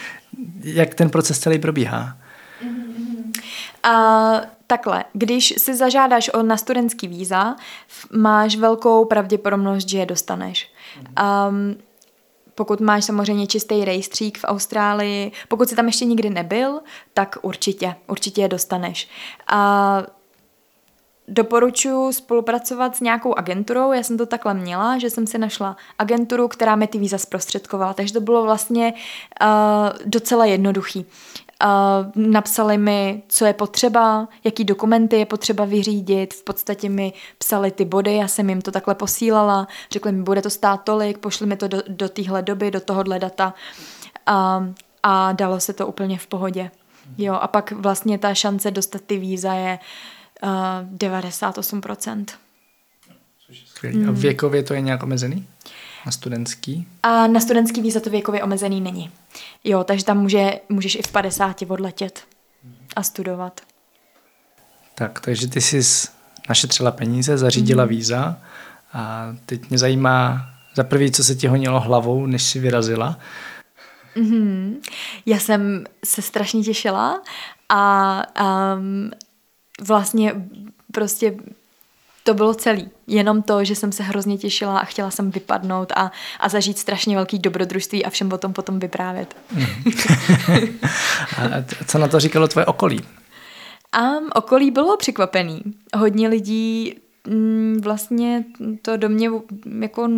jak 0.62 0.94
ten 0.94 1.10
proces 1.10 1.38
celý 1.38 1.58
probíhá? 1.58 2.16
A 3.82 4.32
takhle, 4.70 5.04
když 5.12 5.54
si 5.58 5.76
zažádáš 5.76 6.30
o 6.34 6.42
na 6.42 6.56
studentský 6.56 7.08
víza, 7.08 7.56
máš 8.12 8.56
velkou 8.56 9.04
pravděpodobnost, 9.04 9.88
že 9.88 9.98
je 9.98 10.06
dostaneš. 10.06 10.72
Um, 11.48 11.76
pokud 12.54 12.80
máš 12.80 13.04
samozřejmě 13.04 13.46
čistý 13.46 13.84
rejstřík 13.84 14.38
v 14.38 14.44
Austrálii, 14.44 15.32
pokud 15.48 15.68
jsi 15.68 15.76
tam 15.76 15.86
ještě 15.86 16.04
nikdy 16.04 16.30
nebyl, 16.30 16.80
tak 17.14 17.38
určitě, 17.42 17.94
určitě 18.06 18.42
je 18.42 18.48
dostaneš. 18.48 19.08
A 19.46 20.02
doporučuji 21.28 22.12
spolupracovat 22.12 22.96
s 22.96 23.00
nějakou 23.00 23.34
agenturou. 23.34 23.92
Já 23.92 24.02
jsem 24.02 24.18
to 24.18 24.26
takhle 24.26 24.54
měla, 24.54 24.98
že 24.98 25.10
jsem 25.10 25.26
si 25.26 25.38
našla 25.38 25.76
agenturu, 25.98 26.48
která 26.48 26.76
mi 26.76 26.86
ty 26.86 26.98
víza 26.98 27.18
zprostředkovala. 27.18 27.94
Takže 27.94 28.14
to 28.14 28.20
bylo 28.20 28.42
vlastně 28.42 28.92
uh, 29.42 29.48
docela 30.04 30.44
jednoduchý. 30.44 31.06
Uh, 31.64 32.26
napsali 32.32 32.78
mi, 32.78 33.22
co 33.28 33.46
je 33.46 33.52
potřeba, 33.52 34.28
jaký 34.44 34.64
dokumenty 34.64 35.16
je 35.16 35.26
potřeba 35.26 35.64
vyřídit, 35.64 36.34
v 36.34 36.44
podstatě 36.44 36.88
mi 36.88 37.12
psali 37.38 37.70
ty 37.70 37.84
body, 37.84 38.16
já 38.16 38.28
jsem 38.28 38.48
jim 38.48 38.62
to 38.62 38.70
takhle 38.70 38.94
posílala, 38.94 39.68
řekli 39.90 40.12
mi, 40.12 40.22
bude 40.22 40.42
to 40.42 40.50
stát 40.50 40.76
tolik, 40.76 41.18
pošli 41.18 41.46
mi 41.46 41.56
to 41.56 41.68
do, 41.68 41.82
do 41.88 42.08
téhle 42.08 42.42
doby, 42.42 42.70
do 42.70 42.80
tohohle 42.80 43.18
data 43.18 43.54
uh, 44.28 44.34
a 45.02 45.32
dalo 45.32 45.60
se 45.60 45.72
to 45.72 45.86
úplně 45.86 46.18
v 46.18 46.26
pohodě. 46.26 46.70
Jo, 47.18 47.34
a 47.34 47.48
pak 47.48 47.72
vlastně 47.72 48.18
ta 48.18 48.34
šance 48.34 48.70
dostat 48.70 49.02
ty 49.06 49.18
víza 49.18 49.54
je 49.54 49.78
uh, 50.42 50.98
98%. 50.98 52.24
Skvělý. 53.66 54.04
A 54.04 54.10
věkově 54.10 54.62
to 54.62 54.74
je 54.74 54.80
nějak 54.80 55.02
omezený? 55.02 55.46
Na 56.06 56.12
studentský? 56.12 56.86
A 57.02 57.26
na 57.26 57.40
studentský 57.40 57.82
víza 57.82 58.00
to 58.00 58.10
věkově 58.10 58.42
omezený 58.42 58.80
není. 58.80 59.10
Jo, 59.64 59.84
takže 59.84 60.04
tam 60.04 60.18
může, 60.18 60.60
můžeš 60.68 60.94
i 60.94 61.02
v 61.02 61.12
50 61.12 61.62
odletět 61.68 62.24
a 62.96 63.02
studovat. 63.02 63.60
Tak, 64.94 65.20
takže 65.20 65.46
ty 65.46 65.60
jsi 65.60 65.80
našetřila 66.48 66.90
peníze, 66.90 67.38
zařídila 67.38 67.84
mm. 67.84 67.88
víza 67.88 68.36
a 68.92 69.36
teď 69.46 69.68
mě 69.68 69.78
zajímá 69.78 70.46
za 70.74 70.84
prvý, 70.84 71.10
co 71.10 71.24
se 71.24 71.34
ti 71.34 71.46
honilo 71.46 71.80
hlavou, 71.80 72.26
než 72.26 72.42
jsi 72.42 72.58
vyrazila. 72.58 73.18
Mm-hmm. 74.16 74.76
Já 75.26 75.38
jsem 75.38 75.84
se 76.04 76.22
strašně 76.22 76.62
těšila 76.62 77.22
a 77.68 78.22
um, 78.76 79.10
vlastně 79.80 80.34
prostě 80.92 81.34
to 82.30 82.34
bylo 82.34 82.54
celý. 82.54 82.90
Jenom 83.06 83.42
to, 83.42 83.64
že 83.64 83.74
jsem 83.74 83.92
se 83.92 84.02
hrozně 84.02 84.38
těšila 84.38 84.78
a 84.78 84.84
chtěla 84.84 85.10
jsem 85.10 85.30
vypadnout 85.30 85.92
a, 85.96 86.12
a 86.40 86.48
zažít 86.48 86.78
strašně 86.78 87.16
velký 87.16 87.38
dobrodružství 87.38 88.04
a 88.04 88.10
všem 88.10 88.32
o 88.32 88.38
tom 88.38 88.52
potom 88.52 88.78
vyprávět. 88.78 89.36
a 91.36 91.42
co 91.86 91.98
na 91.98 92.08
to 92.08 92.20
říkalo 92.20 92.48
tvoje 92.48 92.66
okolí? 92.66 93.00
A 93.92 94.00
okolí 94.34 94.70
bylo 94.70 94.96
překvapený. 94.96 95.62
Hodně 95.96 96.28
lidí 96.28 96.94
mm, 97.26 97.80
vlastně 97.82 98.44
to 98.82 98.96
do 98.96 99.08
mě 99.08 99.30
jako 99.80 100.08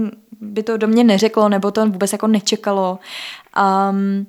by 0.40 0.62
to 0.62 0.76
do 0.76 0.88
mě 0.88 1.04
neřeklo, 1.04 1.48
nebo 1.48 1.70
to 1.70 1.86
vůbec 1.86 2.12
jako 2.12 2.26
nečekalo. 2.26 2.98
Um, 3.90 4.26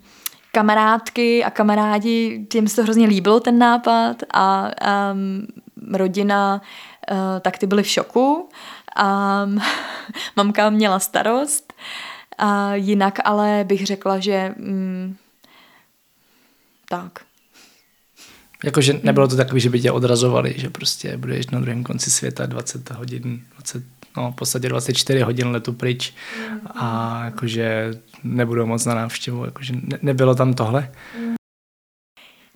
kamarádky 0.52 1.44
a 1.44 1.50
kamarádi, 1.50 2.46
těm 2.50 2.68
se 2.68 2.76
to 2.76 2.84
hrozně 2.84 3.08
líbilo 3.08 3.40
ten 3.40 3.58
nápad 3.58 4.24
a 4.34 4.72
um, 5.14 5.48
rodina 5.94 6.62
uh, 7.12 7.18
tak 7.42 7.58
ty 7.58 7.68
byly 7.68 7.84
v 7.84 7.88
šoku. 7.88 8.50
A 8.96 9.46
mamka 10.36 10.70
měla 10.70 11.00
starost. 11.00 11.74
A 12.38 12.76
jinak 12.76 13.20
ale 13.26 13.64
bych 13.68 13.86
řekla, 13.86 14.20
že 14.20 14.56
mm, 14.58 15.16
tak. 16.90 17.20
Jakože 18.64 19.00
nebylo 19.04 19.28
to 19.28 19.36
takový, 19.36 19.62
že 19.62 19.70
by 19.70 19.82
tě 19.82 19.92
odrazovali, 19.92 20.54
že 20.58 20.70
prostě 20.70 21.18
budeš 21.18 21.48
na 21.48 21.60
druhém 21.60 21.84
konci 21.84 22.12
světa 22.12 22.46
20 22.46 22.90
hodin, 22.90 23.42
20, 23.56 23.84
no 24.18 24.32
v 24.32 24.36
podstatě 24.36 24.70
24 24.70 25.22
hodin 25.22 25.48
letu 25.48 25.74
pryč 25.74 26.14
a 26.76 27.22
jakože 27.26 27.94
nebudou 28.24 28.66
moc 28.66 28.86
na 28.86 28.96
návštěvu, 28.96 29.46
jakože 29.46 29.74
ne, 29.74 30.00
nebylo 30.02 30.36
tam 30.36 30.54
tohle. 30.54 30.92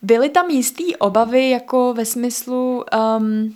Byly 0.02 0.30
tam 0.30 0.50
jistý 0.50 0.96
obavy 0.96 1.50
jako 1.50 1.94
ve 1.94 2.06
smyslu, 2.06 2.84
um, 3.18 3.56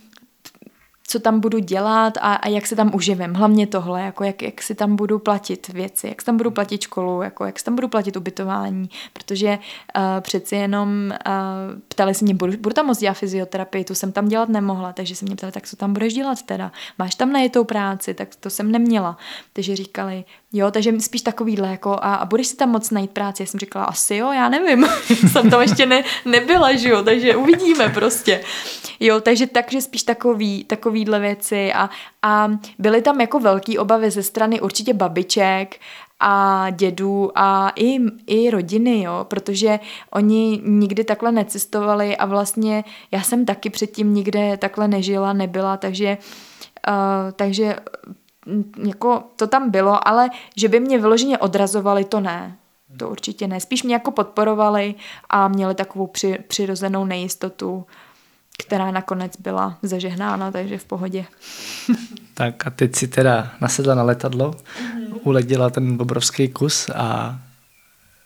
co 1.07 1.19
tam 1.19 1.39
budu 1.39 1.59
dělat 1.59 2.17
a, 2.17 2.33
a 2.33 2.47
jak 2.47 2.67
se 2.67 2.75
tam 2.75 2.95
uživím. 2.95 3.33
Hlavně 3.33 3.67
tohle, 3.67 4.01
jako 4.01 4.23
jak, 4.23 4.41
jak 4.41 4.61
si 4.61 4.75
tam 4.75 4.95
budu 4.95 5.19
platit 5.19 5.67
věci, 5.67 6.07
jak 6.07 6.21
si 6.21 6.25
tam 6.25 6.37
budu 6.37 6.51
platit 6.51 6.81
školu, 6.81 7.21
jako 7.21 7.45
jak 7.45 7.59
si 7.59 7.65
tam 7.65 7.75
budu 7.75 7.87
platit 7.87 8.17
ubytování, 8.17 8.89
protože 9.13 9.49
uh, 9.97 10.03
přeci 10.21 10.55
jenom 10.55 10.89
uh, 11.27 11.81
ptali 11.87 12.13
se 12.13 12.25
mě, 12.25 12.33
budu, 12.33 12.57
budu 12.57 12.73
tam 12.73 12.85
moc 12.85 12.99
dělat 12.99 13.13
fyzioterapii, 13.13 13.83
tu 13.83 13.95
jsem 13.95 14.11
tam 14.11 14.27
dělat 14.27 14.49
nemohla, 14.49 14.93
takže 14.93 15.15
se 15.15 15.25
mě 15.25 15.35
ptali, 15.35 15.51
tak 15.51 15.67
co 15.67 15.75
tam 15.75 15.93
budeš 15.93 16.13
dělat 16.13 16.41
teda? 16.41 16.71
Máš 16.99 17.15
tam 17.15 17.31
najetou 17.31 17.63
práci, 17.63 18.13
tak 18.13 18.35
to 18.35 18.49
jsem 18.49 18.71
neměla. 18.71 19.17
Takže 19.53 19.75
říkali, 19.75 20.23
jo, 20.53 20.71
takže 20.71 20.99
spíš 20.99 21.21
takovýhle, 21.21 21.67
jako 21.67 21.91
a, 21.91 22.15
a 22.15 22.25
budeš 22.25 22.47
si 22.47 22.55
tam 22.55 22.69
moc 22.69 22.91
najít 22.91 23.11
práci? 23.11 23.43
Já 23.43 23.47
jsem 23.47 23.59
říkala, 23.59 23.85
asi 23.85 24.15
jo, 24.15 24.31
já 24.31 24.49
nevím, 24.49 24.85
jsem 25.31 25.49
tam 25.49 25.61
ještě 25.61 25.85
ne, 25.85 26.03
nebyla, 26.25 26.75
že 26.75 26.89
jo, 26.89 27.03
takže 27.03 27.35
uvidíme 27.35 27.89
prostě. 27.89 28.43
Jo, 28.99 29.21
takže 29.21 29.47
takže 29.47 29.81
spíš 29.81 30.03
takový, 30.03 30.63
takovýhle 30.63 31.19
věci 31.19 31.73
a, 31.73 31.89
a 32.21 32.51
byly 32.79 33.01
tam 33.01 33.21
jako 33.21 33.39
velký 33.39 33.77
obavy 33.77 34.11
ze 34.11 34.23
strany 34.23 34.61
určitě 34.61 34.93
babiček 34.93 35.79
a 36.19 36.67
dědů 36.69 37.31
a 37.35 37.71
i, 37.75 37.99
i 38.27 38.49
rodiny, 38.49 39.01
jo, 39.01 39.25
protože 39.29 39.79
oni 40.11 40.61
nikdy 40.65 41.03
takhle 41.03 41.31
necestovali 41.31 42.17
a 42.17 42.25
vlastně 42.25 42.83
já 43.11 43.21
jsem 43.21 43.45
taky 43.45 43.69
předtím 43.69 44.13
nikde 44.13 44.57
takhle 44.57 44.87
nežila, 44.87 45.33
nebyla, 45.33 45.77
takže 45.77 46.17
uh, 46.87 47.31
takže 47.35 47.75
jako 48.85 49.23
to 49.35 49.47
tam 49.47 49.71
bylo, 49.71 50.07
ale 50.07 50.29
že 50.55 50.67
by 50.67 50.79
mě 50.79 50.99
vyloženě 50.99 51.37
odrazovali, 51.37 52.05
to 52.05 52.19
ne. 52.19 52.57
To 52.97 53.09
určitě 53.09 53.47
ne. 53.47 53.59
Spíš 53.59 53.83
mě 53.83 53.93
jako 53.93 54.11
podporovali 54.11 54.95
a 55.29 55.47
měli 55.47 55.75
takovou 55.75 56.07
při, 56.07 56.39
přirozenou 56.47 57.05
nejistotu, 57.05 57.85
která 58.65 58.91
nakonec 58.91 59.37
byla 59.37 59.77
zažehnána, 59.83 60.51
takže 60.51 60.77
v 60.77 60.85
pohodě. 60.85 61.25
tak 62.33 62.67
a 62.67 62.69
teď 62.69 62.95
si 62.95 63.07
teda 63.07 63.51
nasedla 63.61 63.95
na 63.95 64.03
letadlo, 64.03 64.51
mm-hmm. 64.51 65.19
uletěla 65.23 65.69
ten 65.69 65.97
obrovský 66.01 66.47
kus 66.47 66.89
a 66.89 67.39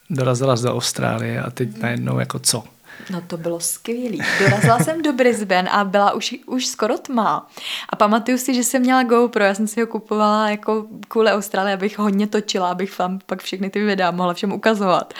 dorazila 0.10 0.56
do 0.56 0.73
Austrálie 0.73 1.41
a 1.41 1.49
teď 1.49 1.78
najednou 1.78 2.19
jako 2.19 2.39
co? 2.39 2.63
No 3.10 3.21
to 3.21 3.38
bylo 3.38 3.60
skvělý. 3.60 4.21
Dorazila 4.39 4.79
jsem 4.79 5.01
do 5.01 5.13
Brisbane 5.13 5.69
a 5.69 5.84
byla 5.84 6.12
už, 6.12 6.36
už 6.45 6.65
skoro 6.65 6.97
tma. 6.97 7.47
A 7.89 7.95
pamatuju 7.95 8.38
si, 8.38 8.53
že 8.53 8.63
jsem 8.63 8.81
měla 8.81 9.03
GoPro, 9.03 9.43
já 9.43 9.53
jsem 9.53 9.67
si 9.67 9.81
ho 9.81 9.88
kupovala 9.88 10.49
jako 10.49 10.86
kvůli 11.08 11.31
Austrálii, 11.31 11.73
abych 11.73 11.99
hodně 11.99 12.27
točila, 12.27 12.71
abych 12.71 12.99
vám 12.99 13.19
pak 13.25 13.41
všechny 13.41 13.69
ty 13.69 13.84
videa 13.84 14.12
mohla 14.12 14.34
všem 14.34 14.51
ukazovat. 14.51 15.13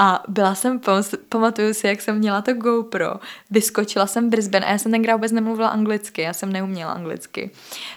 A 0.00 0.22
byla 0.28 0.54
jsem, 0.54 0.80
pamatuju 1.28 1.74
si, 1.74 1.86
jak 1.86 2.00
jsem 2.00 2.18
měla 2.18 2.42
to 2.42 2.54
GoPro, 2.54 3.14
vyskočila 3.50 4.06
jsem 4.06 4.30
Brisbane 4.30 4.66
a 4.66 4.70
já 4.70 4.78
jsem 4.78 4.92
tenkrát 4.92 5.14
vůbec 5.14 5.32
nemluvila 5.32 5.68
anglicky, 5.68 6.22
já 6.22 6.32
jsem 6.32 6.52
neuměla 6.52 6.92
anglicky. 6.92 7.50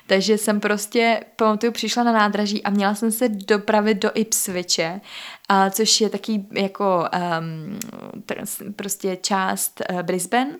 Takže 0.07 0.37
jsem 0.37 0.59
prostě, 0.59 1.23
pamatuju, 1.35 1.71
přišla 1.71 2.03
na 2.03 2.11
nádraží 2.11 2.63
a 2.63 2.69
měla 2.69 2.95
jsem 2.95 3.11
se 3.11 3.29
dopravit 3.29 3.97
do 3.97 4.11
Ipswiche, 4.13 5.01
a 5.49 5.69
což 5.69 6.01
je 6.01 6.09
taký 6.09 6.47
jako 6.51 7.05
um, 7.39 7.79
prostě 8.75 9.15
část 9.15 9.81
uh, 9.91 10.01
Brisbane. 10.01 10.55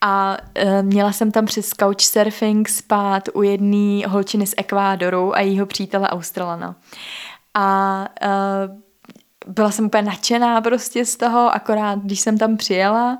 A 0.00 0.36
uh, 0.62 0.82
měla 0.82 1.12
jsem 1.12 1.32
tam 1.32 1.46
přes 1.46 1.70
couchsurfing 1.70 2.68
spát 2.68 3.28
u 3.34 3.42
jedné 3.42 4.06
holčiny 4.06 4.46
z 4.46 4.54
Ekvádoru 4.56 5.36
a 5.36 5.40
jejího 5.40 5.66
přítele 5.66 6.08
Australana. 6.08 6.76
A 7.54 8.06
uh, 8.22 8.89
byla 9.50 9.70
jsem 9.70 9.84
úplně 9.84 10.02
nadšená 10.02 10.60
prostě 10.60 11.04
z 11.04 11.16
toho, 11.16 11.54
akorát 11.54 11.98
když 11.98 12.20
jsem 12.20 12.38
tam 12.38 12.56
přijela 12.56 13.18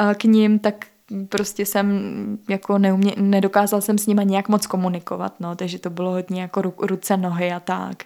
uh, 0.00 0.12
k 0.12 0.24
ním, 0.24 0.58
tak 0.58 0.86
prostě 1.28 1.66
jsem 1.66 2.38
jako 2.48 2.78
neumě, 2.78 3.12
nedokázala 3.16 3.80
jsem 3.80 3.98
s 3.98 4.06
nima 4.06 4.22
nějak 4.22 4.48
moc 4.48 4.66
komunikovat, 4.66 5.40
no, 5.40 5.56
takže 5.56 5.78
to 5.78 5.90
bylo 5.90 6.10
hodně 6.10 6.42
jako 6.42 6.62
ru, 6.62 6.74
ruce, 6.78 7.16
nohy 7.16 7.52
a 7.52 7.60
tak. 7.60 8.04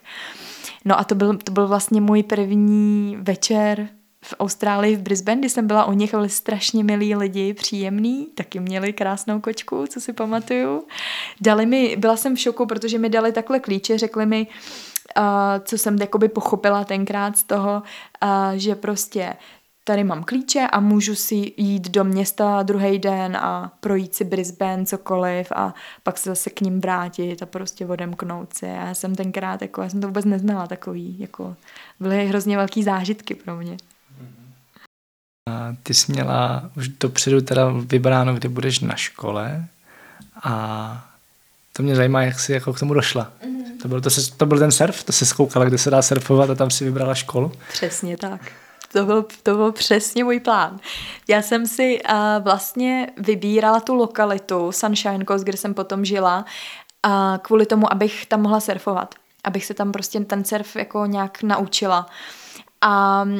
No 0.84 1.00
a 1.00 1.04
to 1.04 1.14
byl, 1.14 1.36
to 1.36 1.52
byl 1.52 1.68
vlastně 1.68 2.00
můj 2.00 2.22
první 2.22 3.16
večer 3.20 3.88
v 4.24 4.34
Austrálii, 4.40 4.96
v 4.96 5.02
Brisbane, 5.02 5.38
kdy 5.38 5.48
jsem 5.48 5.66
byla 5.66 5.84
u 5.84 5.92
nich, 5.92 6.10
byli 6.10 6.28
strašně 6.28 6.84
milí 6.84 7.14
lidi, 7.14 7.54
příjemný, 7.54 8.26
taky 8.34 8.60
měli 8.60 8.92
krásnou 8.92 9.40
kočku, 9.40 9.86
co 9.86 10.00
si 10.00 10.12
pamatuju. 10.12 10.86
Dali 11.40 11.66
mi, 11.66 11.96
byla 11.96 12.16
jsem 12.16 12.36
v 12.36 12.40
šoku, 12.40 12.66
protože 12.66 12.98
mi 12.98 13.08
dali 13.08 13.32
takhle 13.32 13.60
klíče, 13.60 13.98
řekli 13.98 14.26
mi, 14.26 14.46
uh, 15.18 15.24
co 15.64 15.78
jsem 15.78 15.96
jakoby 16.00 16.28
pochopila 16.28 16.84
tenkrát 16.84 17.36
z 17.36 17.44
toho, 17.44 17.82
uh, 18.22 18.28
že 18.54 18.74
prostě 18.74 19.34
tady 19.84 20.04
mám 20.04 20.24
klíče 20.24 20.60
a 20.72 20.80
můžu 20.80 21.14
si 21.14 21.52
jít 21.56 21.90
do 21.90 22.04
města 22.04 22.62
druhý 22.62 22.98
den 22.98 23.36
a 23.36 23.72
projít 23.80 24.14
si 24.14 24.24
Brisbane, 24.24 24.86
cokoliv 24.86 25.52
a 25.52 25.74
pak 26.02 26.18
se 26.18 26.30
zase 26.30 26.50
k 26.50 26.60
ním 26.60 26.80
vrátit 26.80 27.42
a 27.42 27.46
prostě 27.46 27.86
odemknout 27.86 28.54
si. 28.54 28.66
Já 28.66 28.94
jsem 28.94 29.14
tenkrát, 29.14 29.62
jako, 29.62 29.82
já 29.82 29.88
jsem 29.88 30.00
to 30.00 30.06
vůbec 30.06 30.24
neznala 30.24 30.66
takový, 30.66 31.18
jako, 31.18 31.56
byly 32.00 32.26
hrozně 32.26 32.56
velký 32.56 32.82
zážitky 32.82 33.34
pro 33.34 33.56
mě. 33.56 33.76
A 35.50 35.76
ty 35.82 35.94
jsi 35.94 36.12
měla 36.12 36.70
už 36.76 36.88
dopředu 36.88 37.40
teda 37.40 37.72
vybráno, 37.74 38.34
kdy 38.34 38.48
budeš 38.48 38.80
na 38.80 38.96
škole 38.96 39.64
a 40.42 41.04
to 41.72 41.82
mě 41.82 41.96
zajímá, 41.96 42.22
jak 42.22 42.40
jsi 42.40 42.52
jako 42.52 42.72
k 42.72 42.78
tomu 42.78 42.94
došla. 42.94 43.32
Mm-hmm. 43.44 43.82
To, 43.82 43.88
byl, 43.88 44.00
to, 44.00 44.10
se, 44.10 44.36
to 44.36 44.46
byl 44.46 44.58
ten 44.58 44.72
surf? 44.72 45.04
To 45.04 45.12
se 45.12 45.26
zkoukala, 45.26 45.64
kde 45.64 45.78
se 45.78 45.90
dá 45.90 46.02
surfovat 46.02 46.50
a 46.50 46.54
tam 46.54 46.70
si 46.70 46.84
vybrala 46.84 47.14
školu? 47.14 47.52
Přesně 47.72 48.16
tak 48.16 48.52
to 48.92 49.04
byl, 49.04 49.26
to 49.42 49.56
byl 49.56 49.72
přesně 49.72 50.24
můj 50.24 50.40
plán. 50.40 50.80
Já 51.28 51.42
jsem 51.42 51.66
si 51.66 52.02
uh, 52.02 52.14
vlastně 52.44 53.06
vybírala 53.16 53.80
tu 53.80 53.94
lokalitu 53.94 54.72
Sunshine 54.72 55.24
Coast, 55.24 55.44
kde 55.44 55.56
jsem 55.56 55.74
potom 55.74 56.04
žila, 56.04 56.44
uh, 57.06 57.38
kvůli 57.38 57.66
tomu, 57.66 57.92
abych 57.92 58.26
tam 58.26 58.42
mohla 58.42 58.60
surfovat. 58.60 59.14
Abych 59.44 59.64
se 59.64 59.74
tam 59.74 59.92
prostě 59.92 60.20
ten 60.20 60.44
surf 60.44 60.76
jako 60.76 61.06
nějak 61.06 61.42
naučila. 61.42 62.06
A 62.80 63.22
uh, 63.22 63.32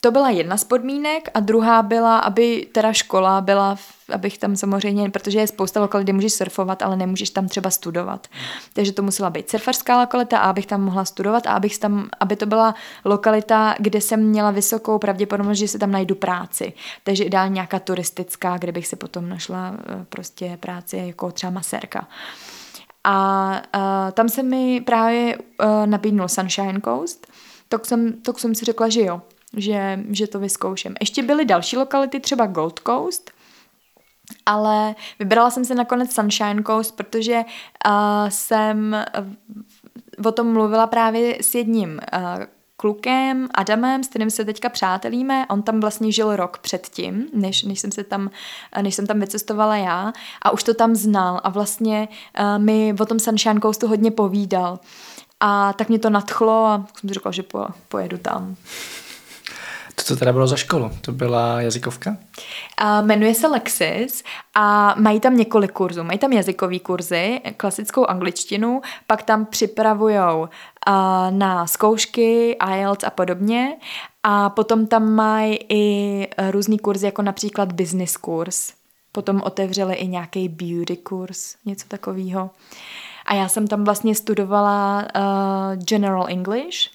to 0.00 0.10
byla 0.10 0.30
jedna 0.30 0.56
z 0.56 0.64
podmínek 0.64 1.28
a 1.34 1.40
druhá 1.40 1.82
byla, 1.82 2.18
aby 2.18 2.68
teda 2.72 2.92
škola 2.92 3.40
byla, 3.40 3.76
abych 4.12 4.38
tam 4.38 4.56
samozřejmě, 4.56 5.10
protože 5.10 5.38
je 5.38 5.46
spousta 5.46 5.80
lokalit, 5.80 6.04
kde 6.04 6.12
můžeš 6.12 6.32
surfovat, 6.32 6.82
ale 6.82 6.96
nemůžeš 6.96 7.30
tam 7.30 7.48
třeba 7.48 7.70
studovat. 7.70 8.26
Takže 8.72 8.92
to 8.92 9.02
musela 9.02 9.30
být 9.30 9.50
surfařská 9.50 10.00
lokalita 10.00 10.38
a 10.38 10.50
abych 10.50 10.66
tam 10.66 10.82
mohla 10.82 11.04
studovat 11.04 11.46
a 11.46 11.52
abych 11.52 11.78
tam, 11.78 12.08
aby 12.20 12.36
to 12.36 12.46
byla 12.46 12.74
lokalita, 13.04 13.74
kde 13.78 14.00
jsem 14.00 14.20
měla 14.20 14.50
vysokou 14.50 14.98
pravděpodobnost, 14.98 15.58
že 15.58 15.68
se 15.68 15.78
tam 15.78 15.90
najdu 15.90 16.14
práci. 16.14 16.72
Takže 17.04 17.24
ideálně 17.24 17.54
nějaká 17.54 17.78
turistická, 17.78 18.58
kde 18.58 18.72
bych 18.72 18.86
si 18.86 18.96
potom 18.96 19.28
našla 19.28 19.74
eh, 19.78 20.04
prostě 20.08 20.58
práci 20.60 20.96
jako 20.96 21.32
třeba 21.32 21.50
masérka. 21.50 22.08
A 23.04 23.62
uh, 23.76 24.12
tam 24.12 24.28
se 24.28 24.42
mi 24.42 24.80
právě 24.80 25.38
uh, 25.38 25.86
nabídnul 25.86 26.28
Sunshine 26.28 26.80
Coast, 26.84 27.26
tak 27.68 27.86
jsem, 27.86 28.12
tak 28.12 28.38
jsem 28.38 28.54
si 28.54 28.64
řekla, 28.64 28.88
že 28.88 29.00
jo, 29.00 29.22
že, 29.56 29.98
že 30.10 30.26
to 30.26 30.38
vyzkouším. 30.38 30.94
Ještě 31.00 31.22
byly 31.22 31.44
další 31.44 31.76
lokality, 31.76 32.20
třeba 32.20 32.46
Gold 32.46 32.80
Coast, 32.86 33.30
ale 34.46 34.94
vybrala 35.18 35.50
jsem 35.50 35.64
se 35.64 35.74
nakonec 35.74 36.14
Sunshine 36.14 36.62
Coast, 36.62 36.96
protože 36.96 37.36
uh, 37.36 38.28
jsem 38.28 38.96
uh, 40.18 40.26
o 40.26 40.32
tom 40.32 40.52
mluvila 40.52 40.86
právě 40.86 41.38
s 41.40 41.54
jedním 41.54 41.90
uh, 41.90 42.44
klukem, 42.76 43.48
Adamem, 43.54 44.04
s 44.04 44.08
kterým 44.08 44.30
se 44.30 44.44
teďka 44.44 44.68
přátelíme. 44.68 45.46
On 45.48 45.62
tam 45.62 45.80
vlastně 45.80 46.12
žil 46.12 46.36
rok 46.36 46.58
předtím, 46.58 47.26
než, 47.32 47.62
než, 47.62 47.80
jsem, 47.80 47.92
se 47.92 48.04
tam, 48.04 48.30
než 48.82 48.94
jsem 48.94 49.06
tam 49.06 49.20
vycestovala 49.20 49.76
já 49.76 50.12
a 50.42 50.50
už 50.50 50.62
to 50.62 50.74
tam 50.74 50.94
znal 50.94 51.40
a 51.44 51.48
vlastně 51.48 52.08
uh, 52.40 52.62
mi 52.62 52.94
o 53.00 53.06
tom 53.06 53.18
Sunshine 53.18 53.60
Coastu 53.60 53.86
hodně 53.86 54.10
povídal. 54.10 54.78
A 55.40 55.72
tak 55.72 55.88
mě 55.88 55.98
to 55.98 56.10
nadchlo 56.10 56.66
a 56.66 56.86
jsem 56.98 57.08
si 57.08 57.14
řekla, 57.14 57.30
že 57.30 57.42
po, 57.42 57.66
pojedu 57.88 58.18
tam. 58.18 58.56
To, 60.00 60.04
co 60.04 60.16
teda 60.16 60.32
bylo 60.32 60.46
za 60.46 60.56
školu? 60.56 60.90
To 61.00 61.12
byla 61.12 61.60
jazykovka? 61.60 62.10
Uh, 62.10 63.06
jmenuje 63.06 63.34
se 63.34 63.46
Lexis 63.46 64.24
a 64.54 64.94
mají 64.98 65.20
tam 65.20 65.36
několik 65.36 65.72
kurzů. 65.72 66.04
Mají 66.04 66.18
tam 66.18 66.32
jazykové 66.32 66.78
kurzy, 66.78 67.40
klasickou 67.56 68.06
angličtinu, 68.06 68.80
pak 69.06 69.22
tam 69.22 69.46
připravujou 69.46 70.48
na 71.30 71.66
zkoušky, 71.66 72.56
IELTS 72.72 73.04
a 73.04 73.10
podobně. 73.10 73.76
A 74.22 74.50
potom 74.50 74.86
tam 74.86 75.12
mají 75.12 75.58
i 75.68 76.28
různý 76.50 76.78
kurzy, 76.78 77.06
jako 77.06 77.22
například 77.22 77.72
business 77.72 78.16
kurz. 78.16 78.72
Potom 79.12 79.40
otevřeli 79.44 79.94
i 79.94 80.06
nějaký 80.06 80.48
beauty 80.48 80.96
kurz, 80.96 81.56
něco 81.64 81.88
takového. 81.88 82.50
A 83.26 83.34
já 83.34 83.48
jsem 83.48 83.66
tam 83.66 83.84
vlastně 83.84 84.14
studovala 84.14 85.02
uh, 85.16 85.82
General 85.84 86.26
English, 86.28 86.90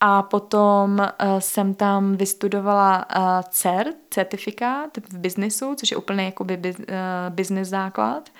a 0.00 0.22
potom 0.22 0.98
uh, 0.98 1.38
jsem 1.38 1.74
tam 1.74 2.16
vystudovala 2.16 3.06
uh, 3.16 3.22
CERT, 3.48 3.96
certifikát 4.10 4.96
v 5.10 5.18
biznesu, 5.18 5.74
což 5.74 5.90
je 5.90 5.96
úplně 5.96 6.24
jakoby 6.24 6.56
biz, 6.56 6.78
uh, 6.78 6.84
business 7.28 7.68
základ. 7.68 8.30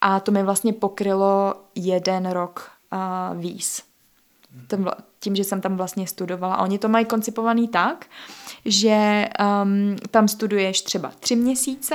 A 0.00 0.20
to 0.20 0.32
mi 0.32 0.42
vlastně 0.42 0.72
pokrylo 0.72 1.54
jeden 1.74 2.30
rok 2.30 2.70
uh, 2.92 3.40
víz. 3.40 3.82
Tím, 5.20 5.36
že 5.36 5.44
jsem 5.44 5.60
tam 5.60 5.76
vlastně 5.76 6.06
studovala. 6.06 6.54
A 6.54 6.62
oni 6.62 6.78
to 6.78 6.88
mají 6.88 7.04
koncipovaný 7.04 7.68
tak, 7.68 8.06
že 8.64 9.28
um, 9.62 9.96
tam 10.10 10.28
studuješ 10.28 10.82
třeba 10.82 11.12
tři 11.20 11.36
měsíce, 11.36 11.94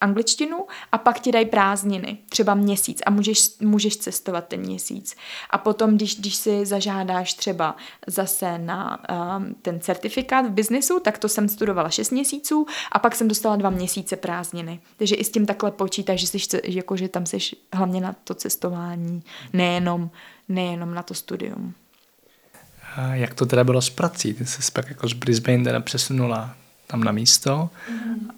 angličtinu 0.00 0.66
a 0.92 0.98
pak 0.98 1.20
ti 1.20 1.32
dají 1.32 1.46
prázdniny, 1.46 2.18
třeba 2.28 2.54
měsíc 2.54 3.02
a 3.06 3.10
můžeš, 3.10 3.58
můžeš 3.60 3.96
cestovat 3.96 4.48
ten 4.48 4.60
měsíc. 4.60 5.16
A 5.50 5.58
potom, 5.58 5.96
když, 5.96 6.20
když 6.20 6.34
si 6.34 6.66
zažádáš 6.66 7.34
třeba 7.34 7.76
zase 8.06 8.58
na 8.58 8.98
um, 9.38 9.54
ten 9.62 9.80
certifikát 9.80 10.46
v 10.46 10.50
biznesu, 10.50 11.00
tak 11.00 11.18
to 11.18 11.28
jsem 11.28 11.48
studovala 11.48 11.90
6 11.90 12.10
měsíců 12.10 12.66
a 12.92 12.98
pak 12.98 13.16
jsem 13.16 13.28
dostala 13.28 13.56
dva 13.56 13.70
měsíce 13.70 14.16
prázdniny. 14.16 14.80
Takže 14.96 15.14
i 15.14 15.24
s 15.24 15.30
tím 15.30 15.46
takhle 15.46 15.70
počítáš, 15.70 16.20
že, 16.20 16.26
jsi, 16.26 16.60
jako, 16.64 16.96
že 16.96 17.08
tam 17.08 17.26
jsi 17.26 17.38
hlavně 17.72 18.00
na 18.00 18.12
to 18.24 18.34
cestování, 18.34 19.22
nejenom, 19.52 20.10
nejenom 20.48 20.94
na 20.94 21.02
to 21.02 21.14
studium. 21.14 21.74
A 22.96 23.14
jak 23.14 23.34
to 23.34 23.46
teda 23.46 23.64
bylo 23.64 23.82
s 23.82 23.90
prací? 23.90 24.34
Ty 24.34 24.46
jsi 24.46 24.72
pak 24.72 24.88
jako 24.88 25.08
z 25.08 25.12
Brisbane 25.12 25.64
teda 25.64 25.80
přesunula 25.80 26.56
tam 26.90 27.04
na 27.04 27.12
místo 27.12 27.70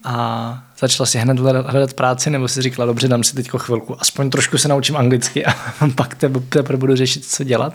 a 0.05 0.65
začala 0.79 1.07
si 1.07 1.19
hned 1.19 1.39
hledat 1.39 1.95
práci, 1.95 2.31
nebo 2.31 2.49
si 2.49 2.63
říkala, 2.63 2.87
dobře, 2.87 3.09
dám 3.09 3.25
si 3.25 3.35
teď 3.35 3.51
chvilku, 3.57 4.01
aspoň 4.01 4.31
trošku 4.31 4.59
se 4.59 4.69
naučím 4.69 4.97
anglicky 4.97 5.47
a 5.47 5.55
pak 5.95 6.15
teprve 6.49 6.77
budu 6.77 6.97
řešit, 6.97 7.25
co 7.25 7.45
dělat. 7.45 7.75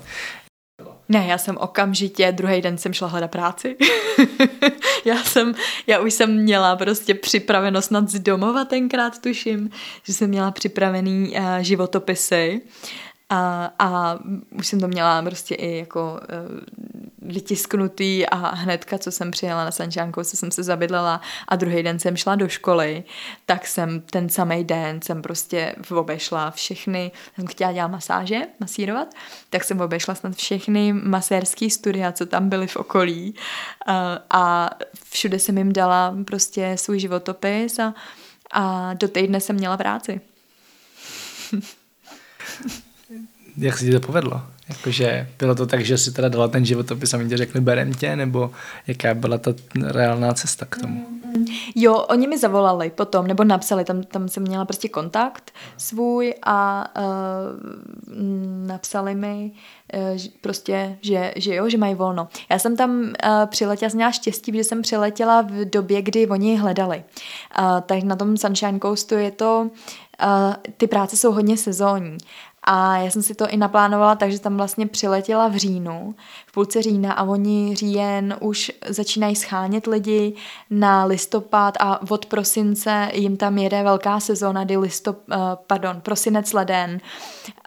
Ne, 1.09 1.25
já 1.27 1.37
jsem 1.37 1.57
okamžitě, 1.57 2.31
druhý 2.31 2.61
den 2.61 2.77
jsem 2.77 2.93
šla 2.93 3.07
hledat 3.07 3.31
práci. 3.31 3.75
já 5.05 5.23
jsem, 5.23 5.53
já 5.87 5.99
už 5.99 6.13
jsem 6.13 6.35
měla 6.35 6.75
prostě 6.75 7.13
připraveno 7.13 7.81
snad 7.81 8.09
z 8.09 8.19
domova 8.19 8.65
tenkrát, 8.65 9.21
tuším, 9.21 9.69
že 10.03 10.13
jsem 10.13 10.29
měla 10.29 10.51
připravený 10.51 11.29
uh, 11.29 11.57
životopisy 11.59 12.61
a, 13.29 13.73
a 13.79 14.19
už 14.51 14.67
jsem 14.67 14.79
to 14.79 14.87
měla 14.87 15.21
prostě 15.21 15.55
i 15.55 15.77
jako 15.77 16.19
uh, 16.21 16.59
vytisknutý 17.21 18.25
a 18.25 18.35
hnedka, 18.55 18.97
co 18.97 19.11
jsem 19.11 19.31
přijela 19.31 19.65
na 19.65 19.71
Sančánku, 19.71 20.23
co 20.23 20.37
jsem 20.37 20.51
se 20.51 20.63
zabydlela 20.63 21.21
a 21.47 21.55
druhý 21.55 21.83
den 21.83 21.99
jsem 21.99 22.17
šla 22.17 22.35
do 22.35 22.47
školy, 22.47 23.03
tak 23.45 23.67
jsem 23.67 24.01
ten 24.01 24.29
samý 24.29 24.63
den 24.63 25.01
jsem 25.01 25.21
prostě 25.21 25.75
obešla 25.89 26.51
všechny, 26.51 27.11
jsem 27.35 27.47
chtěla 27.47 27.71
dělat 27.71 27.87
masáže, 27.87 28.41
masírovat, 28.59 29.07
tak 29.49 29.63
jsem 29.63 29.81
obešla 29.81 30.15
snad 30.15 30.35
všechny 30.35 30.93
masérský 30.93 31.69
studia, 31.69 32.11
co 32.11 32.25
tam 32.25 32.49
byly 32.49 32.67
v 32.67 32.75
okolí 32.75 33.35
uh, 33.87 33.93
a 34.29 34.69
všude 35.09 35.39
jsem 35.39 35.57
jim 35.57 35.73
dala 35.73 36.15
prostě 36.25 36.75
svůj 36.75 36.99
životopis 36.99 37.79
a, 37.79 37.93
a 38.51 38.93
do 38.93 39.07
týdne 39.07 39.41
jsem 39.41 39.55
měla 39.55 39.77
práci. 39.77 40.21
jak 43.57 43.77
se 43.77 43.85
ti 43.85 43.91
to 43.91 43.99
povedlo? 43.99 44.41
Jakože 44.69 45.27
bylo 45.39 45.55
to 45.55 45.67
tak, 45.67 45.85
že 45.85 45.97
si 45.97 46.11
teda 46.11 46.29
dala 46.29 46.47
ten 46.47 46.65
životopis 46.65 47.13
a 47.13 47.17
mi 47.17 47.29
tě 47.29 47.37
řekli 47.37 47.61
berem 47.61 47.93
tě, 47.93 48.15
nebo 48.15 48.51
jaká 48.87 49.13
byla 49.13 49.37
ta 49.37 49.53
reálná 49.83 50.33
cesta 50.33 50.65
k 50.69 50.77
tomu? 50.77 51.05
Mm, 51.25 51.45
jo, 51.75 51.93
oni 51.95 52.27
mi 52.27 52.37
zavolali 52.37 52.89
potom, 52.89 53.27
nebo 53.27 53.43
napsali, 53.43 53.83
tam, 53.83 54.03
tam 54.03 54.29
jsem 54.29 54.43
měla 54.43 54.65
prostě 54.65 54.89
kontakt 54.89 55.51
svůj 55.77 56.33
a 56.43 56.87
uh, 56.97 58.17
napsali 58.67 59.15
mi 59.15 59.51
uh, 59.93 60.21
prostě, 60.41 60.97
že, 61.01 61.33
že 61.35 61.55
jo, 61.55 61.69
že 61.69 61.77
mají 61.77 61.95
volno. 61.95 62.27
Já 62.49 62.59
jsem 62.59 62.77
tam 62.77 62.99
uh, 63.01 63.11
přiletěla, 63.45 63.91
měla 63.93 64.11
štěstí, 64.11 64.51
že 64.55 64.63
jsem 64.63 64.81
přiletěla 64.81 65.41
v 65.41 65.65
době, 65.65 66.01
kdy 66.01 66.27
oni 66.27 66.57
hledali. 66.57 67.03
Uh, 67.59 67.81
tak 67.81 68.03
na 68.03 68.15
tom 68.15 68.37
Sunshine 68.37 68.79
Coastu 68.79 69.15
je 69.15 69.31
to, 69.31 69.69
uh, 70.23 70.53
ty 70.77 70.87
práce 70.87 71.17
jsou 71.17 71.31
hodně 71.31 71.57
sezónní. 71.57 72.17
A 72.69 72.97
já 72.97 73.11
jsem 73.11 73.21
si 73.21 73.35
to 73.35 73.47
i 73.49 73.57
naplánovala, 73.57 74.15
takže 74.15 74.39
tam 74.39 74.57
vlastně 74.57 74.87
přiletěla 74.87 75.47
v 75.47 75.55
říjnu, 75.55 76.15
v 76.45 76.51
půlce 76.51 76.81
října 76.81 77.13
a 77.13 77.23
oni 77.23 77.75
říjen 77.75 78.35
už 78.39 78.71
začínají 78.87 79.35
schánět 79.35 79.87
lidi 79.87 80.33
na 80.69 81.05
listopad 81.05 81.73
a 81.79 82.11
od 82.11 82.25
prosince 82.25 83.09
jim 83.13 83.37
tam 83.37 83.57
jede 83.57 83.83
velká 83.83 84.19
sezóna, 84.19 84.63
kdy 84.63 84.77
listop, 84.77 85.17
uh, 85.27 85.35
pardon, 85.67 86.01
prosinec, 86.01 86.53
leden. 86.53 87.01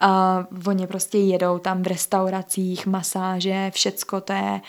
Uh, 0.02 0.68
oni 0.68 0.86
prostě 0.86 1.18
jedou 1.18 1.58
tam 1.58 1.82
v 1.82 1.86
restauracích, 1.86 2.86
masáže, 2.86 3.70
všecko 3.74 4.20
to 4.20 4.32
je 4.32 4.60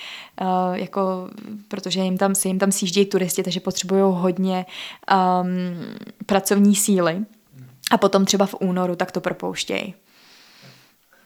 uh, 0.41 0.47
jako, 0.73 1.29
protože 1.67 1.99
jim 1.99 2.17
tam, 2.17 2.35
si 2.35 2.47
jim 2.47 2.59
tam 2.59 2.71
sjíždějí 2.71 3.05
turisti, 3.05 3.43
takže 3.43 3.59
potřebují 3.59 4.01
hodně 4.05 4.65
um, 5.11 5.47
pracovní 6.25 6.75
síly. 6.75 7.25
A 7.91 7.97
potom 7.97 8.25
třeba 8.25 8.45
v 8.45 8.55
únoru 8.59 8.95
tak 8.95 9.11
to 9.11 9.21
propouštějí. 9.21 9.93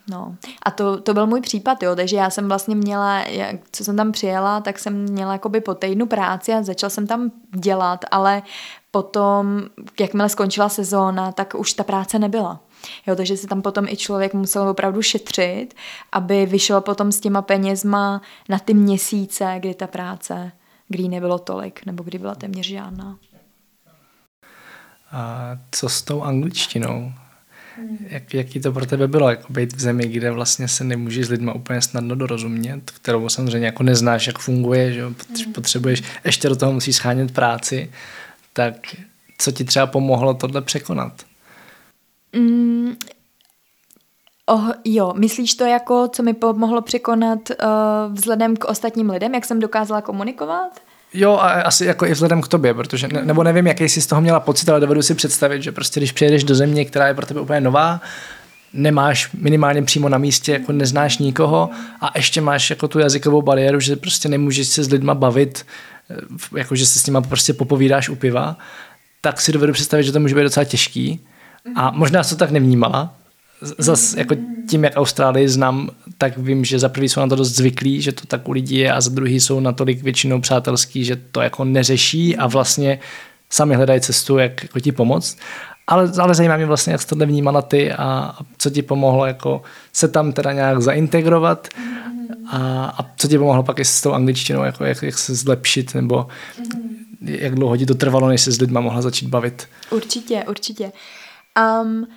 No 0.10 0.36
a 0.64 0.72
to, 0.72 1.02
to 1.02 1.14
byl 1.14 1.28
můj 1.28 1.42
případ, 1.42 1.84
jo, 1.84 1.96
takže 1.96 2.16
já 2.16 2.30
jsem 2.30 2.48
vlastně 2.48 2.76
měla, 2.76 3.20
jak, 3.20 3.56
co 3.72 3.84
jsem 3.84 3.98
tam 3.98 4.12
přijela, 4.12 4.62
tak 4.62 4.80
jsem 4.80 4.94
měla 4.94 5.34
jakoby 5.34 5.62
po 5.62 5.76
týdnu 5.76 6.06
práci 6.06 6.54
a 6.54 6.64
začala 6.64 6.90
jsem 6.90 7.08
tam 7.08 7.32
dělat, 7.56 8.06
ale 8.12 8.44
potom, 8.92 9.62
jakmile 10.00 10.30
skončila 10.30 10.70
sezóna, 10.70 11.32
tak 11.32 11.54
už 11.58 11.74
ta 11.74 11.84
práce 11.84 12.20
nebyla. 12.20 12.60
Jo, 13.08 13.16
takže 13.16 13.38
si 13.38 13.48
tam 13.48 13.62
potom 13.62 13.88
i 13.88 13.98
člověk 13.98 14.34
musel 14.34 14.70
opravdu 14.70 15.02
šetřit, 15.02 15.74
aby 16.12 16.46
vyšel 16.46 16.82
potom 16.82 17.12
s 17.12 17.20
těma 17.20 17.42
penězma 17.42 18.22
na 18.50 18.60
ty 18.60 18.74
měsíce, 18.74 19.56
kdy 19.60 19.74
ta 19.74 19.88
práce, 19.88 20.52
kdy 20.88 21.08
nebylo 21.08 21.40
tolik, 21.40 21.86
nebo 21.86 22.04
kdy 22.04 22.18
byla 22.20 22.36
téměř 22.36 22.68
žádná. 22.68 23.18
A 25.12 25.52
co 25.72 25.90
s 25.90 26.02
tou 26.02 26.22
angličtinou? 26.22 27.12
Jak, 28.10 28.34
jaký 28.34 28.60
to 28.60 28.72
pro 28.72 28.86
tebe 28.86 29.08
bylo, 29.08 29.30
jako 29.30 29.54
být 29.54 29.74
v 29.74 29.80
zemi, 29.80 30.08
kde 30.08 30.32
vlastně 30.32 30.68
se 30.68 30.84
nemůžeš 30.84 31.26
s 31.26 31.30
lidma 31.30 31.54
úplně 31.54 31.82
snadno 31.82 32.16
dorozumět, 32.16 32.92
kterou 32.92 33.30
samozřejmě 33.30 33.66
jako 33.66 33.84
neznáš, 33.84 34.28
jak 34.28 34.40
funguje, 34.40 34.94
že 34.94 35.06
hmm. 35.06 35.16
potřebuješ, 35.54 36.04
ještě 36.26 36.50
do 36.50 36.56
toho 36.56 36.74
musíš 36.74 36.96
schánět 36.96 37.34
práci, 37.34 37.92
tak 38.54 38.76
co 39.38 39.52
ti 39.52 39.64
třeba 39.64 39.88
pomohlo 39.88 40.34
tohle 40.34 40.62
překonat? 40.62 41.14
Mm, 42.36 42.96
oh, 44.46 44.72
jo, 44.86 45.14
myslíš 45.18 45.56
to 45.56 45.66
jako, 45.66 46.08
co 46.08 46.24
mi 46.24 46.34
pomohlo 46.34 46.82
překonat 46.82 47.40
uh, 47.50 47.56
vzhledem 48.14 48.58
k 48.58 48.66
ostatním 48.66 49.10
lidem, 49.10 49.34
jak 49.34 49.46
jsem 49.46 49.60
dokázala 49.60 50.02
komunikovat? 50.02 50.85
Jo, 51.18 51.32
a 51.32 51.50
asi 51.50 51.86
jako 51.86 52.06
i 52.06 52.12
vzhledem 52.12 52.42
k 52.42 52.48
tobě, 52.48 52.74
protože, 52.74 53.08
ne, 53.08 53.26
nebo 53.26 53.44
nevím, 53.44 53.68
jaký 53.68 53.90
jsi 53.90 54.02
z 54.02 54.08
toho 54.08 54.22
měla 54.22 54.40
pocit, 54.40 54.70
ale 54.70 54.80
dovedu 54.80 55.02
si 55.02 55.16
představit, 55.16 55.64
že 55.64 55.72
prostě 55.72 56.00
když 56.00 56.12
přijedeš 56.12 56.44
do 56.44 56.56
země, 56.56 56.86
která 56.86 57.08
je 57.08 57.14
pro 57.14 57.26
tebe 57.26 57.42
úplně 57.42 57.62
nová, 57.62 58.02
nemáš 58.74 59.30
minimálně 59.34 59.84
přímo 59.84 60.10
na 60.10 60.18
místě, 60.18 60.52
jako 60.52 60.72
neznáš 60.72 61.18
nikoho 61.18 61.70
a 62.02 62.12
ještě 62.16 62.42
máš 62.42 62.70
jako 62.70 62.88
tu 62.88 63.00
jazykovou 63.00 63.42
bariéru, 63.42 63.80
že 63.80 63.96
prostě 63.96 64.30
nemůžeš 64.30 64.68
se 64.68 64.84
s 64.84 64.92
lidma 64.92 65.14
bavit, 65.14 65.66
eh, 66.10 66.60
jako 66.60 66.76
že 66.76 66.86
se 66.86 67.00
s 67.00 67.08
nima 67.08 67.22
prostě 67.22 67.54
popovídáš 67.54 68.10
u 68.10 68.16
piva, 68.16 68.58
tak 69.22 69.42
si 69.42 69.52
dovedu 69.52 69.74
představit, 69.74 70.04
že 70.04 70.12
to 70.12 70.20
může 70.20 70.36
být 70.36 70.44
docela 70.44 70.64
těžký. 70.64 71.20
A 71.76 71.92
možná 71.92 72.24
jsi 72.24 72.30
to 72.30 72.40
tak 72.40 72.52
nevnímala, 72.52 73.16
zas 73.62 74.14
jako 74.14 74.36
tím, 74.70 74.84
jak 74.84 74.94
Austrálii 74.96 75.50
znám, 75.50 75.90
tak 76.18 76.38
vím, 76.38 76.66
že 76.66 76.80
za 76.80 76.90
prvý 76.90 77.10
jsou 77.10 77.20
na 77.20 77.28
to 77.28 77.36
dost 77.36 77.52
zvyklí, 77.52 78.02
že 78.02 78.12
to 78.12 78.28
tak 78.28 78.48
u 78.48 78.52
lidí 78.52 78.76
je 78.76 78.92
a 78.92 79.02
za 79.02 79.10
druhý 79.10 79.40
jsou 79.40 79.60
natolik 79.60 80.04
většinou 80.04 80.42
přátelský, 80.42 81.04
že 81.04 81.16
to 81.16 81.42
jako 81.42 81.64
neřeší 81.64 82.38
a 82.38 82.48
vlastně 82.48 83.00
sami 83.50 83.76
hledají 83.76 84.02
cestu, 84.02 84.38
jak 84.38 84.64
jako 84.64 84.80
ti 84.80 84.92
pomoct. 84.92 85.38
Ale, 85.88 86.12
ale 86.20 86.36
zajímá 86.36 86.58
mě 86.58 86.66
vlastně, 86.66 86.92
jak 86.92 87.02
jsi 87.02 87.08
tohle 87.08 87.26
vnímala 87.26 87.62
ty 87.62 87.92
a, 87.92 88.04
a 88.40 88.40
co 88.58 88.70
ti 88.70 88.82
pomohlo 88.82 89.26
jako 89.26 89.62
se 89.94 90.08
tam 90.08 90.32
teda 90.32 90.52
nějak 90.54 90.82
zaintegrovat 90.82 91.68
a, 92.50 92.86
a 92.86 93.16
co 93.18 93.28
ti 93.28 93.38
pomohlo 93.38 93.64
pak 93.64 93.80
i 93.80 93.86
s 93.86 94.02
tou 94.02 94.12
angličtinou, 94.12 94.64
jako 94.64 94.86
jak, 94.86 95.04
jak 95.04 95.18
se 95.18 95.36
zlepšit 95.36 95.96
nebo 95.96 96.28
jak 97.22 97.56
dlouho 97.56 97.78
ti 97.78 97.86
to 97.86 97.96
trvalo, 97.96 98.28
než 98.28 98.42
se 98.42 98.52
s 98.52 98.62
lidma 98.62 98.82
mohla 98.82 99.02
začít 99.02 99.28
bavit? 99.28 99.68
Určitě, 99.92 100.44
určitě. 100.50 100.92
Um, 101.82 102.08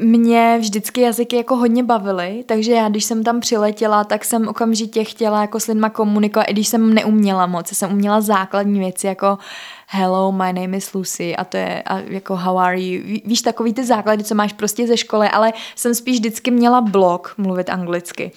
mě 0.00 0.58
vždycky 0.60 1.00
jazyky 1.00 1.36
jako 1.36 1.56
hodně 1.56 1.82
bavily, 1.82 2.44
takže 2.46 2.72
já, 2.72 2.88
když 2.88 3.04
jsem 3.04 3.24
tam 3.24 3.40
přiletěla, 3.40 4.04
tak 4.04 4.24
jsem 4.24 4.48
okamžitě 4.48 5.04
chtěla 5.04 5.40
jako 5.40 5.60
s 5.60 5.66
lidma 5.66 5.90
komunikovat, 5.90 6.44
i 6.44 6.52
když 6.52 6.68
jsem 6.68 6.94
neuměla 6.94 7.46
moc, 7.46 7.68
jsem 7.68 7.92
uměla 7.92 8.20
základní 8.20 8.78
věci 8.78 9.06
jako 9.06 9.38
hello, 9.86 10.32
my 10.32 10.52
name 10.52 10.76
is 10.76 10.94
Lucy 10.94 11.36
a 11.36 11.44
to 11.44 11.56
je 11.56 11.82
a 11.82 11.98
jako 11.98 12.36
how 12.36 12.58
are 12.58 12.80
you, 12.80 13.20
víš, 13.24 13.42
takový 13.42 13.74
ty 13.74 13.84
základy, 13.84 14.24
co 14.24 14.34
máš 14.34 14.52
prostě 14.52 14.86
ze 14.86 14.96
školy, 14.96 15.28
ale 15.28 15.52
jsem 15.76 15.94
spíš 15.94 16.16
vždycky 16.16 16.50
měla 16.50 16.80
blok 16.80 17.34
mluvit 17.38 17.70
anglicky. 17.70 18.32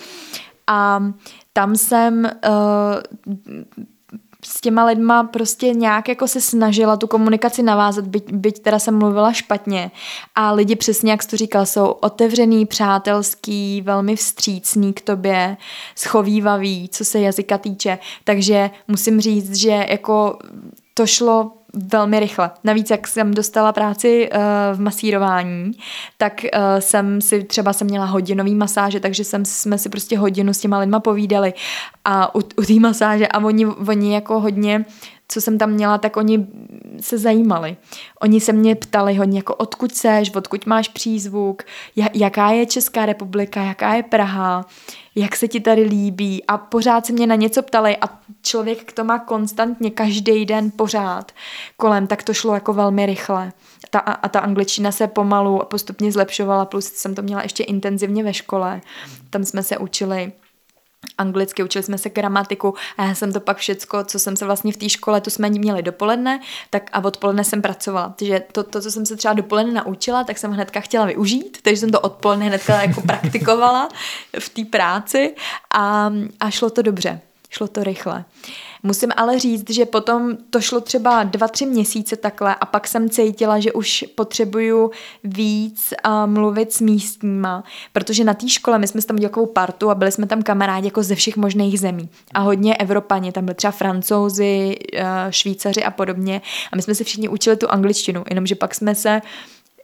A 0.68 1.04
tam 1.54 1.76
jsem 1.76 2.32
uh, 2.48 3.36
s 4.48 4.62
těma 4.62 4.86
lidma 4.86 5.24
prostě 5.24 5.70
nějak 5.70 6.10
jako 6.10 6.28
se 6.28 6.42
snažila 6.42 6.98
tu 6.98 7.08
komunikaci 7.08 7.64
navázat, 7.64 8.08
byť, 8.08 8.32
byť 8.32 8.60
teda 8.60 8.80
jsem 8.80 8.98
mluvila 8.98 9.34
špatně. 9.34 9.92
A 10.36 10.52
lidi 10.52 10.76
přesně, 10.76 11.12
jak 11.12 11.24
jsi 11.24 11.30
to 11.30 11.38
říkal, 11.38 11.66
jsou 11.66 11.86
otevřený, 11.86 12.66
přátelský, 12.66 13.82
velmi 13.82 14.16
vstřícný 14.16 14.94
k 14.94 15.02
tobě, 15.02 15.58
schovývavý, 15.96 16.90
co 16.90 17.06
se 17.06 17.20
jazyka 17.20 17.58
týče. 17.58 18.00
Takže 18.24 18.70
musím 18.88 19.22
říct, 19.22 19.56
že 19.56 19.86
jako 19.90 20.40
to 20.94 21.08
šlo 21.08 21.57
velmi 21.74 22.20
rychle. 22.20 22.52
Navíc, 22.64 22.90
jak 22.90 23.08
jsem 23.08 23.34
dostala 23.34 23.72
práci 23.72 24.30
uh, 24.30 24.40
v 24.78 24.80
masírování, 24.80 25.72
tak 26.18 26.34
uh, 26.44 26.80
jsem 26.80 27.22
si 27.22 27.44
třeba 27.44 27.74
jsem 27.74 27.88
měla 27.88 28.06
hodinový 28.06 28.56
masáže, 28.56 29.00
takže 29.00 29.24
jsem, 29.24 29.46
jsme 29.46 29.78
si 29.78 29.90
prostě 29.90 30.18
hodinu 30.18 30.54
s 30.54 30.60
těma 30.60 30.80
lidma 30.80 31.00
povídali 31.00 31.54
a 32.06 32.36
u, 32.36 32.38
u 32.38 32.64
té 32.68 32.74
masáže 32.80 33.28
a 33.28 33.44
oni, 33.44 33.66
oni 33.66 34.14
jako 34.14 34.40
hodně 34.40 34.86
co 35.28 35.42
jsem 35.42 35.58
tam 35.58 35.72
měla, 35.72 35.98
tak 35.98 36.18
oni 36.18 36.48
se 37.02 37.18
zajímali. 37.18 37.78
Oni 38.22 38.42
se 38.42 38.54
mě 38.54 38.76
ptali 38.76 39.16
hodně 39.16 39.40
jako 39.40 39.56
odkud 39.56 39.96
seš, 39.96 40.36
odkud 40.36 40.66
máš 40.66 40.88
přízvuk, 40.88 41.64
jaká 42.14 42.50
je 42.50 42.66
Česká 42.66 43.06
republika, 43.06 43.64
jaká 43.64 43.94
je 43.94 44.04
Praha, 44.04 44.66
jak 45.16 45.36
se 45.36 45.48
ti 45.48 45.60
tady 45.60 45.82
líbí 45.82 46.44
a 46.48 46.58
pořád 46.58 47.06
se 47.06 47.14
mě 47.14 47.28
na 47.28 47.36
něco 47.36 47.62
ptali 47.62 47.98
a 47.98 48.10
člověk 48.42 48.94
tomu 48.94 49.08
má 49.08 49.20
konstantně 49.20 49.92
každý 49.92 50.46
den 50.46 50.72
pořád 50.76 51.32
kolem, 51.78 52.08
tak 52.08 52.24
to 52.24 52.34
šlo 52.34 52.54
jako 52.54 52.74
velmi 52.74 53.06
rychle. 53.06 53.52
Ta, 53.90 54.00
a 54.00 54.30
ta 54.30 54.40
angličtina 54.40 54.92
se 54.92 55.08
pomalu 55.08 55.62
a 55.62 55.66
postupně 55.66 56.12
zlepšovala, 56.12 56.66
plus 56.66 56.86
jsem 56.86 57.16
to 57.16 57.22
měla 57.22 57.44
ještě 57.44 57.64
intenzivně 57.64 58.24
ve 58.24 58.34
škole. 58.34 58.82
Tam 59.30 59.46
jsme 59.46 59.64
se 59.64 59.78
učili 59.78 60.32
anglicky, 61.18 61.64
učili 61.64 61.84
jsme 61.84 61.98
se 61.98 62.10
gramatiku 62.10 62.74
a 62.98 63.04
já 63.04 63.16
jsem 63.16 63.34
to 63.34 63.40
pak 63.40 63.58
všecko, 63.58 64.04
co 64.04 64.20
jsem 64.20 64.36
se 64.36 64.46
vlastně 64.46 64.74
v 64.74 64.78
té 64.78 64.90
škole, 64.90 65.22
to 65.22 65.30
jsme 65.30 65.50
měli 65.50 65.84
dopoledne, 65.84 66.40
tak 66.70 66.90
a 66.94 67.04
odpoledne 67.04 67.44
jsem 67.44 67.62
pracovala. 67.62 68.14
Takže 68.20 68.44
to, 68.52 68.64
to, 68.64 68.82
co 68.82 68.92
jsem 68.92 69.06
se 69.06 69.16
třeba 69.16 69.34
dopoledne 69.34 69.74
naučila, 69.74 70.24
tak 70.24 70.38
jsem 70.38 70.52
hnedka 70.52 70.80
chtěla 70.80 71.06
využít, 71.06 71.58
takže 71.62 71.80
jsem 71.80 71.90
to 71.90 72.00
odpoledne 72.00 72.46
hnedka 72.46 72.82
jako 72.82 73.02
praktikovala 73.08 73.90
v 74.40 74.50
té 74.50 74.66
práci 74.66 75.36
a, 75.74 76.12
a 76.40 76.50
šlo 76.50 76.70
to 76.70 76.82
dobře, 76.82 77.22
šlo 77.50 77.68
to 77.68 77.84
rychle. 77.84 78.26
Musím 78.84 79.10
ale 79.18 79.40
říct, 79.40 79.70
že 79.70 79.86
potom 79.86 80.38
to 80.50 80.62
šlo 80.62 80.82
třeba 80.82 81.24
dva, 81.24 81.48
tři 81.48 81.66
měsíce 81.66 82.16
takhle 82.16 82.56
a 82.56 82.66
pak 82.66 82.88
jsem 82.88 83.10
cítila, 83.10 83.60
že 83.60 83.74
už 83.74 84.06
potřebuju 84.16 84.92
víc 85.24 85.94
uh, 86.08 86.30
mluvit 86.30 86.74
s 86.74 86.82
místníma, 86.82 87.64
protože 87.94 88.24
na 88.24 88.34
té 88.34 88.50
škole 88.50 88.80
my 88.80 88.88
jsme 88.88 89.02
tam 89.02 89.16
dělali 89.16 89.48
partu 89.54 89.90
a 89.90 89.96
byli 89.96 90.12
jsme 90.12 90.28
tam 90.28 90.42
kamarádi 90.42 90.88
jako 90.88 91.04
ze 91.04 91.16
všech 91.16 91.38
možných 91.38 91.80
zemí. 91.80 92.10
A 92.34 92.40
hodně 92.40 92.76
Evropani, 92.76 93.32
tam 93.32 93.46
byli 93.46 93.56
třeba 93.56 93.72
francouzi, 93.72 94.76
uh, 94.94 95.02
švýcaři 95.30 95.84
a 95.84 95.92
podobně. 95.92 96.42
A 96.72 96.76
my 96.76 96.82
jsme 96.82 96.96
se 96.96 97.04
všichni 97.04 97.30
učili 97.30 97.58
tu 97.58 97.72
angličtinu, 97.72 98.24
jenomže 98.30 98.56
pak 98.56 98.76
jsme 98.76 98.96
se 98.96 99.22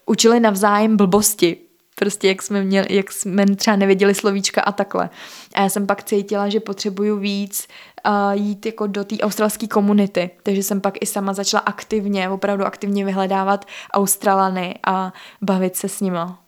učili 0.06 0.40
navzájem 0.40 0.98
blbosti, 0.98 1.58
prostě 1.96 2.28
jak 2.28 2.42
jsme, 2.42 2.64
měli, 2.64 2.88
jak 2.90 3.12
jsme 3.12 3.56
třeba 3.56 3.76
nevěděli 3.76 4.16
slovíčka 4.16 4.62
a 4.62 4.72
takhle. 4.72 5.10
A 5.56 5.62
já 5.62 5.70
jsem 5.70 5.88
pak 5.88 6.04
cítila, 6.04 6.50
že 6.50 6.60
potřebuju 6.60 7.18
víc 7.18 7.68
uh, 8.06 8.32
jít 8.34 8.66
jako 8.66 8.88
do 8.88 9.04
té 9.04 9.18
australské 9.18 9.68
komunity, 9.68 10.30
takže 10.44 10.64
jsem 10.64 10.82
pak 10.82 10.94
i 11.02 11.06
sama 11.06 11.34
začala 11.34 11.62
aktivně, 11.62 12.30
opravdu 12.30 12.66
aktivně 12.66 13.06
vyhledávat 13.06 13.66
Australany 13.94 14.76
a 14.88 15.14
bavit 15.42 15.76
se 15.76 15.90
s 15.90 16.02
nima. 16.02 16.40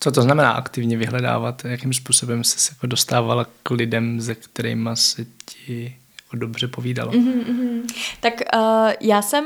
Co 0.00 0.12
to 0.12 0.22
znamená 0.22 0.50
aktivně 0.50 0.96
vyhledávat? 0.96 1.64
Jakým 1.64 1.92
způsobem 1.92 2.44
se 2.44 2.74
jako 2.74 2.86
dostávala 2.86 3.46
k 3.62 3.70
lidem, 3.70 4.20
se 4.20 4.34
kterými 4.34 4.90
se 4.94 5.26
ti 5.44 5.96
jako 6.24 6.36
dobře 6.36 6.68
povídalo. 6.68 7.12
Mm-hmm. 7.12 7.82
Tak 8.20 8.34
uh, 8.54 8.90
já 9.00 9.22
jsem 9.22 9.44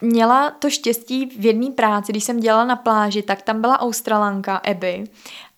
měla 0.00 0.50
to 0.50 0.70
štěstí 0.70 1.26
v 1.26 1.44
jedné 1.44 1.70
práci, 1.70 2.12
když 2.12 2.24
jsem 2.24 2.40
dělala 2.40 2.64
na 2.64 2.76
pláži, 2.76 3.22
tak 3.22 3.42
tam 3.42 3.60
byla 3.60 3.80
Australanka 3.80 4.56
Abby 4.56 5.04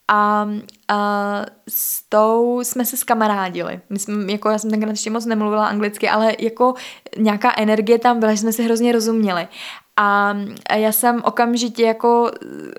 a, 0.08 0.48
a 0.88 1.46
s 1.68 2.02
tou 2.08 2.60
jsme 2.62 2.84
se 2.84 2.96
skamarádili. 2.96 3.80
My 3.90 3.98
jsme, 3.98 4.32
jako 4.32 4.50
já 4.50 4.58
jsem 4.58 4.70
tenkrát 4.70 4.90
ještě 4.90 5.10
moc 5.10 5.26
nemluvila 5.26 5.66
anglicky, 5.66 6.08
ale 6.08 6.34
jako 6.38 6.74
nějaká 7.16 7.52
energie 7.56 7.98
tam 7.98 8.20
byla, 8.20 8.32
že 8.32 8.38
jsme 8.38 8.52
si 8.52 8.62
hrozně 8.62 8.92
rozuměli. 8.92 9.48
A 9.96 10.34
já 10.76 10.92
jsem 10.92 11.22
okamžitě 11.24 11.82
jako 11.82 12.30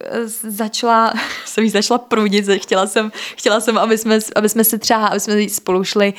e, 0.02 0.28
začala, 0.44 1.14
jsem 1.46 1.64
jí 1.64 1.70
začala 1.70 1.98
prudit, 1.98 2.50
chtěla 2.58 2.88
jsem, 2.88 3.12
chtěla 3.16 3.60
jsem, 3.60 3.78
aby 3.78 3.98
jsme, 3.98 4.20
aby 4.36 4.50
jsme 4.50 4.64
se 4.64 4.78
třeba, 4.78 5.08
aby 5.08 5.20
jsme 5.20 5.50
spolu 5.50 5.84
šli 5.84 6.14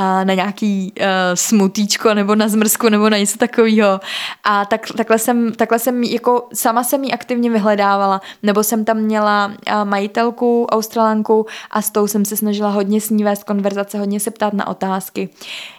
na 0.00 0.34
nějaký 0.34 0.92
uh, 1.00 1.06
smutíčko 1.34 2.14
nebo 2.14 2.34
na 2.34 2.48
zmrzku 2.48 2.88
nebo 2.88 3.10
na 3.10 3.18
něco 3.18 3.38
takového. 3.38 4.00
A 4.44 4.64
tak, 4.64 4.86
takhle, 4.96 5.18
jsem, 5.18 5.52
takhle 5.52 5.78
jsem 5.78 6.02
jako, 6.04 6.48
sama 6.54 6.84
jsem 6.84 7.04
ji 7.04 7.12
aktivně 7.12 7.50
vyhledávala, 7.50 8.20
nebo 8.42 8.62
jsem 8.62 8.84
tam 8.84 8.96
měla 8.96 9.46
uh, 9.46 9.84
majitelku, 9.84 10.66
australanku 10.70 11.46
a 11.70 11.82
s 11.82 11.90
tou 11.90 12.06
jsem 12.06 12.24
se 12.24 12.36
snažila 12.36 12.70
hodně 12.70 13.00
s 13.00 13.10
ní 13.10 13.24
vést 13.24 13.44
konverzace, 13.44 13.98
hodně 13.98 14.20
se 14.20 14.30
ptát 14.30 14.52
na 14.52 14.66
otázky. 14.66 15.28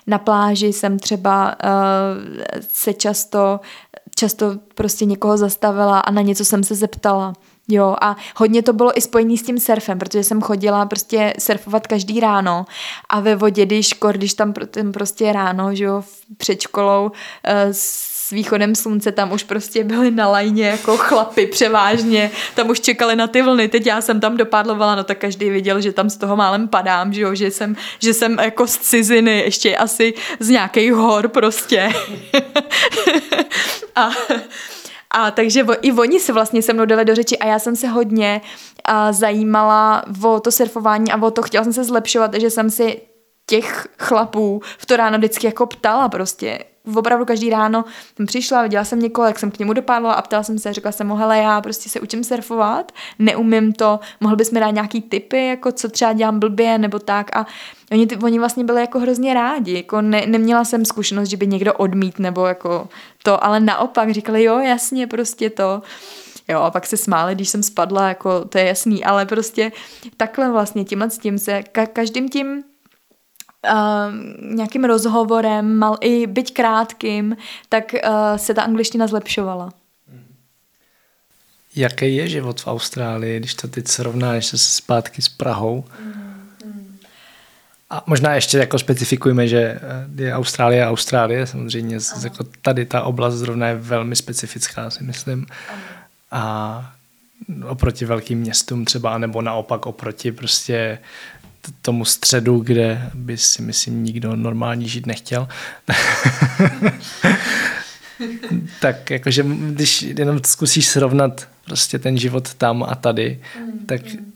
Na 0.08 0.18
pláži 0.18 0.74
jsem 0.74 1.00
třeba 1.00 1.56
uh, 1.64 2.52
se 2.72 2.94
často 2.94 3.60
často 4.16 4.56
prostě 4.76 5.06
někoho 5.06 5.38
zastavila 5.38 6.00
a 6.00 6.12
na 6.12 6.22
něco 6.22 6.46
jsem 6.46 6.64
se 6.64 6.76
zeptala. 6.76 7.34
Jo, 7.74 7.96
a 8.02 8.16
hodně 8.36 8.64
to 8.64 8.74
bylo 8.74 8.98
i 8.98 9.02
spojené 9.02 9.38
s 9.38 9.44
tím 9.44 9.60
surfem, 9.60 10.00
protože 10.00 10.24
jsem 10.24 10.42
chodila 10.42 10.86
prostě 10.86 11.34
surfovat 11.40 11.88
každý 11.88 12.20
ráno 12.20 12.66
a 13.10 13.20
ve 13.20 13.36
vodě, 13.36 13.66
když, 13.66 13.96
když 14.12 14.34
tam 14.34 14.54
prostě 14.94 15.34
ráno, 15.34 15.76
že 15.76 15.84
jo, 15.84 16.04
před 16.38 16.62
školou 16.62 17.12
eh, 17.44 17.74
s 17.74 18.12
východem 18.32 18.76
slunce 18.76 19.12
tam 19.12 19.32
už 19.32 19.44
prostě 19.44 19.84
byli 19.84 20.12
na 20.12 20.28
lajně 20.28 20.68
jako 20.68 20.98
chlapy 20.98 21.48
převážně, 21.48 22.32
tam 22.56 22.70
už 22.70 22.80
čekali 22.80 23.16
na 23.16 23.28
ty 23.28 23.42
vlny, 23.42 23.68
teď 23.68 23.86
já 23.86 24.02
jsem 24.02 24.20
tam 24.20 24.38
dopádlovala, 24.38 24.96
no 24.96 25.04
tak 25.04 25.18
každý 25.18 25.50
viděl, 25.50 25.82
že 25.82 25.92
tam 25.92 26.10
z 26.10 26.18
toho 26.18 26.36
málem 26.36 26.68
padám, 26.68 27.14
že 27.14 27.22
jo, 27.22 27.36
že 27.36 27.52
jsem, 27.52 27.76
že 28.00 28.14
jsem 28.14 28.40
jako 28.40 28.68
z 28.68 28.78
ciziny, 28.78 29.40
ještě 29.40 29.78
asi 29.78 30.14
z 30.40 30.50
nějakých 30.50 30.94
hor 30.94 31.28
prostě. 31.28 31.90
a, 33.96 34.10
a 35.14 35.32
takže 35.32 35.66
i 35.82 35.92
oni 35.92 36.20
se 36.20 36.34
vlastně 36.34 36.62
se 36.62 36.74
mnou 36.74 36.86
dali 36.86 37.06
do 37.06 37.16
řeči 37.16 37.38
a 37.38 37.46
já 37.46 37.60
jsem 37.60 37.76
se 37.76 37.88
hodně 37.88 38.42
a, 38.86 39.12
zajímala 39.12 40.04
o 40.24 40.40
to 40.40 40.52
surfování 40.52 41.12
a 41.12 41.22
o 41.22 41.32
to, 41.32 41.42
chtěla 41.42 41.64
jsem 41.64 41.74
se 41.74 41.84
zlepšovat, 41.84 42.34
že 42.34 42.50
jsem 42.50 42.70
si 42.70 43.02
těch 43.46 43.88
chlapů 44.00 44.62
v 44.78 44.86
to 44.86 44.98
ráno 44.98 45.18
vždycky 45.18 45.48
jako 45.48 45.66
ptala 45.66 46.10
prostě, 46.10 46.60
opravdu 46.96 47.26
každý 47.26 47.50
ráno 47.50 47.86
jsem 48.16 48.26
přišla, 48.26 48.64
viděla 48.64 48.84
jsem 48.84 49.00
někoho, 49.00 49.28
jak 49.28 49.40
jsem 49.40 49.52
k 49.52 49.60
němu 49.60 49.74
dopadla 49.74 50.14
a 50.14 50.22
ptala 50.22 50.44
jsem 50.44 50.60
se, 50.60 50.74
řekla 50.74 50.92
jsem 50.92 51.08
mu, 51.08 51.16
hele, 51.16 51.38
já 51.38 51.62
prostě 51.62 51.90
se 51.90 52.00
učím 52.00 52.24
surfovat, 52.24 52.92
neumím 53.20 53.74
to, 53.74 54.00
mohl 54.20 54.36
bys 54.36 54.52
mi 54.52 54.60
dát 54.60 54.72
nějaký 54.72 55.02
tipy, 55.02 55.48
jako 55.48 55.72
co 55.72 55.90
třeba 55.90 56.14
dělám 56.14 56.40
blbě 56.40 56.78
nebo 56.78 57.00
tak? 57.00 57.36
A 57.36 57.46
oni, 57.92 58.08
oni 58.24 58.40
vlastně 58.40 58.64
byli 58.64 58.82
jako 58.82 59.00
hrozně 59.00 59.34
rádi, 59.34 59.74
jako 59.74 60.02
ne, 60.02 60.26
neměla 60.26 60.66
jsem 60.66 60.86
zkušenost, 60.86 61.30
že 61.30 61.38
by 61.38 61.48
někdo 61.48 61.74
odmít 61.74 62.20
nebo 62.20 62.46
jako 62.46 62.88
to, 63.24 63.44
ale 63.44 63.60
naopak 63.60 64.12
říkali, 64.12 64.44
jo, 64.44 64.60
jasně, 64.60 65.08
prostě 65.08 65.50
to. 65.50 65.82
Jo, 66.48 66.60
a 66.60 66.72
pak 66.72 66.86
se 66.86 66.98
smáli, 66.98 67.36
když 67.36 67.50
jsem 67.50 67.64
spadla, 67.64 68.08
jako 68.08 68.46
to 68.46 68.58
je 68.58 68.66
jasný, 68.66 69.04
ale 69.04 69.26
prostě 69.26 69.72
takhle 70.18 70.52
vlastně 70.52 70.84
tímhle 70.84 71.10
s 71.10 71.18
tím 71.18 71.38
se, 71.40 71.60
ka- 71.60 71.88
každým 71.88 72.30
tím 72.30 72.48
uh, 72.54 72.64
nějakým 74.56 74.84
rozhovorem, 74.84 75.78
mal, 75.78 75.98
i 76.02 76.28
byť 76.28 76.54
krátkým, 76.54 77.38
tak 77.70 77.94
uh, 77.94 78.38
se 78.38 78.54
ta 78.54 78.62
angličtina 78.62 79.08
zlepšovala. 79.08 79.70
Jaký 81.76 82.16
je 82.16 82.28
život 82.28 82.62
v 82.62 82.68
Austrálii, 82.68 83.40
když 83.40 83.56
to 83.56 83.68
teď 83.68 83.88
srovnáš 83.88 84.46
se 84.46 84.58
zpátky 84.58 85.22
s 85.22 85.30
Prahou? 85.30 85.84
A 87.92 88.04
možná 88.08 88.36
ještě 88.36 88.58
jako 88.58 88.80
specifikujeme, 88.80 89.48
že 89.48 89.60
eh, 89.60 89.80
je 90.24 90.34
Austrálie 90.34 90.86
a 90.86 90.90
Austrálie, 90.90 91.48
samozřejmě 91.48 91.96
ano. 91.96 92.24
jako 92.24 92.44
tady 92.62 92.86
ta 92.86 93.04
oblast 93.04 93.34
zrovna 93.36 93.68
je 93.68 93.76
velmi 93.76 94.16
specifická, 94.16 94.90
si 94.90 95.04
myslím. 95.04 95.46
Ano. 95.70 95.82
A 96.32 96.94
oproti 97.68 98.06
velkým 98.06 98.40
městům 98.40 98.86
třeba, 98.86 99.18
nebo 99.18 99.42
naopak 99.42 99.86
oproti 99.86 100.32
prostě 100.32 100.98
tomu 101.82 102.06
středu, 102.06 102.60
kde 102.60 103.10
by 103.14 103.38
si 103.38 103.62
myslím 103.62 104.04
nikdo 104.04 104.36
normální 104.36 104.90
žít 104.90 105.06
nechtěl. 105.06 105.48
tak 108.80 109.10
jakože 109.10 109.46
když 109.60 110.02
jenom 110.02 110.40
zkusíš 110.46 110.88
srovnat 110.88 111.48
prostě 111.66 112.00
ten 112.00 112.18
život 112.18 112.54
tam 112.54 112.84
a 112.84 112.96
tady, 112.96 113.40
mm, 113.60 113.86
tak 113.86 114.14
mm. 114.14 114.32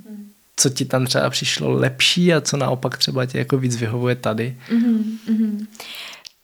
Co 0.56 0.70
ti 0.70 0.86
tam 0.86 1.06
třeba 1.06 1.30
přišlo 1.30 1.72
lepší 1.72 2.34
a 2.34 2.42
co 2.42 2.58
naopak 2.58 2.98
třeba 2.98 3.26
tě 3.26 3.38
jako 3.38 3.58
víc 3.58 3.76
vyhovuje 3.76 4.16
tady? 4.16 4.58
Mm, 4.72 5.18
mm. 5.28 5.68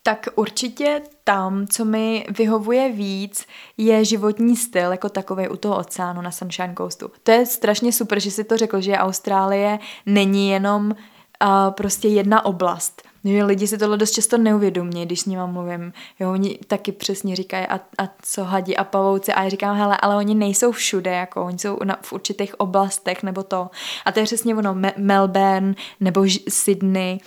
Tak 0.04 0.28
určitě 0.36 1.02
tam, 1.24 1.68
co 1.68 1.86
mi 1.86 2.26
vyhovuje 2.38 2.92
víc, 2.92 3.46
je 3.78 4.06
životní 4.06 4.58
styl 4.58 4.92
jako 4.92 5.10
takový 5.10 5.48
u 5.48 5.58
toho 5.58 5.78
oceánu 5.78 6.22
na 6.22 6.32
Sunshine 6.32 6.74
Coastu. 6.78 7.12
To 7.24 7.32
je 7.32 7.46
strašně 7.46 7.94
super, 7.94 8.20
že 8.20 8.32
si 8.32 8.44
to 8.44 8.58
řekl, 8.58 8.82
že 8.82 8.98
Austrálie 8.98 9.80
není 10.06 10.50
jenom 10.50 10.86
uh, 10.92 11.72
prostě 11.72 12.08
jedna 12.08 12.46
oblast. 12.46 13.02
Že 13.24 13.44
lidi 13.44 13.68
si 13.68 13.78
tohle 13.78 13.98
dost 13.98 14.12
často 14.12 14.38
neuvědomí, 14.38 15.06
když 15.06 15.20
s 15.20 15.26
nimi 15.26 15.44
mluvím. 15.46 15.94
Jo, 16.20 16.32
oni 16.32 16.60
taky 16.68 16.92
přesně 16.92 17.36
říkají, 17.36 17.68
a, 17.68 17.76
a 17.76 18.10
co 18.22 18.44
hadi 18.44 18.76
a 18.76 18.84
pavouci. 18.84 19.34
A 19.34 19.44
já 19.44 19.50
říkám, 19.50 19.78
hele, 19.78 19.98
ale 19.98 20.16
oni 20.16 20.36
nejsou 20.36 20.72
všude, 20.72 21.12
jako 21.12 21.46
oni 21.46 21.60
jsou 21.60 21.78
na, 21.84 21.98
v 22.02 22.14
určitých 22.14 22.60
oblastech 22.60 23.24
nebo 23.24 23.44
to. 23.44 23.70
A 24.06 24.12
to 24.12 24.20
je 24.20 24.26
přesně 24.26 24.56
ono, 24.56 24.76
Melbourne 24.98 25.74
nebo 26.00 26.26
Sydney, 26.50 27.20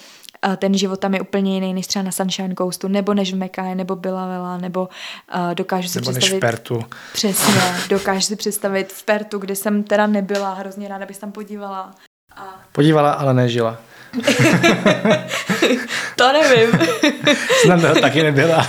ten 0.57 0.74
život 0.74 1.01
tam 1.01 1.14
je 1.14 1.20
úplně 1.20 1.55
jiný 1.55 1.74
než 1.74 1.86
třeba 1.86 2.03
na 2.03 2.11
Sunshine 2.11 2.55
Coastu, 2.59 2.88
nebo 2.88 3.14
než 3.14 3.32
v 3.32 3.36
Mekaj, 3.36 3.74
nebo 3.74 3.97
Vela, 3.97 4.59
nebo 4.59 4.88
uh, 5.34 5.55
dokážu 5.55 5.88
si 5.88 5.99
nebo 5.99 6.11
představit... 6.11 6.32
Než 6.32 6.38
v 6.38 6.40
Pertu. 6.40 6.84
Přesně, 7.12 7.55
dokážu 7.88 8.20
si 8.20 8.36
představit 8.36 8.92
v 8.92 9.03
Pertu, 9.03 9.38
kde 9.38 9.57
jsem 9.57 9.82
teda 9.82 10.07
nebyla, 10.07 10.55
hrozně 10.55 10.88
ráda 10.88 11.07
bys 11.07 11.18
tam 11.18 11.32
podívala. 11.32 11.95
A... 12.36 12.42
Podívala, 12.72 13.12
ale 13.12 13.34
nežila. 13.34 13.78
to 16.16 16.32
nevím. 16.32 16.70
Tam 17.66 17.80
taky 18.00 18.22
nebyla. 18.22 18.66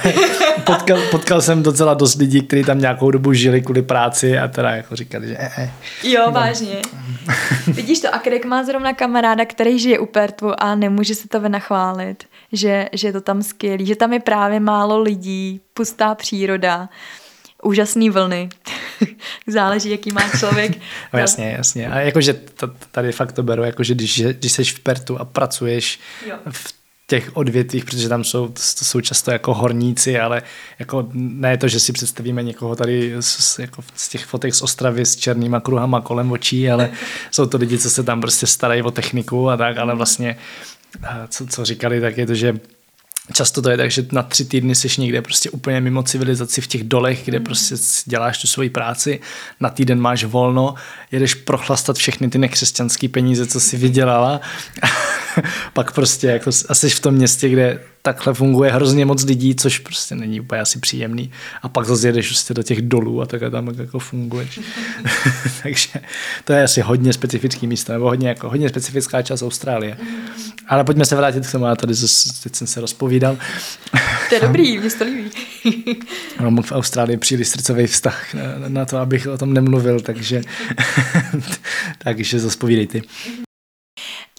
Potkal, 0.64 1.00
potkal 1.12 1.42
jsem 1.42 1.64
docela 1.64 1.94
dost 1.94 2.16
lidí, 2.16 2.42
kteří 2.42 2.64
tam 2.64 2.80
nějakou 2.80 3.12
dobu 3.12 3.34
žili 3.34 3.62
kvůli 3.62 3.82
práci 3.82 4.40
a 4.40 4.48
teda 4.48 4.70
jako 4.70 4.96
říkali, 4.96 5.28
že 5.28 5.36
eh, 5.40 5.52
eh. 5.58 5.72
Jo, 6.04 6.24
no. 6.26 6.32
vážně. 6.32 6.82
Vidíš 7.68 8.00
to, 8.00 8.16
a 8.16 8.20
Krek 8.20 8.46
má 8.46 8.64
zrovna 8.64 8.94
kamaráda, 8.94 9.46
který 9.46 9.80
žije 9.80 10.00
u 10.00 10.06
Pertvu 10.06 10.64
a 10.64 10.76
nemůže 10.76 11.16
se 11.16 11.28
to 11.28 11.40
vynachválit, 11.40 12.24
že, 12.52 12.90
že 12.94 13.08
je 13.08 13.14
to 13.14 13.22
tam 13.22 13.44
skvělý, 13.44 13.86
že 13.86 13.96
tam 13.96 14.14
je 14.14 14.20
právě 14.20 14.60
málo 14.60 15.02
lidí, 15.02 15.62
pustá 15.74 16.16
příroda 16.16 16.90
úžasné 17.66 18.10
vlny. 18.10 18.50
Záleží, 19.48 19.90
jaký 19.90 20.12
má 20.12 20.30
člověk. 20.38 20.72
no, 21.14 21.20
jasně, 21.20 21.56
jasně. 21.58 21.90
A 21.90 22.00
jakože 22.00 22.40
tady 22.92 23.12
fakt 23.12 23.32
to 23.32 23.44
beru, 23.44 23.64
jakože 23.64 23.94
když, 23.94 24.22
když 24.22 24.52
jsi 24.52 24.64
v 24.64 24.80
Pertu 24.80 25.18
a 25.18 25.26
pracuješ 25.26 26.00
jo. 26.30 26.36
v 26.52 26.74
těch 27.08 27.38
odvětvích, 27.38 27.86
protože 27.86 28.10
tam 28.10 28.24
jsou, 28.24 28.48
to 28.48 28.86
jsou 28.86 29.02
často 29.02 29.32
jako 29.32 29.54
horníci, 29.54 30.20
ale 30.20 30.42
jako 30.80 31.10
ne 31.14 31.58
to, 31.58 31.68
že 31.68 31.80
si 31.80 31.94
představíme 31.94 32.44
někoho 32.44 32.76
tady 32.76 33.16
z, 33.20 33.60
jako 33.60 33.84
z 33.96 34.10
těch 34.10 34.26
fotek 34.26 34.56
z 34.56 34.62
Ostravy 34.62 35.06
s 35.06 35.16
černýma 35.16 35.60
kruhama 35.60 36.02
kolem 36.02 36.32
očí, 36.32 36.70
ale 36.70 36.90
jsou 37.32 37.46
to 37.46 37.58
lidi, 37.58 37.78
co 37.78 37.90
se 37.90 38.04
tam 38.04 38.22
prostě 38.22 38.48
starají 38.48 38.82
o 38.82 38.92
techniku 38.92 39.50
a 39.50 39.58
tak, 39.58 39.78
ale 39.78 39.96
vlastně 39.96 40.38
co, 41.30 41.48
co 41.48 41.66
říkali, 41.66 42.02
tak 42.02 42.18
je 42.18 42.26
to, 42.26 42.36
že 42.36 42.60
Často 43.34 43.62
to 43.62 43.70
je 43.70 43.78
tak, 43.78 43.92
že 43.92 44.06
na 44.12 44.24
tři 44.24 44.46
týdny 44.46 44.76
jsi 44.76 45.02
někde 45.02 45.22
prostě 45.22 45.50
úplně 45.50 45.82
mimo 45.82 46.04
civilizaci 46.04 46.62
v 46.62 46.68
těch 46.68 46.84
dolech, 46.84 47.26
kde 47.26 47.40
mm. 47.40 47.46
prostě 47.46 47.76
děláš 48.06 48.42
tu 48.42 48.48
svoji 48.48 48.70
práci, 48.70 49.20
na 49.60 49.70
týden 49.70 50.00
máš 50.00 50.24
volno, 50.24 50.76
jedeš 51.12 51.34
prochlastat 51.34 51.98
všechny 51.98 52.30
ty 52.30 52.38
nekřesťanské 52.38 53.10
peníze, 53.10 53.46
co 53.46 53.60
si 53.60 53.78
vydělala, 53.78 54.42
pak 55.74 55.92
prostě 55.92 56.28
jako 56.28 56.52
asi 56.70 56.90
v 56.90 57.00
tom 57.00 57.14
městě, 57.14 57.50
kde 57.50 57.80
takhle 58.06 58.34
funguje 58.34 58.72
hrozně 58.72 59.06
moc 59.06 59.24
lidí, 59.24 59.56
což 59.56 59.80
prostě 59.80 60.16
není 60.16 60.42
úplně 60.42 60.62
asi 60.62 60.80
příjemný. 60.80 61.32
A 61.62 61.70
pak 61.70 61.86
zase 61.86 62.08
jedeš 62.08 62.28
prostě 62.28 62.54
do 62.54 62.64
těch 62.64 62.82
dolů 62.82 63.22
a 63.22 63.26
takhle 63.26 63.52
tam 63.52 63.68
jako 63.80 64.00
funguješ. 64.00 64.60
Takže 65.64 65.90
to 66.44 66.54
je 66.54 66.64
asi 66.64 66.82
hodně 66.82 67.14
specifický 67.14 67.68
místo, 67.68 67.92
nebo 67.92 68.06
hodně, 68.06 68.28
jako, 68.28 68.50
hodně 68.50 68.70
specifická 68.70 69.22
část 69.22 69.42
Austrálie. 69.42 69.98
Ale 70.68 70.84
pojďme 70.84 71.06
se 71.06 71.16
vrátit 71.16 71.48
k 71.48 71.52
tomu, 71.52 71.66
já 71.66 71.76
tady 71.76 71.94
zase, 71.94 72.44
teď 72.44 72.56
jsem 72.56 72.68
se 72.68 72.82
rozpovídal. 72.82 73.38
To 74.30 74.36
je 74.36 74.42
dobrý, 74.42 74.78
mě 74.80 74.90
to 74.90 75.04
líbí. 75.04 75.32
Mám 76.40 76.62
v 76.62 76.72
Austrálii 76.72 77.18
příliš 77.18 77.48
srdcový 77.48 77.88
vztah 77.88 78.34
na, 78.34 78.42
na 78.68 78.86
to, 78.86 78.98
abych 78.98 79.28
o 79.28 79.38
tom 79.38 79.54
nemluvil, 79.54 80.00
takže, 80.00 80.42
takže 81.98 82.40
zase 82.40 82.58
povídej 82.58 82.88
ty. 82.88 83.02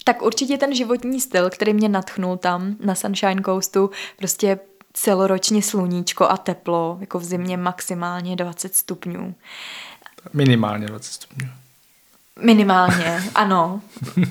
Tak 0.07 0.21
určitě 0.21 0.57
ten 0.57 0.75
životní 0.75 1.21
styl, 1.21 1.49
který 1.49 1.73
mě 1.73 1.89
natchnul 1.89 2.37
tam 2.37 2.75
na 2.79 2.95
Sunshine 2.95 3.41
Coastu, 3.45 3.91
prostě 4.17 4.59
celoročně 4.93 5.61
sluníčko 5.61 6.29
a 6.29 6.37
teplo, 6.37 6.97
jako 6.99 7.19
v 7.19 7.23
zimě 7.23 7.57
maximálně 7.57 8.35
20 8.35 8.75
stupňů. 8.75 9.35
Minimálně 10.33 10.87
20 10.87 11.13
stupňů. 11.13 11.47
Minimálně, 12.41 13.23
ano. 13.35 13.81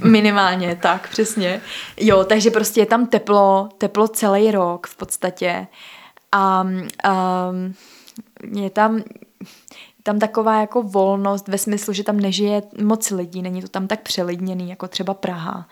Minimálně, 0.04 0.78
tak, 0.82 1.08
přesně. 1.10 1.60
Jo, 1.96 2.24
takže 2.24 2.50
prostě 2.50 2.80
je 2.80 2.86
tam 2.86 3.06
teplo, 3.06 3.68
teplo 3.78 4.08
celý 4.08 4.50
rok 4.50 4.86
v 4.86 4.96
podstatě. 4.96 5.66
A 6.32 6.62
um, 6.62 7.74
je 8.62 8.70
tam 8.70 9.02
tam 10.06 10.18
taková 10.18 10.60
jako 10.60 10.82
volnost 10.82 11.48
ve 11.48 11.58
smyslu, 11.58 11.92
že 11.92 12.04
tam 12.04 12.20
nežije 12.20 12.62
moc 12.82 13.10
lidí, 13.10 13.42
není 13.42 13.62
to 13.62 13.68
tam 13.68 13.86
tak 13.86 14.00
přelidněný 14.00 14.70
jako 14.70 14.88
třeba 14.88 15.14
Praha. 15.14 15.68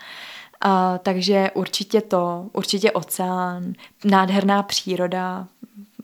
A, 0.61 0.99
takže 0.99 1.51
určitě 1.55 2.01
to, 2.01 2.47
určitě 2.53 2.93
oceán, 2.93 3.73
nádherná 4.05 4.63
příroda, 4.63 5.47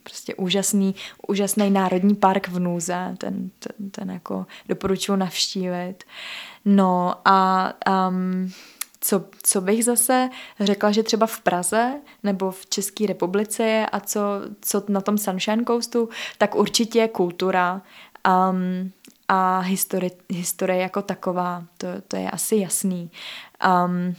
prostě 0.03 0.35
úžasný, 0.35 0.95
úžasný 1.28 1.70
národní 1.70 2.14
park 2.14 2.49
v 2.49 2.59
Nuze, 2.59 3.14
ten, 3.18 3.51
ten, 3.59 3.91
ten 3.91 4.11
jako 4.11 4.47
doporučuji 4.68 5.16
navštívit. 5.16 6.05
No 6.64 7.14
a 7.24 7.72
um, 8.09 8.53
co, 9.01 9.24
co 9.43 9.61
bych 9.61 9.85
zase 9.85 10.31
řekla, 10.61 10.93
že 10.93 11.03
třeba 11.03 11.26
v 11.26 11.41
Praze 11.41 11.93
nebo 12.22 12.51
v 12.51 12.66
České 12.66 13.07
republice 13.07 13.62
je 13.62 13.87
a 13.87 14.01
co, 14.01 14.20
co 14.61 14.83
na 14.89 15.01
tom 15.01 15.18
Sunshine 15.18 15.64
Coastu, 15.64 16.09
tak 16.39 16.55
určitě 16.55 17.09
kultura 17.09 17.83
um, 18.29 18.93
a 19.29 19.59
historie, 19.59 20.11
historie 20.29 20.81
jako 20.81 21.03
taková, 21.03 21.62
to, 21.79 21.87
to 22.09 22.16
je 22.16 22.31
asi 22.31 22.57
jasný. 22.57 23.11
Um, 23.85 24.14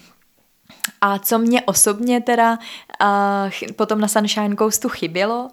a 1.01 1.19
co 1.19 1.39
mě 1.39 1.61
osobně 1.61 2.21
teda 2.21 2.57
uh, 3.01 3.75
potom 3.75 4.01
na 4.01 4.07
Sunshine 4.07 4.55
Coastu 4.55 4.89
chybělo, 4.89 5.49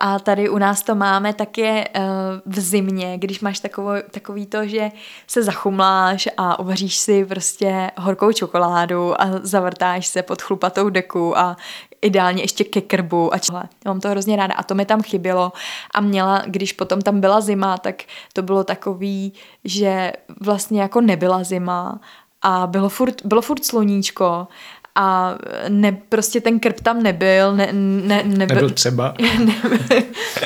a, 0.00 0.18
tady 0.18 0.48
u 0.48 0.58
nás 0.58 0.82
to 0.82 0.94
máme 0.94 1.34
také 1.34 1.88
uh, 1.88 2.02
v 2.46 2.60
zimě, 2.60 3.18
když 3.18 3.40
máš 3.40 3.60
takový, 3.60 4.00
takový 4.10 4.46
to, 4.46 4.66
že 4.66 4.90
se 5.26 5.42
zachumláš 5.42 6.28
a 6.36 6.58
uvaříš 6.58 6.96
si 6.96 7.24
prostě 7.24 7.90
horkou 7.96 8.32
čokoládu 8.32 9.20
a 9.20 9.26
zavrtáš 9.42 10.06
se 10.06 10.22
pod 10.22 10.42
chlupatou 10.42 10.88
deku 10.88 11.38
a 11.38 11.56
ideálně 12.02 12.42
ještě 12.42 12.64
ke 12.64 12.80
krbu 12.80 13.34
a 13.34 13.38
čehle. 13.38 13.68
Já 13.84 13.90
mám 13.90 14.00
to 14.00 14.08
hrozně 14.08 14.36
ráda 14.36 14.54
a 14.54 14.62
to 14.62 14.74
mi 14.74 14.86
tam 14.86 15.02
chybělo 15.02 15.52
a 15.94 16.00
měla, 16.00 16.42
když 16.46 16.72
potom 16.72 17.00
tam 17.00 17.20
byla 17.20 17.40
zima, 17.40 17.78
tak 17.78 18.02
to 18.32 18.42
bylo 18.42 18.64
takový, 18.64 19.32
že 19.64 20.12
vlastně 20.40 20.82
jako 20.82 21.00
nebyla 21.00 21.44
zima 21.44 22.00
a 22.42 22.66
bylo 22.66 22.88
furt, 22.88 23.26
bylo 23.26 23.42
furt 23.42 23.64
sluníčko 23.64 24.48
a 25.00 25.38
ne, 25.68 25.96
prostě 26.08 26.40
ten 26.40 26.60
krb 26.60 26.80
tam 26.80 27.02
nebyl. 27.02 27.56
Ne, 27.56 27.68
ne, 27.72 28.22
nebyl, 28.24 28.56
nebyl 28.56 28.70
třeba. 28.70 29.14
nebyl, 29.38 30.02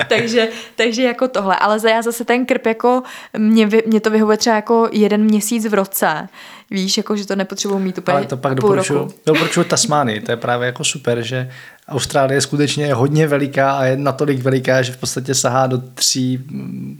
takže, 0.09 0.49
takže 0.77 1.03
jako 1.03 1.29
tohle. 1.29 1.57
Ale 1.57 1.79
za 1.79 1.89
já 1.89 2.03
zase 2.03 2.25
ten 2.25 2.47
krb 2.47 2.67
jako, 2.67 3.03
mě, 3.39 3.69
mě 3.87 4.01
to 4.01 4.11
vyhovuje 4.11 4.37
třeba 4.37 4.57
jako 4.57 4.89
jeden 4.93 5.25
měsíc 5.25 5.67
v 5.67 5.75
roce. 5.75 6.29
Víš, 6.71 6.97
jako, 6.97 7.17
že 7.17 7.27
to 7.27 7.37
nepotřebuji 7.37 7.79
mít 7.79 7.99
úplně 7.99 8.17
Ale 8.17 8.27
to 8.27 8.37
pak 8.37 8.55
doporučuji, 8.55 9.09
doporučuji 9.27 9.65
Tasmány. 9.65 10.21
To 10.21 10.33
je 10.33 10.37
právě 10.37 10.67
jako 10.67 10.85
super, 10.85 11.23
že 11.23 11.51
Austrálie 11.89 12.37
je 12.37 12.41
skutečně 12.41 12.95
hodně 12.95 13.27
veliká 13.27 13.73
a 13.73 13.85
je 13.85 13.97
natolik 13.97 14.43
veliká, 14.43 14.83
že 14.83 14.93
v 14.93 14.97
podstatě 14.97 15.35
sahá 15.35 15.67
do 15.67 15.79
tří 15.95 16.45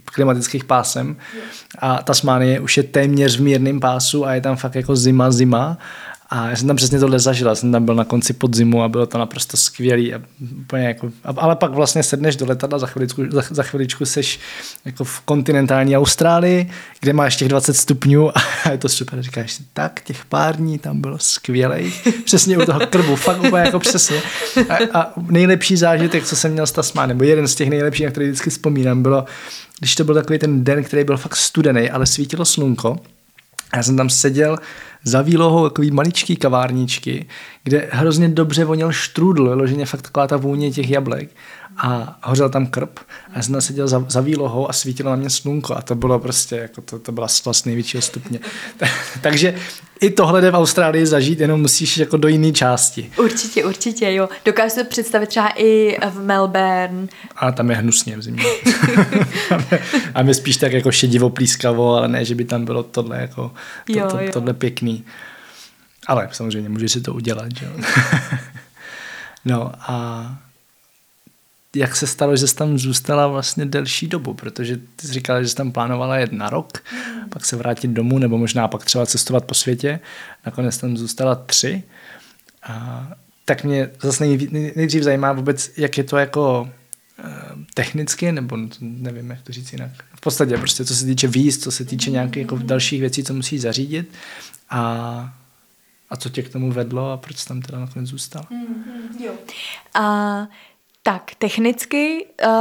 klimatických 0.05 0.65
pásem. 0.65 1.15
A 1.79 2.03
Tasmánie 2.03 2.59
už 2.59 2.77
je 2.77 2.83
téměř 2.83 3.37
v 3.37 3.41
mírném 3.41 3.79
pásu 3.79 4.25
a 4.25 4.33
je 4.33 4.41
tam 4.41 4.55
fakt 4.55 4.75
jako 4.75 4.95
zima, 4.95 5.31
zima 5.31 5.77
a 6.33 6.49
já 6.49 6.55
jsem 6.55 6.67
tam 6.67 6.75
přesně 6.75 6.99
tohle 6.99 7.19
zažil, 7.19 7.47
já 7.47 7.55
jsem 7.55 7.71
tam 7.71 7.85
byl 7.85 7.95
na 7.95 8.03
konci 8.03 8.33
podzimu 8.33 8.83
a 8.83 8.89
bylo 8.89 9.05
to 9.05 9.17
naprosto 9.17 9.57
skvělý. 9.57 10.13
A 10.13 10.21
úplně 10.57 10.83
jako, 10.83 11.11
ale 11.23 11.55
pak 11.55 11.71
vlastně 11.71 12.03
sedneš 12.03 12.35
do 12.35 12.45
letadla, 12.45 12.79
za 12.79 12.87
chviličku, 12.87 13.23
za, 13.29 13.43
za 13.49 13.63
chviličku 13.63 14.05
seš 14.05 14.39
jako 14.85 15.03
v 15.03 15.19
kontinentální 15.19 15.97
Austrálii, 15.97 16.71
kde 16.99 17.13
máš 17.13 17.35
těch 17.35 17.47
20 17.47 17.73
stupňů 17.73 18.37
a 18.37 18.41
je 18.71 18.77
to 18.77 18.89
super. 18.89 19.21
Říkáš 19.21 19.51
si, 19.51 19.63
tak 19.73 20.01
těch 20.01 20.25
pár 20.25 20.55
dní 20.55 20.79
tam 20.79 21.01
bylo 21.01 21.19
skvělý. 21.19 21.93
Přesně 22.25 22.57
u 22.57 22.65
toho 22.65 22.79
krbu, 22.79 23.15
fakt 23.15 23.43
úplně 23.43 23.63
jako 23.63 23.79
přesně. 23.79 24.21
A, 24.69 24.99
a 24.99 25.13
nejlepší 25.17 25.77
zážitek, 25.77 26.25
co 26.25 26.35
jsem 26.35 26.51
měl 26.51 26.67
s 26.67 26.71
Tasmán, 26.71 27.09
nebo 27.09 27.23
jeden 27.23 27.47
z 27.47 27.55
těch 27.55 27.69
nejlepších, 27.69 28.05
na 28.05 28.11
který 28.11 28.27
vždycky 28.27 28.49
vzpomínám, 28.49 29.03
bylo, 29.03 29.25
když 29.79 29.95
to 29.95 30.03
byl 30.03 30.15
takový 30.15 30.39
ten 30.39 30.63
den, 30.63 30.83
který 30.83 31.03
byl 31.03 31.17
fakt 31.17 31.35
studený, 31.35 31.89
ale 31.89 32.05
svítilo 32.05 32.45
slunko. 32.45 32.99
Já 33.75 33.83
jsem 33.83 33.97
tam 33.97 34.09
seděl 34.09 34.57
za 35.03 35.21
výlohou 35.21 35.69
takový 35.69 35.91
maličký 35.91 36.35
kavárničky, 36.35 37.25
kde 37.63 37.89
hrozně 37.91 38.29
dobře 38.29 38.65
voněl 38.65 38.91
štrůdl, 38.91 39.49
vyloženě 39.49 39.85
fakt 39.85 40.01
taková 40.01 40.27
ta 40.27 40.37
vůně 40.37 40.71
těch 40.71 40.89
jablek 40.89 41.29
a 41.77 42.19
hořel 42.23 42.49
tam 42.49 42.65
krb 42.65 42.99
a 42.99 43.31
já 43.35 43.41
jsem 43.41 43.61
seděl 43.61 43.87
za, 43.87 44.05
za 44.09 44.21
výlohou 44.21 44.69
a 44.69 44.73
svítilo 44.73 45.09
na 45.09 45.15
mě 45.15 45.29
slunko 45.29 45.75
a 45.75 45.81
to 45.81 45.95
bylo 45.95 46.19
prostě, 46.19 46.55
jako 46.55 46.81
to, 46.81 46.99
to 46.99 47.11
byla 47.11 47.27
slast 47.27 47.65
největšího 47.65 48.01
stupně. 48.01 48.39
Takže 49.21 49.55
i 50.01 50.09
tohle 50.09 50.41
jde 50.41 50.51
v 50.51 50.55
Austrálii 50.55 51.05
zažít, 51.05 51.39
jenom 51.39 51.61
musíš 51.61 51.97
jako 51.97 52.17
do 52.17 52.27
jiné 52.27 52.51
části. 52.51 53.11
Určitě, 53.17 53.65
určitě, 53.65 54.13
jo. 54.13 54.29
Dokážu 54.45 54.69
si 54.69 54.83
představit 54.83 55.29
třeba 55.29 55.49
i 55.55 55.97
v 56.09 56.19
Melbourne. 56.19 57.07
A 57.35 57.51
tam 57.51 57.69
je 57.69 57.75
hnusně 57.75 58.17
v 58.17 58.21
zimě. 58.21 58.43
a 60.15 60.23
my 60.23 60.33
spíš 60.33 60.57
tak 60.57 60.73
jako 60.73 60.91
šedivo 60.91 61.29
plískavo, 61.29 61.95
ale 61.95 62.07
ne, 62.07 62.25
že 62.25 62.35
by 62.35 62.45
tam 62.45 62.65
bylo 62.65 62.83
tohle 62.83 63.21
jako 63.21 63.51
to, 63.85 63.99
jo, 63.99 64.07
to, 64.11 64.19
jo. 64.19 64.29
tohle 64.33 64.53
pěkný. 64.53 65.05
Ale 66.07 66.29
samozřejmě 66.31 66.69
můžeš 66.69 66.91
si 66.91 67.01
to 67.01 67.13
udělat, 67.13 67.47
že 67.59 67.65
jo. 67.65 67.71
no 69.45 69.71
a 69.79 70.25
jak 71.75 71.95
se 71.95 72.07
stalo, 72.07 72.35
že 72.35 72.47
jsi 72.47 72.55
tam 72.55 72.77
zůstala 72.77 73.27
vlastně 73.27 73.65
delší 73.65 74.07
dobu, 74.07 74.33
protože 74.33 74.77
ty 74.77 75.07
jsi 75.07 75.13
říkala, 75.13 75.41
že 75.41 75.49
jsi 75.49 75.55
tam 75.55 75.71
plánovala 75.71 76.17
jet 76.17 76.31
na 76.31 76.49
rok, 76.49 76.83
mm. 76.93 77.29
pak 77.29 77.45
se 77.45 77.55
vrátit 77.55 77.87
domů, 77.87 78.19
nebo 78.19 78.37
možná 78.37 78.67
pak 78.67 78.85
třeba 78.85 79.05
cestovat 79.05 79.45
po 79.45 79.53
světě. 79.53 79.99
Nakonec 80.45 80.77
tam 80.77 80.97
zůstala 80.97 81.35
tři. 81.35 81.83
A, 82.63 83.07
tak 83.45 83.63
mě 83.63 83.89
zase 84.01 84.23
nej, 84.23 84.49
nejdřív 84.75 85.03
zajímá 85.03 85.33
vůbec, 85.33 85.71
jak 85.77 85.97
je 85.97 86.03
to 86.03 86.17
jako 86.17 86.69
eh, 87.19 87.23
technicky, 87.73 88.31
nebo 88.31 88.57
nevím, 88.81 89.29
jak 89.29 89.41
to 89.41 89.53
říct 89.53 89.71
jinak. 89.71 89.91
V 90.15 90.21
podstatě 90.21 90.57
prostě, 90.57 90.85
co 90.85 90.95
se 90.95 91.05
týče 91.05 91.27
víz, 91.27 91.57
co 91.57 91.71
se 91.71 91.85
týče 91.85 92.11
nějakých 92.11 92.41
jako 92.41 92.57
dalších 92.57 92.99
věcí, 92.99 93.23
co 93.23 93.33
musí 93.33 93.59
zařídit 93.59 94.11
a, 94.69 95.33
a 96.09 96.15
co 96.15 96.29
tě 96.29 96.41
k 96.43 96.49
tomu 96.49 96.71
vedlo 96.71 97.11
a 97.11 97.17
proč 97.17 97.45
tam 97.45 97.61
teda 97.61 97.79
nakonec 97.79 98.09
zůstal. 98.09 98.45
Mm-hmm, 98.51 99.25
jo. 99.25 99.33
A 99.93 100.47
tak, 101.03 101.31
technicky 101.37 102.25
uh, 102.45 102.51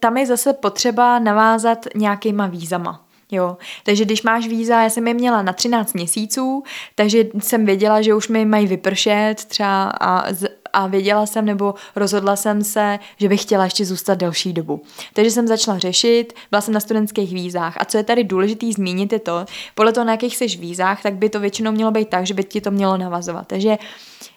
tam 0.00 0.16
je 0.16 0.26
zase 0.26 0.52
potřeba 0.52 1.18
navázat 1.18 1.86
nějakýma 1.94 2.46
vízama. 2.46 3.06
Jo, 3.30 3.56
takže 3.84 4.04
když 4.04 4.22
máš 4.22 4.46
víza, 4.46 4.82
já 4.82 4.90
jsem 4.90 5.08
je 5.08 5.14
měla 5.14 5.42
na 5.42 5.52
13 5.52 5.92
měsíců, 5.92 6.62
takže 6.94 7.24
jsem 7.38 7.66
věděla, 7.66 8.02
že 8.02 8.14
už 8.14 8.28
mi 8.28 8.44
mají 8.44 8.66
vypršet 8.66 9.34
třeba 9.44 9.90
a, 10.00 10.26
a 10.72 10.86
věděla 10.86 11.26
jsem 11.26 11.44
nebo 11.44 11.74
rozhodla 11.96 12.36
jsem 12.36 12.64
se, 12.64 12.98
že 13.16 13.28
bych 13.28 13.42
chtěla 13.42 13.64
ještě 13.64 13.84
zůstat 13.84 14.14
delší 14.14 14.52
dobu. 14.52 14.82
Takže 15.12 15.30
jsem 15.30 15.46
začala 15.46 15.78
řešit, 15.78 16.32
byla 16.50 16.60
jsem 16.60 16.74
na 16.74 16.80
studentských 16.80 17.34
vízách 17.34 17.76
a 17.80 17.84
co 17.84 17.98
je 17.98 18.04
tady 18.04 18.24
důležité 18.24 18.66
zmínit 18.72 19.12
je 19.12 19.18
to, 19.18 19.46
podle 19.74 19.92
toho, 19.92 20.04
na 20.04 20.12
jakých 20.12 20.36
seš 20.36 20.58
vízách, 20.58 21.02
tak 21.02 21.14
by 21.14 21.28
to 21.28 21.40
většinou 21.40 21.72
mělo 21.72 21.90
být 21.90 22.08
tak, 22.08 22.26
že 22.26 22.34
by 22.34 22.44
ti 22.44 22.60
to 22.60 22.70
mělo 22.70 22.96
navazovat. 22.96 23.46
Takže 23.46 23.78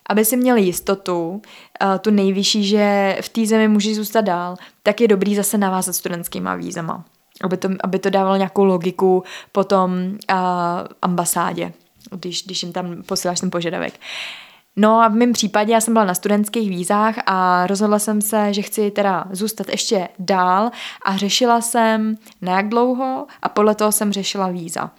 aby 0.10 0.26
si 0.26 0.38
měli 0.38 0.62
jistotu, 0.62 1.42
tu 2.02 2.12
nejvyšší, 2.12 2.64
že 2.64 3.18
v 3.22 3.30
té 3.30 3.46
zemi 3.46 3.68
můžeš 3.68 3.96
zůstat 3.96 4.22
dál, 4.22 4.56
tak 4.84 5.02
je 5.02 5.08
dobrý 5.08 5.36
zase 5.36 5.58
navázat 5.58 5.96
studentskýma 5.96 6.56
vízama. 6.56 7.06
Aby 7.44 7.58
to, 7.58 7.70
aby 7.84 8.00
to 8.00 8.10
dávalo 8.10 8.36
nějakou 8.36 8.64
logiku 8.64 9.24
potom 9.52 9.92
uh, 10.32 10.38
ambasádě, 11.02 11.74
když, 12.12 12.46
když 12.46 12.64
jim 12.64 12.74
tam 12.74 13.04
posíláš 13.04 13.40
ten 13.40 13.52
požadavek. 13.52 14.00
No 14.76 15.02
a 15.02 15.08
v 15.08 15.16
mém 15.16 15.34
případě 15.34 15.74
já 15.74 15.82
jsem 15.82 15.94
byla 15.94 16.06
na 16.06 16.14
studentských 16.14 16.70
vízách 16.70 17.16
a 17.26 17.68
rozhodla 17.68 18.00
jsem 18.00 18.22
se, 18.22 18.54
že 18.54 18.62
chci 18.62 18.92
teda 18.92 19.26
zůstat 19.32 19.70
ještě 19.70 20.10
dál 20.20 20.72
a 21.06 21.18
řešila 21.18 21.62
jsem 21.62 22.18
na 22.42 22.56
jak 22.56 22.70
dlouho 22.70 23.28
a 23.42 23.50
podle 23.50 23.76
toho 23.76 23.92
jsem 23.92 24.14
řešila 24.14 24.48
víza. 24.48 24.92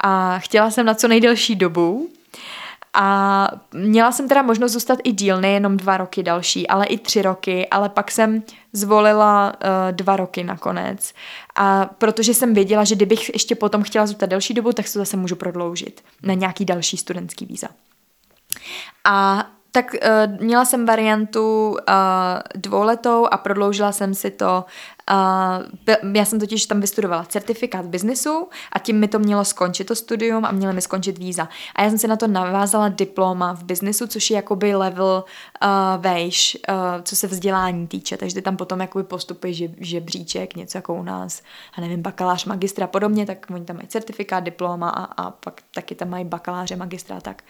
A 0.00 0.38
chtěla 0.38 0.70
jsem 0.70 0.86
na 0.86 0.94
co 0.94 1.08
nejdelší 1.08 1.56
dobu, 1.56 2.08
a 2.94 3.48
měla 3.74 4.12
jsem 4.12 4.28
teda 4.28 4.42
možnost 4.42 4.72
zůstat 4.72 4.98
i 5.04 5.12
díl, 5.12 5.40
nejenom 5.40 5.76
dva 5.76 5.96
roky 5.96 6.22
další, 6.22 6.68
ale 6.68 6.86
i 6.86 6.98
tři 6.98 7.22
roky, 7.22 7.68
ale 7.68 7.88
pak 7.88 8.10
jsem 8.10 8.42
zvolila 8.72 9.52
uh, 9.52 9.92
dva 9.92 10.16
roky 10.16 10.44
nakonec. 10.44 11.12
A 11.56 11.86
protože 11.98 12.34
jsem 12.34 12.54
věděla, 12.54 12.84
že 12.84 12.94
kdybych 12.94 13.28
ještě 13.28 13.54
potom 13.54 13.82
chtěla 13.82 14.06
zůstat 14.06 14.26
delší 14.26 14.54
dobu, 14.54 14.72
tak 14.72 14.86
se 14.86 14.92
to 14.92 14.98
zase 14.98 15.16
můžu 15.16 15.36
prodloužit 15.36 16.04
na 16.22 16.34
nějaký 16.34 16.64
další 16.64 16.96
studentský 16.96 17.46
víza. 17.46 17.68
A 19.04 19.46
tak 19.72 19.94
uh, 19.94 20.42
měla 20.42 20.64
jsem 20.64 20.86
variantu 20.86 21.70
uh, 21.70 21.76
dvouletou 22.54 23.26
a 23.30 23.36
prodloužila 23.36 23.92
jsem 23.92 24.14
si 24.14 24.30
to 24.30 24.64
Uh, 25.10 26.14
já 26.14 26.24
jsem 26.24 26.40
totiž 26.40 26.66
tam 26.66 26.80
vystudovala 26.80 27.24
certifikát 27.24 27.86
biznesu 27.86 28.48
a 28.72 28.78
tím 28.78 29.00
mi 29.00 29.08
to 29.08 29.18
mělo 29.18 29.44
skončit 29.44 29.84
to 29.84 29.94
studium 29.94 30.44
a 30.44 30.52
mělo 30.52 30.72
mi 30.72 30.80
skončit 30.80 31.18
víza. 31.18 31.48
A 31.74 31.82
já 31.82 31.88
jsem 31.88 31.98
si 31.98 32.08
na 32.08 32.16
to 32.16 32.26
navázala 32.26 32.88
diploma 32.88 33.52
v 33.52 33.64
biznesu, 33.64 34.06
což 34.06 34.30
je 34.30 34.36
jakoby 34.36 34.74
level 34.74 35.24
uh, 35.62 35.68
vejš, 36.02 36.58
uh, 36.68 36.74
co 37.02 37.16
se 37.16 37.26
vzdělání 37.26 37.86
týče. 37.86 38.16
Takže 38.16 38.42
tam 38.42 38.56
potom 38.56 38.80
jakoby 38.80 39.04
postupy 39.04 39.54
že, 39.54 39.68
žebříček, 39.78 40.56
něco 40.56 40.78
jako 40.78 40.94
u 40.94 41.02
nás, 41.02 41.42
a 41.78 41.80
nevím, 41.80 42.02
bakalář, 42.02 42.44
magistra 42.44 42.84
a 42.84 42.88
podobně, 42.88 43.26
tak 43.26 43.46
oni 43.54 43.64
tam 43.64 43.76
mají 43.76 43.88
certifikát, 43.88 44.44
diploma 44.44 44.88
a, 44.88 45.04
a 45.04 45.30
pak 45.30 45.60
taky 45.74 45.94
tam 45.94 46.10
mají 46.10 46.24
bakaláře, 46.24 46.76
magistra 46.76 47.20
tak. 47.20 47.42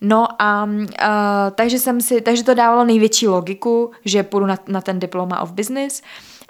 No 0.00 0.42
a 0.42 0.64
uh, 0.64 0.80
takže 1.54 1.78
jsem 1.78 2.00
si, 2.00 2.20
takže 2.20 2.44
to 2.44 2.54
dávalo 2.54 2.84
největší 2.84 3.28
logiku, 3.28 3.90
že 4.04 4.22
půjdu 4.22 4.46
na, 4.46 4.58
na 4.68 4.80
ten 4.80 4.98
diploma 4.98 5.40
of 5.40 5.52
business 5.52 6.02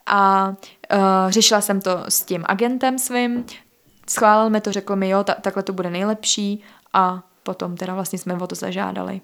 a 0.06 0.48
uh, 0.48 1.30
řešila 1.30 1.60
jsem 1.60 1.80
to 1.80 2.04
s 2.08 2.22
tím 2.22 2.44
agentem 2.46 2.98
svým, 2.98 3.44
schválil 4.10 4.50
mi 4.50 4.60
to, 4.60 4.72
řekl 4.72 4.96
mi, 4.96 5.08
jo, 5.08 5.24
ta, 5.24 5.34
takhle 5.34 5.62
to 5.62 5.72
bude 5.72 5.90
nejlepší 5.90 6.62
a 6.92 7.22
potom 7.42 7.76
teda 7.76 7.94
vlastně 7.94 8.18
jsme 8.18 8.34
o 8.34 8.46
to 8.46 8.54
zažádali. 8.54 9.20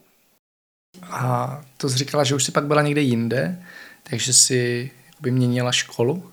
A 1.11 1.61
to 1.77 1.89
jsi 1.89 1.99
říkala, 1.99 2.25
že 2.25 2.35
už 2.35 2.45
si 2.45 2.53
pak 2.53 2.67
byla 2.67 2.83
někde 2.83 3.01
jinde, 3.01 3.63
takže 4.11 4.33
si 4.33 4.91
by 5.21 5.31
měnila 5.31 5.73
školu? 5.73 6.33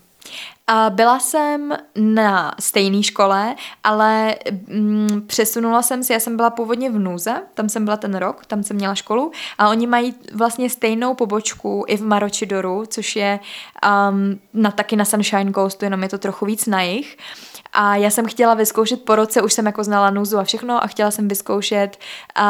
Byla 0.89 1.19
jsem 1.19 1.77
na 1.95 2.55
stejné 2.59 3.03
škole, 3.03 3.55
ale 3.83 4.35
mm, 4.67 5.23
přesunula 5.27 5.81
jsem 5.81 6.03
si, 6.03 6.13
já 6.13 6.19
jsem 6.19 6.35
byla 6.35 6.49
původně 6.49 6.89
v 6.89 6.99
Nuze, 6.99 7.41
tam 7.53 7.69
jsem 7.69 7.85
byla 7.85 7.97
ten 7.97 8.15
rok, 8.15 8.45
tam 8.45 8.63
jsem 8.63 8.77
měla 8.77 8.95
školu 8.95 9.31
a 9.57 9.69
oni 9.69 9.87
mají 9.87 10.15
vlastně 10.33 10.69
stejnou 10.69 11.13
pobočku 11.13 11.85
i 11.87 11.97
v 11.97 12.01
Maročidoru, 12.01 12.83
což 12.87 13.15
je 13.15 13.39
um, 14.09 14.39
na, 14.53 14.71
taky 14.71 14.95
na 14.95 15.05
Sunshine 15.05 15.53
Coastu, 15.53 15.85
jenom 15.85 16.03
je 16.03 16.09
to 16.09 16.17
trochu 16.17 16.45
víc 16.45 16.65
na 16.65 16.81
jich. 16.81 17.17
A 17.73 17.95
já 17.95 18.09
jsem 18.09 18.25
chtěla 18.25 18.53
vyzkoušet 18.53 19.05
po 19.05 19.15
roce, 19.15 19.41
už 19.41 19.53
jsem 19.53 19.65
jako 19.65 19.83
znala 19.83 20.09
Nuzu 20.09 20.37
a 20.37 20.43
všechno 20.43 20.83
a 20.83 20.87
chtěla 20.87 21.11
jsem 21.11 21.27
vyzkoušet 21.27 21.97
uh, 22.39 22.43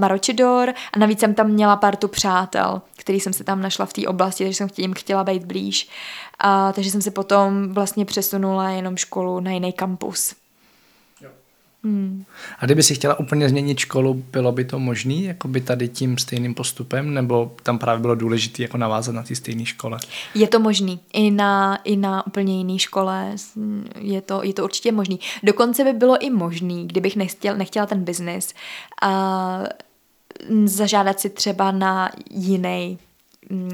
Maročidor 0.00 0.74
a 0.92 0.98
navíc 0.98 1.20
jsem 1.20 1.34
tam 1.34 1.48
měla 1.48 1.76
partu 1.76 2.08
přátel, 2.08 2.82
který 2.96 3.20
jsem 3.20 3.32
se 3.32 3.44
tam 3.44 3.62
našla 3.62 3.86
v 3.86 3.92
té 3.92 4.06
oblasti, 4.06 4.44
takže 4.44 4.56
jsem 4.56 4.68
jim 4.76 4.94
chtěla 4.94 5.24
být 5.24 5.44
blíž. 5.44 5.88
A, 6.42 6.72
takže 6.72 6.90
jsem 6.90 7.02
se 7.02 7.10
potom 7.10 7.72
vlastně 7.72 8.04
přesunula 8.04 8.70
jenom 8.70 8.96
školu 8.96 9.40
na 9.40 9.50
jiný 9.50 9.72
kampus. 9.72 10.34
Hmm. 11.84 12.24
A 12.58 12.64
kdyby 12.66 12.82
si 12.82 12.94
chtěla 12.94 13.18
úplně 13.18 13.48
změnit 13.48 13.78
školu, 13.78 14.14
bylo 14.14 14.52
by 14.52 14.64
to 14.64 14.78
možné, 14.78 15.14
jako 15.14 15.48
by 15.48 15.60
tady 15.60 15.88
tím 15.88 16.18
stejným 16.18 16.54
postupem, 16.54 17.14
nebo 17.14 17.52
tam 17.62 17.78
právě 17.78 18.00
bylo 18.00 18.14
důležité 18.14 18.62
jako 18.62 18.76
navázat 18.76 19.14
na 19.14 19.22
té 19.22 19.34
stejné 19.34 19.64
škole? 19.64 19.98
Je 20.34 20.48
to 20.48 20.60
možný. 20.60 21.00
I 21.12 21.30
na, 21.30 21.76
i 21.76 21.96
na 21.96 22.26
úplně 22.26 22.58
jiné 22.58 22.78
škole 22.78 23.34
je 23.98 24.20
to, 24.20 24.42
je 24.42 24.52
to 24.52 24.64
určitě 24.64 24.92
možný. 24.92 25.20
Dokonce 25.42 25.84
by 25.84 25.92
bylo 25.92 26.22
i 26.22 26.30
možný, 26.30 26.86
kdybych 26.86 27.16
nechtěl, 27.16 27.56
nechtěla 27.56 27.86
ten 27.86 28.04
biznis, 28.04 28.54
a 29.02 29.62
zažádat 30.64 31.20
si 31.20 31.30
třeba 31.30 31.70
na 31.70 32.10
jiný 32.30 32.98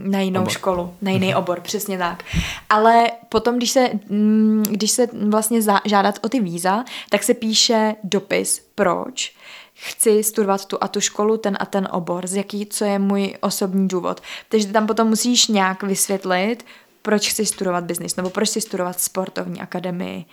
na 0.02 0.20
jinou 0.20 0.40
obor. 0.40 0.52
školu, 0.52 0.94
na 1.02 1.10
jiný 1.10 1.28
mhm. 1.28 1.36
obor, 1.36 1.60
přesně 1.60 1.98
tak. 1.98 2.24
Ale 2.70 3.10
potom, 3.28 3.56
když 3.56 3.70
se, 3.70 3.90
mm, 4.08 4.64
když 4.70 4.90
se 4.90 5.08
vlastně 5.28 5.60
žádat 5.84 6.18
o 6.22 6.28
ty 6.28 6.40
víza, 6.40 6.84
tak 7.10 7.22
se 7.22 7.34
píše 7.34 7.94
dopis, 8.04 8.66
proč 8.74 9.34
chci 9.74 10.22
studovat 10.22 10.66
tu 10.66 10.78
a 10.80 10.88
tu 10.88 11.00
školu, 11.00 11.36
ten 11.36 11.56
a 11.60 11.66
ten 11.66 11.88
obor, 11.90 12.26
z 12.26 12.34
jaký, 12.34 12.66
co 12.66 12.84
je 12.84 12.98
můj 12.98 13.34
osobní 13.40 13.88
důvod. 13.88 14.20
Takže 14.48 14.66
tam 14.66 14.86
potom 14.86 15.08
musíš 15.08 15.48
nějak 15.48 15.82
vysvětlit, 15.82 16.64
proč 17.02 17.30
chci 17.30 17.46
studovat 17.46 17.84
business, 17.84 18.16
nebo 18.16 18.30
proč 18.30 18.48
chci 18.48 18.60
studovat 18.60 19.00
sportovní 19.00 19.60
akademii, 19.60 20.24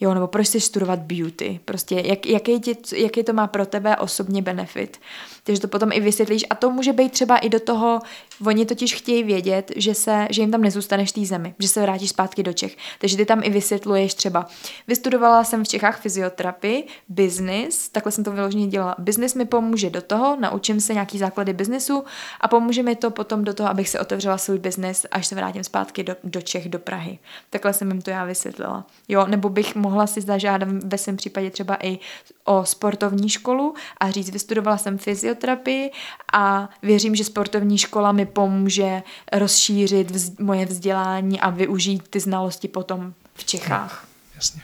jo, 0.00 0.14
nebo 0.14 0.26
proč 0.26 0.46
chceš 0.46 0.64
studovat 0.64 0.98
beauty, 0.98 1.60
prostě 1.64 2.02
jak, 2.04 2.26
jaký, 2.26 2.60
ti, 2.60 2.76
jaký 2.96 3.22
to 3.22 3.32
má 3.32 3.46
pro 3.46 3.66
tebe 3.66 3.96
osobně 3.96 4.42
benefit. 4.42 5.00
Takže 5.44 5.60
to 5.60 5.68
potom 5.68 5.92
i 5.92 6.00
vysvětlíš 6.00 6.44
a 6.50 6.54
to 6.54 6.70
může 6.70 6.92
být 6.92 7.12
třeba 7.12 7.38
i 7.38 7.48
do 7.48 7.60
toho, 7.60 8.00
oni 8.46 8.66
totiž 8.66 8.94
chtějí 8.94 9.22
vědět, 9.22 9.72
že, 9.76 9.94
se, 9.94 10.26
že 10.30 10.42
jim 10.42 10.50
tam 10.50 10.62
nezůstaneš 10.62 11.10
v 11.10 11.12
té 11.12 11.24
zemi, 11.24 11.54
že 11.58 11.68
se 11.68 11.82
vrátíš 11.82 12.10
zpátky 12.10 12.42
do 12.42 12.52
Čech. 12.52 12.76
Takže 12.98 13.16
ty 13.16 13.26
tam 13.26 13.40
i 13.42 13.50
vysvětluješ 13.50 14.14
třeba, 14.14 14.46
vystudovala 14.88 15.44
jsem 15.44 15.64
v 15.64 15.68
Čechách 15.68 16.00
fyzioterapii, 16.00 16.86
business, 17.08 17.88
takhle 17.88 18.12
jsem 18.12 18.24
to 18.24 18.32
vyloženě 18.32 18.66
dělala. 18.66 18.94
Business 18.98 19.34
mi 19.34 19.44
pomůže 19.44 19.90
do 19.90 20.02
toho, 20.02 20.36
naučím 20.40 20.80
se 20.80 20.92
nějaký 20.92 21.18
základy 21.18 21.52
biznesu 21.52 22.04
a 22.40 22.48
pomůže 22.48 22.82
mi 22.82 22.96
to 22.96 23.10
potom 23.10 23.44
do 23.44 23.54
toho, 23.54 23.68
abych 23.68 23.88
se 23.88 24.00
otevřela 24.00 24.38
svůj 24.38 24.58
business, 24.58 25.06
až 25.10 25.26
se 25.26 25.34
vrátím 25.34 25.64
zpátky 25.64 26.04
do, 26.04 26.16
do 26.24 26.42
Čech, 26.42 26.68
do 26.68 26.78
Prahy. 26.78 27.18
Takhle 27.50 27.72
jsem 27.72 27.90
jim 27.90 28.02
to 28.02 28.10
já 28.10 28.24
vysvětlila. 28.24 28.86
Jo, 29.08 29.26
nebo 29.26 29.48
bych 29.48 29.74
mohla 29.74 30.06
si 30.06 30.20
zažádat 30.20 30.68
ve 30.84 30.98
svém 30.98 31.16
případě 31.16 31.50
třeba 31.50 31.76
i 31.82 31.98
o 32.44 32.64
sportovní 32.64 33.28
školu 33.28 33.74
a 34.00 34.10
říct, 34.10 34.30
vystudovala 34.30 34.78
jsem 34.78 34.98
fyzioterapii 34.98 35.90
a 36.32 36.68
věřím, 36.82 37.14
že 37.14 37.24
sportovní 37.24 37.78
škola 37.78 38.12
mi 38.12 38.26
pomůže 38.32 39.02
rozšířit 39.32 40.10
vz, 40.10 40.38
moje 40.38 40.66
vzdělání 40.66 41.40
a 41.40 41.50
využít 41.50 42.08
ty 42.08 42.20
znalosti 42.20 42.68
potom 42.68 43.14
v 43.34 43.44
Čechách. 43.44 44.04
No, 44.04 44.08
jasně. 44.34 44.62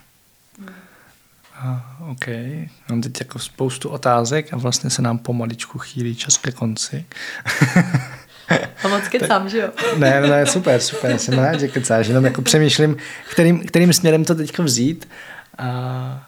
A, 1.54 1.96
OK, 2.10 2.26
mám 2.90 3.00
teď 3.02 3.20
jako 3.20 3.38
spoustu 3.38 3.88
otázek 3.88 4.52
a 4.52 4.56
vlastně 4.56 4.90
se 4.90 5.02
nám 5.02 5.18
pomaličku 5.18 5.78
chýlí 5.78 6.16
čas 6.16 6.38
ke 6.38 6.52
konci. 6.52 7.04
A 8.84 8.88
moc 8.88 9.08
kecám, 9.08 9.48
že 9.48 9.58
jo? 9.58 9.70
Ne, 9.98 10.20
ne, 10.20 10.46
super, 10.46 10.80
super, 10.80 11.18
jsem 11.18 11.38
rád, 11.38 11.60
že 11.60 11.68
kecáš, 11.68 12.06
jenom 12.06 12.24
jako 12.24 12.42
přemýšlím, 12.42 12.96
kterým, 13.30 13.66
kterým 13.66 13.92
směrem 13.92 14.24
to 14.24 14.34
teď 14.34 14.58
vzít. 14.58 15.08
A 15.58 16.25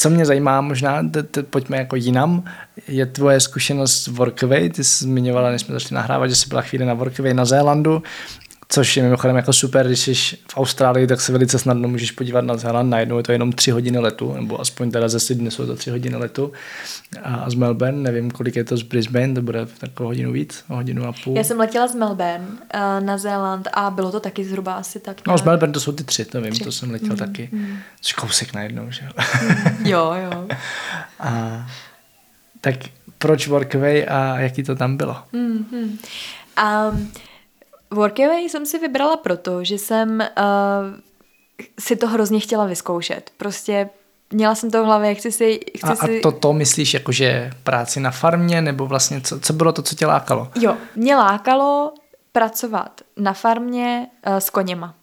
co 0.00 0.10
mě 0.10 0.26
zajímá, 0.26 0.60
možná 0.60 1.02
pojďme 1.50 1.76
jako 1.76 1.96
jinam, 1.96 2.44
je 2.88 3.06
tvoje 3.06 3.40
zkušenost 3.40 4.02
s 4.02 4.06
Workaway, 4.06 4.70
ty 4.70 4.84
jsi 4.84 5.04
zmiňovala, 5.04 5.50
než 5.50 5.60
jsme 5.60 5.72
začali 5.72 5.94
nahrávat, 5.94 6.30
že 6.30 6.36
jsi 6.36 6.48
byla 6.48 6.62
chvíli 6.62 6.84
na 6.84 6.94
Workaway 6.94 7.34
na 7.34 7.44
Zélandu, 7.44 8.02
což 8.72 8.96
je 8.96 9.02
mimochodem 9.02 9.36
jako 9.36 9.52
super, 9.52 9.86
když 9.86 10.00
jsi 10.00 10.14
v 10.50 10.56
Austrálii, 10.56 11.06
tak 11.06 11.20
se 11.20 11.32
velice 11.32 11.58
snadno 11.58 11.88
můžeš 11.88 12.10
podívat 12.10 12.44
na 12.44 12.56
Zéland, 12.56 12.90
najednou 12.90 13.16
je 13.16 13.22
to 13.22 13.32
jenom 13.32 13.52
tři 13.52 13.70
hodiny 13.70 13.98
letu, 13.98 14.32
nebo 14.32 14.60
aspoň 14.60 14.90
teda 14.90 15.08
ze 15.08 15.20
Sydney 15.20 15.50
jsou 15.50 15.66
to 15.66 15.76
tři 15.76 15.90
hodiny 15.90 16.16
letu 16.16 16.52
a 17.22 17.50
z 17.50 17.54
Melbourne, 17.54 18.02
nevím, 18.02 18.30
kolik 18.30 18.56
je 18.56 18.64
to 18.64 18.76
z 18.76 18.82
Brisbane, 18.82 19.34
to 19.34 19.42
bude 19.42 19.66
takovou 19.66 20.08
hodinu 20.08 20.32
víc, 20.32 20.64
hodinu 20.68 21.06
a 21.06 21.12
půl. 21.24 21.36
Já 21.36 21.44
jsem 21.44 21.58
letěla 21.58 21.88
z 21.88 21.94
Melbourne 21.94 22.46
uh, 22.48 23.06
na 23.06 23.18
Zéland 23.18 23.68
a 23.72 23.90
bylo 23.90 24.12
to 24.12 24.20
taky 24.20 24.44
zhruba 24.44 24.74
asi 24.74 25.00
tak. 25.00 25.26
No 25.26 25.38
z 25.38 25.42
Melbourne 25.42 25.72
to 25.72 25.80
jsou 25.80 25.92
ty 25.92 26.04
tři, 26.04 26.24
to 26.24 26.40
vím, 26.40 26.52
tři. 26.52 26.64
to 26.64 26.72
jsem 26.72 26.90
letěl 26.90 27.10
mm, 27.10 27.16
taky. 27.16 27.48
Mm. 27.52 27.76
Což 28.00 28.12
kousek 28.12 28.54
najednou, 28.54 28.90
že 28.90 29.04
jo? 29.04 29.10
Mm, 29.42 29.86
jo, 29.86 30.14
jo. 30.24 30.48
a, 31.20 31.66
tak 32.60 32.74
proč 33.18 33.48
Workaway 33.48 34.06
a 34.08 34.40
jaký 34.40 34.62
to 34.62 34.76
tam 34.76 34.96
bylo? 34.96 35.16
Mm, 35.32 35.66
mm. 35.72 35.98
Um, 36.92 37.12
Workaway 37.90 38.48
jsem 38.48 38.66
si 38.66 38.78
vybrala 38.78 39.16
proto, 39.16 39.64
že 39.64 39.78
jsem 39.78 40.20
uh, 40.20 41.00
si 41.80 41.96
to 41.96 42.06
hrozně 42.06 42.40
chtěla 42.40 42.66
vyzkoušet. 42.66 43.30
Prostě 43.36 43.90
měla 44.32 44.54
jsem 44.54 44.70
to 44.70 44.82
v 44.82 44.86
hlavě, 44.86 45.14
chci 45.14 45.32
si... 45.32 45.60
Chci 45.76 45.92
a, 45.92 45.94
si... 45.96 46.18
a 46.18 46.22
to, 46.22 46.32
to 46.32 46.52
myslíš 46.52 46.94
jakože 46.94 47.50
práci 47.62 48.00
na 48.00 48.10
farmě, 48.10 48.62
nebo 48.62 48.86
vlastně 48.86 49.20
co, 49.20 49.40
co 49.40 49.52
bylo 49.52 49.72
to, 49.72 49.82
co 49.82 49.94
tě 49.94 50.06
lákalo? 50.06 50.50
Jo, 50.54 50.76
mě 50.96 51.16
lákalo 51.16 51.92
pracovat 52.32 53.00
na 53.16 53.32
farmě 53.32 54.06
uh, 54.26 54.36
s 54.36 54.50
koněma. 54.50 54.94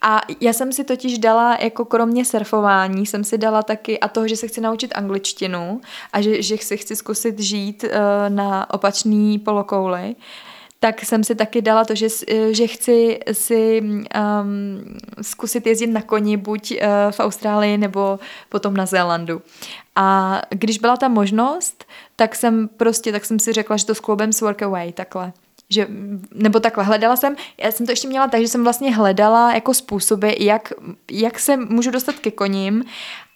A 0.00 0.20
já 0.40 0.52
jsem 0.52 0.72
si 0.72 0.84
totiž 0.84 1.18
dala, 1.18 1.56
jako 1.60 1.84
kromě 1.84 2.24
surfování, 2.24 3.06
jsem 3.06 3.24
si 3.24 3.38
dala 3.38 3.62
taky 3.62 4.00
a 4.00 4.08
toho, 4.08 4.28
že 4.28 4.36
se 4.36 4.48
chci 4.48 4.60
naučit 4.60 4.92
angličtinu 4.94 5.80
a 6.12 6.20
že, 6.20 6.42
že 6.42 6.56
si 6.58 6.76
chci 6.76 6.96
zkusit 6.96 7.40
žít 7.40 7.84
uh, 7.84 7.90
na 8.28 8.74
opačný 8.74 9.38
polokouli, 9.38 10.16
tak 10.80 11.02
jsem 11.02 11.24
si 11.24 11.34
taky 11.34 11.62
dala 11.62 11.84
to, 11.84 11.94
že, 11.94 12.08
že 12.50 12.66
chci 12.66 13.20
si 13.32 13.80
um, 13.82 14.06
zkusit 15.22 15.66
jezdit 15.66 15.86
na 15.86 16.02
koni 16.02 16.36
buď 16.36 16.70
uh, 16.70 16.78
v 17.10 17.20
Austrálii 17.20 17.78
nebo 17.78 18.18
potom 18.48 18.76
na 18.76 18.86
Zélandu. 18.86 19.42
A 19.96 20.40
když 20.50 20.78
byla 20.78 20.96
ta 20.96 21.08
možnost, 21.08 21.84
tak 22.16 22.36
jsem 22.36 22.68
prostě, 22.68 23.12
tak 23.12 23.24
jsem 23.24 23.38
si 23.38 23.52
řekla, 23.52 23.76
že 23.76 23.86
to 23.86 23.94
s 23.94 24.00
klubem 24.00 24.32
s 24.32 24.40
Workaway 24.40 24.92
takhle 24.92 25.32
že, 25.70 25.86
nebo 26.34 26.60
takhle, 26.60 26.84
hledala 26.84 27.16
jsem, 27.16 27.36
já 27.58 27.72
jsem 27.72 27.86
to 27.86 27.92
ještě 27.92 28.08
měla 28.08 28.28
tak, 28.28 28.40
že 28.40 28.48
jsem 28.48 28.64
vlastně 28.64 28.94
hledala 28.94 29.54
jako 29.54 29.74
způsoby, 29.74 30.30
jak, 30.38 30.72
jak 31.10 31.38
se 31.38 31.56
můžu 31.56 31.90
dostat 31.90 32.18
ke 32.18 32.30
koním 32.30 32.84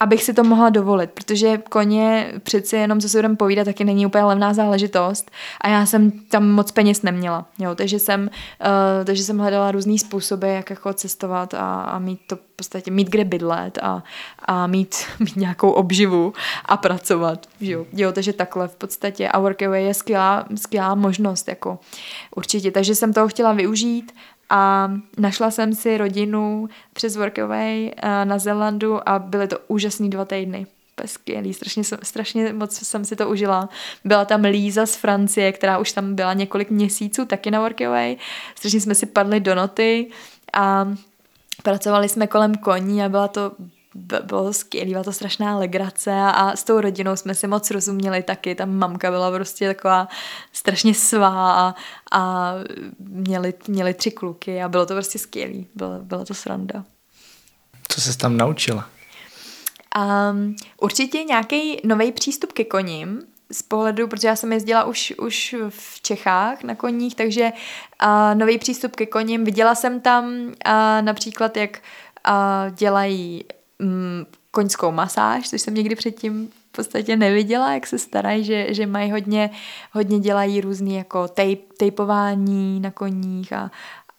abych 0.03 0.23
si 0.23 0.35
to 0.35 0.45
mohla 0.45 0.71
dovolit, 0.71 1.11
protože 1.11 1.59
koně 1.59 2.33
přeci 2.43 2.77
jenom, 2.77 3.01
co 3.01 3.09
si 3.09 3.19
budeme 3.19 3.37
povídat, 3.37 3.65
taky 3.65 3.85
není 3.85 4.07
úplně 4.07 4.25
levná 4.25 4.55
záležitost 4.55 5.31
a 5.61 5.69
já 5.69 5.87
jsem 5.87 6.11
tam 6.11 6.51
moc 6.51 6.71
peněz 6.71 7.03
neměla, 7.03 7.47
jo, 7.59 7.75
takže 7.75 7.99
jsem, 7.99 8.21
uh, 8.23 9.05
takže 9.05 9.23
jsem 9.23 9.39
hledala 9.39 9.71
různý 9.71 9.99
způsoby, 9.99 10.55
jak 10.55 10.71
jako 10.71 10.93
cestovat 10.93 11.55
a, 11.55 11.83
a 11.83 11.99
mít 11.99 12.21
to 12.27 12.37
v 12.37 12.41
podstatě, 12.57 12.91
mít 12.91 13.11
kde 13.11 13.25
bydlet 13.25 13.79
a, 13.83 14.03
a 14.45 14.67
mít, 14.67 14.97
mít 15.19 15.37
nějakou 15.37 15.71
obživu 15.71 16.33
a 16.65 16.77
pracovat, 16.77 17.47
jo, 17.61 17.87
jo, 17.93 18.13
takže 18.13 18.33
takhle 18.33 18.69
v 18.69 18.77
podstatě 18.77 19.29
a 19.29 19.39
Workaway 19.39 19.85
je 19.85 19.95
skvělá, 19.95 20.45
skvělá 20.57 20.95
možnost, 20.95 21.49
jako 21.49 21.79
určitě, 22.37 22.71
takže 22.71 22.95
jsem 22.95 23.13
toho 23.13 23.29
chtěla 23.29 23.53
využít 23.53 24.13
a 24.55 24.93
našla 25.19 25.51
jsem 25.51 25.75
si 25.75 25.99
rodinu 25.99 26.69
přes 26.93 27.17
Workaway 27.17 27.85
uh, 27.85 28.11
na 28.25 28.39
Zelandu 28.39 29.09
a 29.09 29.19
byly 29.19 29.49
to 29.49 29.59
úžasný 29.69 30.11
dva 30.11 30.25
týdny 30.25 30.67
skvělý, 31.07 31.55
strašně, 31.55 31.83
strašně 32.03 32.53
moc 32.53 32.73
jsem 32.73 33.05
si 33.05 33.17
to 33.17 33.29
užila. 33.29 33.69
Byla 34.05 34.25
tam 34.25 34.45
Líza 34.45 34.87
z 34.87 34.97
Francie, 34.97 35.53
která 35.53 35.79
už 35.79 35.93
tam 35.93 36.15
byla 36.15 36.33
několik 36.33 36.71
měsíců, 36.71 37.25
taky 37.25 37.51
na 37.51 37.61
Workaway. 37.61 38.17
Strašně 38.55 38.81
jsme 38.81 38.95
si 38.95 39.07
padli 39.07 39.41
do 39.41 39.55
noty 39.55 40.11
a 40.53 40.95
pracovali 41.63 42.09
jsme 42.09 42.27
kolem 42.27 42.55
koní 42.55 43.03
a 43.03 43.09
byla 43.09 43.29
to 43.29 43.53
bylo 43.95 44.45
to 44.45 44.53
skvělé, 44.53 44.90
byla 44.90 45.05
to 45.05 45.12
strašná 45.12 45.59
legrace 45.59 46.11
a, 46.11 46.30
a 46.30 46.57
s 46.57 46.64
tou 46.64 46.80
rodinou 46.80 47.16
jsme 47.16 47.34
si 47.34 47.47
moc 47.47 47.70
rozuměli 47.70 48.22
taky, 48.22 48.55
ta 48.55 48.64
mamka 48.64 49.11
byla 49.11 49.30
prostě 49.30 49.74
taková 49.74 50.09
strašně 50.53 50.95
svá 50.95 51.53
a, 51.53 51.74
a 52.12 52.53
měli, 52.99 53.55
měli 53.68 53.95
tři 53.95 54.11
kluky 54.11 54.62
a 54.62 54.68
bylo 54.68 54.86
to 54.86 54.95
prostě 54.95 55.18
skvělé, 55.18 55.64
bylo, 55.74 55.99
bylo 55.99 56.24
to 56.24 56.34
sranda. 56.34 56.84
Co 57.88 58.01
se 58.01 58.18
tam 58.18 58.36
naučila? 58.36 58.88
Um, 60.30 60.57
určitě 60.80 61.24
nějaký 61.24 61.80
nový 61.84 62.12
přístup 62.12 62.53
ke 62.53 62.64
koním, 62.64 63.22
z 63.53 63.62
pohledu, 63.62 64.09
protože 64.09 64.28
já 64.28 64.36
jsem 64.36 64.53
jezdila 64.53 64.84
už, 64.84 65.14
už 65.18 65.55
v 65.68 66.03
Čechách 66.03 66.62
na 66.62 66.74
koních, 66.74 67.14
takže 67.14 67.53
uh, 68.05 68.34
nový 68.34 68.59
přístup 68.59 68.97
ke 68.97 69.07
koním. 69.07 69.45
Viděla 69.45 69.74
jsem 69.74 70.01
tam 70.01 70.24
uh, 70.26 70.53
například, 71.01 71.57
jak 71.57 71.78
uh, 72.28 72.74
dělají 72.74 73.45
um, 73.83 74.26
koňskou 74.51 74.93
masáž, 74.93 75.49
což 75.49 75.61
jsem 75.61 75.74
někdy 75.74 75.95
předtím 75.95 76.49
v 76.68 76.72
podstatě 76.72 77.16
neviděla, 77.16 77.74
jak 77.74 77.87
se 77.87 77.99
starají, 77.99 78.45
že, 78.45 78.74
že 78.74 78.87
mají 78.87 79.11
hodně, 79.11 79.51
hodně 79.93 80.18
dělají 80.18 80.61
různý 80.61 80.95
jako 80.95 81.28
tejp, 81.28 81.72
tejpování 81.78 82.80
na 82.80 82.91
koních 82.91 83.53
a, 83.53 83.70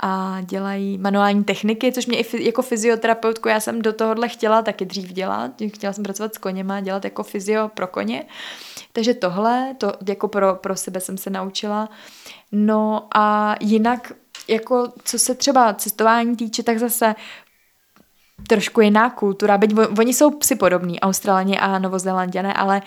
a 0.04 0.42
dělají 0.42 0.98
manuální 0.98 1.44
techniky, 1.44 1.92
což 1.92 2.06
mě 2.06 2.20
i 2.20 2.46
jako 2.46 2.62
fyzioterapeutku, 2.62 3.50
já 3.50 3.60
jsem 3.60 3.82
do 3.82 3.94
tohohle 3.94 4.30
chtěla 4.30 4.62
taky 4.62 4.86
dřív 4.86 5.14
dělat, 5.14 5.52
chtěla 5.74 5.94
jsem 5.94 6.04
pracovat 6.04 6.36
s 6.36 6.38
koněma, 6.38 6.80
dělat 6.80 7.04
jako 7.04 7.24
fyzio 7.24 7.68
pro 7.74 7.88
koně, 7.88 8.26
takže 8.94 9.14
tohle, 9.14 9.76
to 9.78 9.94
jako 10.08 10.28
pro, 10.28 10.56
pro 10.56 10.76
sebe 10.76 11.00
jsem 11.00 11.18
se 11.18 11.30
naučila. 11.30 11.90
No 12.52 13.08
a 13.16 13.56
jinak, 13.60 14.12
jako 14.48 14.94
co 15.04 15.20
se 15.20 15.36
třeba 15.36 15.74
cestování 15.74 16.36
týče, 16.36 16.64
tak 16.64 16.80
zase 16.80 17.16
trošku 18.48 18.82
jiná 18.82 19.10
kultura, 19.10 19.58
byť 19.58 19.74
oni 20.00 20.14
jsou 20.14 20.32
psi 20.32 20.56
podobní, 20.56 21.00
Australani 21.00 21.60
a 21.60 21.80
Novozélanděné, 21.80 22.54
ale 22.54 22.82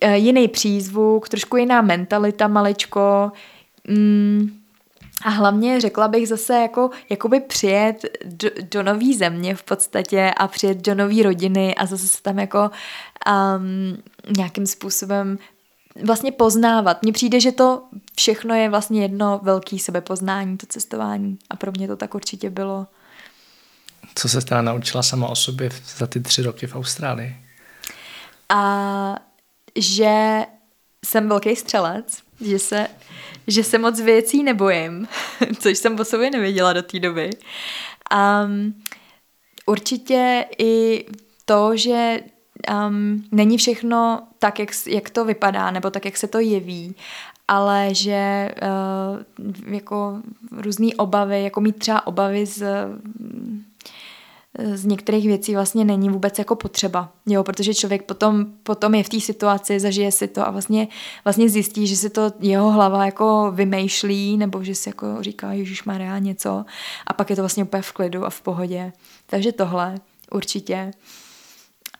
e, 0.00 0.18
jiný 0.18 0.48
přízvuk, 0.48 1.28
trošku 1.28 1.56
jiná 1.56 1.82
mentalita 1.82 2.48
maličko, 2.48 3.32
mm, 3.88 4.58
a 5.22 5.30
hlavně 5.30 5.80
řekla 5.80 6.08
bych 6.08 6.28
zase 6.28 6.54
jako, 6.54 6.90
jakoby 7.10 7.40
přijet 7.40 8.04
do, 8.24 8.50
do 8.70 8.82
nový 8.82 9.14
země 9.14 9.54
v 9.54 9.62
podstatě 9.62 10.30
a 10.36 10.48
přijet 10.48 10.78
do 10.78 10.94
nové 10.94 11.22
rodiny 11.22 11.74
a 11.74 11.86
zase 11.86 12.08
se 12.08 12.22
tam 12.22 12.38
jako 12.38 12.70
um, 13.28 14.02
nějakým 14.36 14.66
způsobem 14.66 15.38
vlastně 16.04 16.32
poznávat. 16.32 17.02
Mně 17.02 17.12
přijde, 17.12 17.40
že 17.40 17.52
to 17.52 17.82
všechno 18.16 18.54
je 18.54 18.70
vlastně 18.70 19.02
jedno 19.02 19.40
velký 19.42 19.78
sebepoznání, 19.78 20.56
to 20.56 20.66
cestování 20.66 21.38
a 21.50 21.56
pro 21.56 21.72
mě 21.72 21.88
to 21.88 21.96
tak 21.96 22.14
určitě 22.14 22.50
bylo. 22.50 22.86
Co 24.14 24.28
se 24.28 24.40
teda 24.40 24.62
naučila 24.62 25.02
sama 25.02 25.28
o 25.28 25.36
sobě 25.36 25.70
za 25.96 26.06
ty 26.06 26.20
tři 26.20 26.42
roky 26.42 26.66
v 26.66 26.76
Austrálii? 26.76 27.36
A 28.48 29.16
že 29.76 30.40
jsem 31.04 31.28
velký 31.28 31.56
střelec, 31.56 32.22
že 32.40 32.58
se, 32.58 32.88
že 33.46 33.64
se 33.64 33.78
moc 33.78 34.00
věcí 34.00 34.42
nebojím, 34.42 35.08
což 35.58 35.78
jsem 35.78 35.96
po 35.96 36.04
sobě 36.04 36.30
nevěděla 36.30 36.72
do 36.72 36.82
té 36.82 36.98
doby. 36.98 37.30
Um, 38.44 38.82
určitě 39.66 40.44
i 40.58 41.04
to, 41.44 41.76
že 41.76 42.20
um, 42.88 43.24
není 43.32 43.58
všechno 43.58 44.22
tak, 44.38 44.58
jak, 44.58 44.70
jak 44.86 45.10
to 45.10 45.24
vypadá, 45.24 45.70
nebo 45.70 45.90
tak, 45.90 46.04
jak 46.04 46.16
se 46.16 46.28
to 46.28 46.38
jeví, 46.38 46.94
ale 47.48 47.88
že 47.92 48.54
uh, 48.62 49.74
jako 49.74 50.22
různé 50.52 50.88
obavy, 50.96 51.42
jako 51.42 51.60
mít 51.60 51.78
třeba 51.78 52.06
obavy 52.06 52.46
z 52.46 52.64
z 54.58 54.84
některých 54.84 55.26
věcí 55.26 55.54
vlastně 55.54 55.84
není 55.84 56.08
vůbec 56.08 56.38
jako 56.38 56.56
potřeba, 56.56 57.12
jo, 57.26 57.44
protože 57.44 57.74
člověk 57.74 58.02
potom, 58.02 58.46
potom 58.62 58.94
je 58.94 59.02
v 59.02 59.08
té 59.08 59.20
situaci, 59.20 59.80
zažije 59.80 60.12
si 60.12 60.28
to 60.28 60.46
a 60.46 60.50
vlastně, 60.50 60.88
vlastně 61.24 61.48
zjistí, 61.48 61.86
že 61.86 61.96
si 61.96 62.10
to 62.10 62.32
jeho 62.40 62.70
hlava 62.70 63.04
jako 63.04 63.52
vymýšlí, 63.54 64.36
nebo 64.36 64.64
že 64.64 64.74
si 64.74 64.88
jako 64.88 65.06
říká, 65.20 65.52
Ježíš 65.52 65.84
má 65.84 66.18
něco 66.18 66.64
a 67.06 67.12
pak 67.12 67.30
je 67.30 67.36
to 67.36 67.42
vlastně 67.42 67.64
úplně 67.64 67.82
v 67.82 67.92
klidu 67.92 68.24
a 68.24 68.30
v 68.30 68.40
pohodě. 68.40 68.92
Takže 69.26 69.52
tohle 69.52 69.94
určitě. 70.30 70.90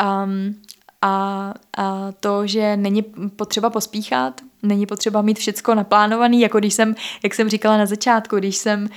Um, 0.02 0.54
a, 1.02 1.54
a 1.76 2.12
to, 2.20 2.46
že 2.46 2.76
není 2.76 3.02
potřeba 3.36 3.70
pospíchat, 3.70 4.40
není 4.62 4.86
potřeba 4.86 5.22
mít 5.22 5.38
všecko 5.38 5.74
naplánovaný, 5.74 6.40
jako 6.40 6.58
když 6.58 6.74
jsem, 6.74 6.94
jak 7.22 7.34
jsem 7.34 7.48
říkala 7.48 7.76
na 7.76 7.86
začátku, 7.86 8.36
když 8.36 8.56
jsem 8.56 8.82
uh, 8.82 8.88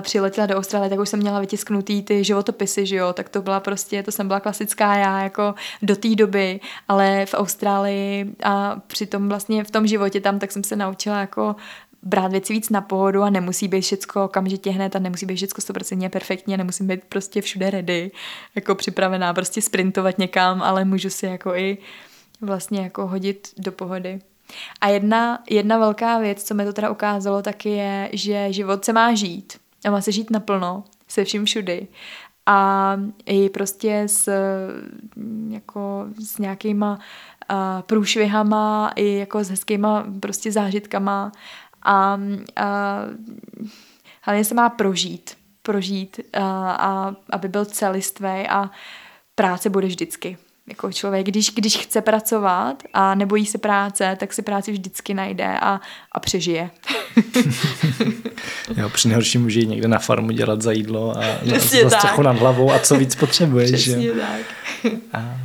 přiletěla 0.00 0.46
do 0.46 0.56
Austrálie, 0.56 0.90
tak 0.90 0.98
už 0.98 1.08
jsem 1.08 1.20
měla 1.20 1.40
vytisknutý 1.40 2.02
ty 2.02 2.24
životopisy, 2.24 2.86
že 2.86 2.96
jo, 2.96 3.12
tak 3.12 3.28
to 3.28 3.42
byla 3.42 3.60
prostě, 3.60 4.02
to 4.02 4.12
jsem 4.12 4.28
byla 4.28 4.40
klasická 4.40 4.96
já 4.96 5.22
jako 5.22 5.54
do 5.82 5.96
té 5.96 6.14
doby, 6.14 6.60
ale 6.88 7.26
v 7.26 7.34
Austrálii 7.34 8.34
a 8.44 8.80
přitom 8.86 9.28
vlastně 9.28 9.64
v 9.64 9.70
tom 9.70 9.86
životě 9.86 10.20
tam, 10.20 10.38
tak 10.38 10.52
jsem 10.52 10.64
se 10.64 10.76
naučila 10.76 11.20
jako 11.20 11.56
brát 12.04 12.32
věci 12.32 12.52
víc 12.52 12.70
na 12.70 12.80
pohodu 12.80 13.22
a 13.22 13.30
nemusí 13.30 13.68
být 13.68 13.80
všecko 13.80 14.24
okamžitě 14.24 14.70
hned 14.70 14.96
a 14.96 14.98
nemusí 14.98 15.26
být 15.26 15.36
všecko 15.36 15.60
100% 15.60 16.08
perfektně, 16.08 16.56
nemusím 16.56 16.86
být 16.86 17.04
prostě 17.04 17.40
všude 17.40 17.70
ready, 17.70 18.10
jako 18.54 18.74
připravená 18.74 19.34
prostě 19.34 19.62
sprintovat 19.62 20.18
někam, 20.18 20.62
ale 20.62 20.84
můžu 20.84 21.10
si 21.10 21.26
jako 21.26 21.54
i 21.54 21.78
vlastně 22.40 22.80
jako 22.80 23.06
hodit 23.06 23.48
do 23.58 23.72
pohody. 23.72 24.20
A 24.80 24.88
jedna, 24.88 25.42
jedna 25.50 25.78
velká 25.78 26.18
věc, 26.18 26.44
co 26.44 26.54
mi 26.54 26.64
to 26.64 26.72
teda 26.72 26.90
ukázalo, 26.90 27.42
taky 27.42 27.68
je, 27.68 28.10
že 28.12 28.52
život 28.52 28.84
se 28.84 28.92
má 28.92 29.14
žít 29.14 29.52
a 29.84 29.90
má 29.90 30.00
se 30.00 30.12
žít 30.12 30.30
naplno, 30.30 30.84
se 31.08 31.24
vším 31.24 31.44
všudy. 31.44 31.88
A 32.46 32.96
i 33.26 33.48
prostě 33.48 34.02
s, 34.06 34.32
jako, 35.48 36.06
s 36.18 36.38
nějakýma 36.38 36.98
uh, 37.50 37.82
průšvihama, 37.82 38.92
i 38.96 39.18
jako 39.18 39.44
s 39.44 39.50
hezkýma 39.50 40.06
prostě 40.20 40.52
zážitkama 40.52 41.32
a, 41.82 42.20
a 42.56 43.00
hlavně 44.22 44.44
se 44.44 44.54
má 44.54 44.68
prožít, 44.68 45.36
prožít 45.62 46.20
a, 46.32 46.70
a 46.70 47.16
aby 47.30 47.48
byl 47.48 47.64
celistvý 47.64 48.48
a 48.48 48.70
práce 49.34 49.70
bude 49.70 49.86
vždycky. 49.86 50.38
Jako 50.68 50.92
člověk, 50.92 51.26
když, 51.26 51.50
když 51.50 51.76
chce 51.76 52.00
pracovat 52.00 52.82
a 52.92 53.14
nebojí 53.14 53.46
se 53.46 53.58
práce, 53.58 54.16
tak 54.20 54.32
si 54.32 54.42
práci 54.42 54.72
vždycky 54.72 55.14
najde 55.14 55.58
a, 55.60 55.80
a 56.12 56.20
přežije. 56.20 56.70
jo, 58.76 58.88
při 58.88 59.08
nejhorším 59.08 59.42
může 59.42 59.60
jít 59.60 59.68
někde 59.68 59.88
na 59.88 59.98
farmu 59.98 60.30
dělat 60.30 60.62
za 60.62 60.72
jídlo 60.72 61.18
a 61.18 61.22
za 61.44 61.90
střechu 61.90 62.22
nad 62.22 62.36
hlavou 62.36 62.72
a 62.72 62.78
co 62.78 62.96
víc 62.96 63.14
potřebuješ. 63.14 63.72
Přesně 63.72 64.06
jo? 64.06 64.14
tak. 64.14 64.40
A 65.12 65.38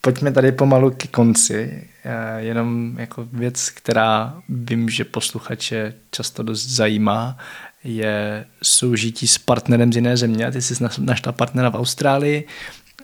pojďme 0.00 0.32
tady 0.32 0.52
pomalu 0.52 0.90
ke 0.90 1.08
konci. 1.08 1.88
Eh, 2.04 2.40
jenom 2.40 2.98
jako 2.98 3.28
věc, 3.32 3.70
která 3.70 4.42
vím, 4.48 4.90
že 4.90 5.04
posluchače 5.04 5.94
často 6.10 6.42
dost 6.42 6.66
zajímá, 6.66 7.38
je 7.84 8.44
soužití 8.62 9.26
s 9.26 9.38
partnerem 9.38 9.92
z 9.92 9.96
jiné 9.96 10.16
země. 10.16 10.52
Ty 10.52 10.62
jsi 10.62 10.74
našla 10.98 11.32
partnera 11.32 11.70
v 11.70 11.74
Austrálii 11.74 12.46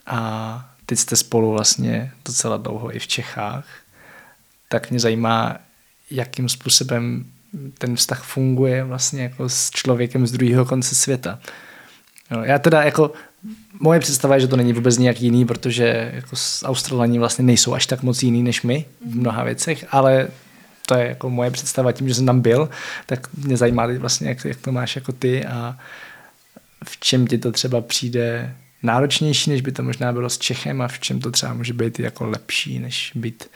a 0.07 0.71
teď 0.89 0.99
jste 0.99 1.17
spolu 1.17 1.53
vlastně 1.53 2.13
docela 2.25 2.57
dlouho 2.57 2.97
i 2.97 2.99
v 2.99 3.07
Čechách. 3.07 3.67
Tak 4.69 4.91
mě 4.91 5.01
zajímá, 5.01 5.57
jakým 6.11 6.49
způsobem 6.49 7.25
ten 7.79 7.97
vztah 7.97 8.23
funguje 8.23 8.85
vlastně 8.85 9.23
jako 9.23 9.49
s 9.49 9.71
člověkem 9.71 10.27
z 10.27 10.33
druhého 10.33 10.65
konce 10.65 10.95
světa. 10.95 11.39
Jo, 12.31 12.41
já 12.43 12.59
teda 12.59 12.83
jako 12.83 13.13
moje 13.81 14.01
představa 14.01 14.35
je, 14.35 14.41
že 14.41 14.49
to 14.49 14.57
není 14.57 14.73
vůbec 14.73 14.99
nějak 14.99 15.21
jiný, 15.21 15.45
protože 15.45 16.13
jako 16.15 16.37
Australani 16.65 17.19
vlastně 17.19 17.45
nejsou 17.45 17.75
až 17.75 17.87
tak 17.87 18.03
moc 18.03 18.23
jiný 18.23 18.43
než 18.43 18.63
my 18.63 18.85
v 19.01 19.07
mhm. 19.07 19.21
mnoha 19.21 19.45
věcech, 19.45 19.87
ale 19.91 20.29
to 20.87 20.95
je 20.95 21.09
jako 21.09 21.31
moje 21.31 21.51
představa 21.51 21.93
tím, 21.93 22.09
že 22.09 22.15
jsem 22.15 22.27
tam 22.27 22.41
byl, 22.41 22.69
tak 23.07 23.35
mě 23.35 23.57
zajímá 23.57 23.87
vlastně, 23.99 24.29
jak, 24.29 24.45
jak 24.45 24.59
to 24.59 24.73
máš 24.73 24.97
jako 24.97 25.13
ty 25.13 25.47
a 25.47 25.77
v 26.85 27.01
čem 27.01 27.27
ti 27.27 27.39
to 27.39 27.53
třeba 27.53 27.81
přijde 27.81 28.55
náročnější, 28.83 29.51
než 29.51 29.61
by 29.61 29.73
to 29.73 29.83
možná 29.83 30.13
bylo 30.13 30.31
s 30.31 30.39
Čechem 30.39 30.83
a 30.83 30.89
v 30.89 30.99
čem 30.99 31.21
to 31.21 31.31
třeba 31.31 31.55
může 31.55 31.73
být 31.73 32.01
jako 32.01 32.27
lepší, 32.27 32.79
než 32.79 33.13
být 33.15 33.51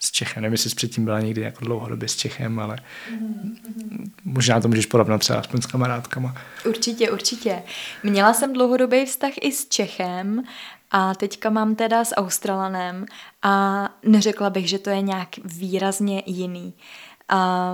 s 0.00 0.10
Čechem. 0.10 0.42
Nevím, 0.42 0.52
jestli 0.52 0.70
jsi 0.70 0.76
předtím 0.76 1.04
byla 1.04 1.20
někdy 1.20 1.40
jako 1.40 1.64
dlouhodobě 1.64 2.08
s 2.08 2.16
Čechem, 2.16 2.58
ale 2.58 2.76
mm-hmm. 2.76 4.10
možná 4.24 4.60
to 4.60 4.68
můžeš 4.68 4.86
porovnat 4.86 5.18
třeba 5.18 5.38
aspoň 5.38 5.60
s 5.60 5.66
kamarádkama. 5.66 6.36
Určitě, 6.66 7.10
určitě. 7.10 7.62
Měla 8.02 8.34
jsem 8.34 8.52
dlouhodobý 8.52 9.06
vztah 9.06 9.32
i 9.40 9.52
s 9.52 9.68
Čechem 9.68 10.42
a 10.90 11.14
teďka 11.14 11.50
mám 11.50 11.74
teda 11.74 12.04
s 12.04 12.14
Australanem 12.14 13.06
a 13.42 13.88
neřekla 14.02 14.50
bych, 14.50 14.68
že 14.68 14.78
to 14.78 14.90
je 14.90 15.00
nějak 15.00 15.28
výrazně 15.44 16.22
jiný. 16.26 16.74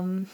Um, 0.01 0.27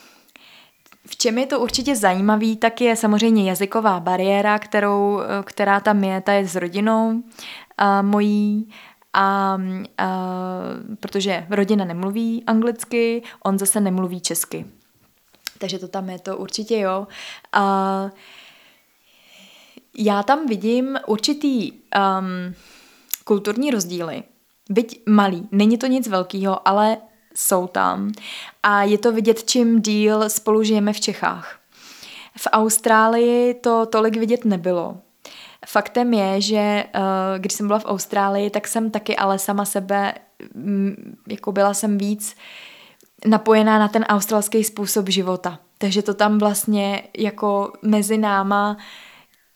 v 1.07 1.17
čem 1.17 1.39
je 1.39 1.47
to 1.47 1.61
určitě 1.61 1.97
zajímavý, 1.97 2.57
tak 2.57 2.81
je 2.81 2.97
samozřejmě 2.97 3.49
jazyková 3.49 4.01
bariéra, 4.01 4.59
kterou, 4.59 5.21
která 5.45 5.81
tam 5.81 6.05
je, 6.05 6.21
ta 6.21 6.33
je 6.33 6.49
s 6.49 6.55
rodinou 6.55 7.23
a 7.79 8.03
mojí 8.03 8.69
a, 9.13 9.59
a 9.99 10.19
protože 11.01 11.47
rodina 11.51 11.85
nemluví 11.85 12.45
anglicky, 12.47 13.23
on 13.43 13.59
zase 13.59 13.81
nemluví 13.81 14.21
česky. 14.21 14.67
Takže 15.59 15.79
to 15.79 15.89
tam 15.89 16.11
je, 16.11 16.19
to 16.19 16.37
určitě 16.37 16.79
jo. 16.79 17.07
A 17.53 18.11
já 19.99 20.23
tam 20.23 20.47
vidím 20.47 20.99
určitý 21.07 21.73
um, 21.73 22.55
kulturní 23.25 23.71
rozdíly. 23.71 24.23
Byť 24.71 25.03
malý, 25.07 25.49
není 25.53 25.79
to 25.79 25.87
nic 25.87 26.09
velkého, 26.09 26.69
ale 26.69 26.97
jsou 27.37 27.67
tam. 27.67 28.13
A 28.63 28.83
je 28.83 28.99
to 28.99 29.13
vidět, 29.13 29.45
čím 29.45 29.83
díl 29.83 30.29
spolu 30.29 30.63
žijeme 30.63 30.93
v 30.93 31.01
Čechách. 31.01 31.59
V 32.39 32.49
Austrálii 32.53 33.55
to 33.55 33.87
tolik 33.87 34.17
vidět 34.17 34.45
nebylo. 34.45 34.97
Faktem 35.67 36.15
je, 36.15 36.41
že 36.41 36.85
uh, 36.95 37.03
když 37.39 37.53
jsem 37.53 37.67
byla 37.67 37.79
v 37.79 37.85
Austrálii, 37.85 38.51
tak 38.51 38.69
jsem 38.69 38.91
taky 38.91 39.17
ale 39.17 39.39
sama 39.39 39.65
sebe, 39.65 40.15
mm, 40.55 41.17
jako 41.29 41.53
byla 41.53 41.75
jsem 41.75 41.99
víc 41.99 42.37
napojená 43.27 43.79
na 43.79 43.89
ten 43.89 44.03
australský 44.03 44.65
způsob 44.65 45.09
života. 45.09 45.59
Takže 45.79 46.03
to 46.03 46.15
tam 46.15 46.39
vlastně 46.39 47.03
jako 47.19 47.73
mezi 47.83 48.19
náma 48.19 48.77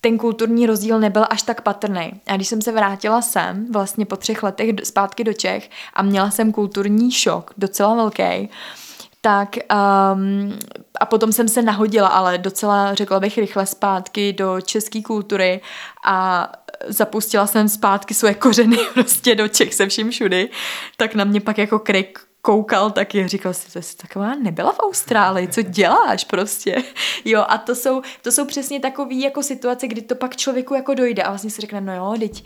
ten 0.00 0.18
kulturní 0.18 0.66
rozdíl 0.66 1.00
nebyl 1.00 1.26
až 1.30 1.42
tak 1.42 1.60
patrný. 1.60 2.12
A 2.26 2.36
když 2.36 2.48
jsem 2.48 2.62
se 2.62 2.72
vrátila 2.72 3.22
sem, 3.22 3.66
vlastně 3.72 4.06
po 4.06 4.16
třech 4.16 4.42
letech 4.42 4.70
zpátky 4.84 5.24
do 5.24 5.32
Čech 5.32 5.70
a 5.94 6.02
měla 6.02 6.30
jsem 6.30 6.52
kulturní 6.52 7.12
šok, 7.12 7.52
docela 7.56 7.94
velký, 7.94 8.50
tak 9.20 9.56
um, 9.56 10.58
a 11.00 11.06
potom 11.06 11.32
jsem 11.32 11.48
se 11.48 11.62
nahodila, 11.62 12.08
ale 12.08 12.38
docela 12.38 12.94
řekla 12.94 13.20
bych 13.20 13.38
rychle 13.38 13.66
zpátky 13.66 14.32
do 14.32 14.60
české 14.60 15.02
kultury 15.02 15.60
a 16.04 16.48
zapustila 16.86 17.46
jsem 17.46 17.68
zpátky 17.68 18.14
svoje 18.14 18.34
kořeny 18.34 18.76
prostě 18.94 19.34
do 19.34 19.48
Čech 19.48 19.74
se 19.74 19.86
vším 19.86 20.10
všudy, 20.10 20.50
tak 20.96 21.14
na 21.14 21.24
mě 21.24 21.40
pak 21.40 21.58
jako 21.58 21.78
krik 21.78 22.18
koukal 22.42 22.90
taky 22.90 23.24
a 23.24 23.26
říkal 23.26 23.54
si, 23.54 23.72
to 23.72 23.82
jsi 23.82 23.96
taková 23.96 24.34
nebyla 24.34 24.72
v 24.72 24.78
Austrálii, 24.78 25.48
co 25.48 25.62
děláš 25.62 26.24
prostě. 26.24 26.82
Jo, 27.24 27.44
a 27.48 27.58
to 27.58 27.74
jsou, 27.74 28.02
to 28.22 28.32
jsou 28.32 28.46
přesně 28.46 28.80
takové 28.80 29.14
jako 29.14 29.42
situace, 29.42 29.88
kdy 29.88 30.02
to 30.02 30.14
pak 30.14 30.36
člověku 30.36 30.74
jako 30.74 30.94
dojde 30.94 31.22
a 31.22 31.28
vlastně 31.30 31.50
si 31.50 31.60
řekne, 31.60 31.80
no 31.80 31.94
jo, 31.94 32.14
teď, 32.18 32.44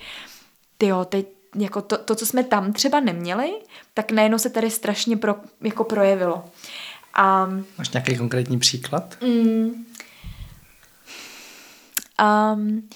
ty 0.78 0.86
jo, 0.86 1.04
teď 1.04 1.26
jako 1.56 1.82
to, 1.82 1.98
to, 1.98 2.14
co 2.14 2.26
jsme 2.26 2.44
tam 2.44 2.72
třeba 2.72 3.00
neměli, 3.00 3.52
tak 3.94 4.12
najednou 4.12 4.38
se 4.38 4.50
tady 4.50 4.70
strašně 4.70 5.16
pro, 5.16 5.34
jako 5.60 5.84
projevilo. 5.84 6.44
A, 7.14 7.46
Máš 7.78 7.90
nějaký 7.90 8.16
konkrétní 8.16 8.58
příklad? 8.58 9.16
Mm, 9.22 9.86
um, 12.54 12.88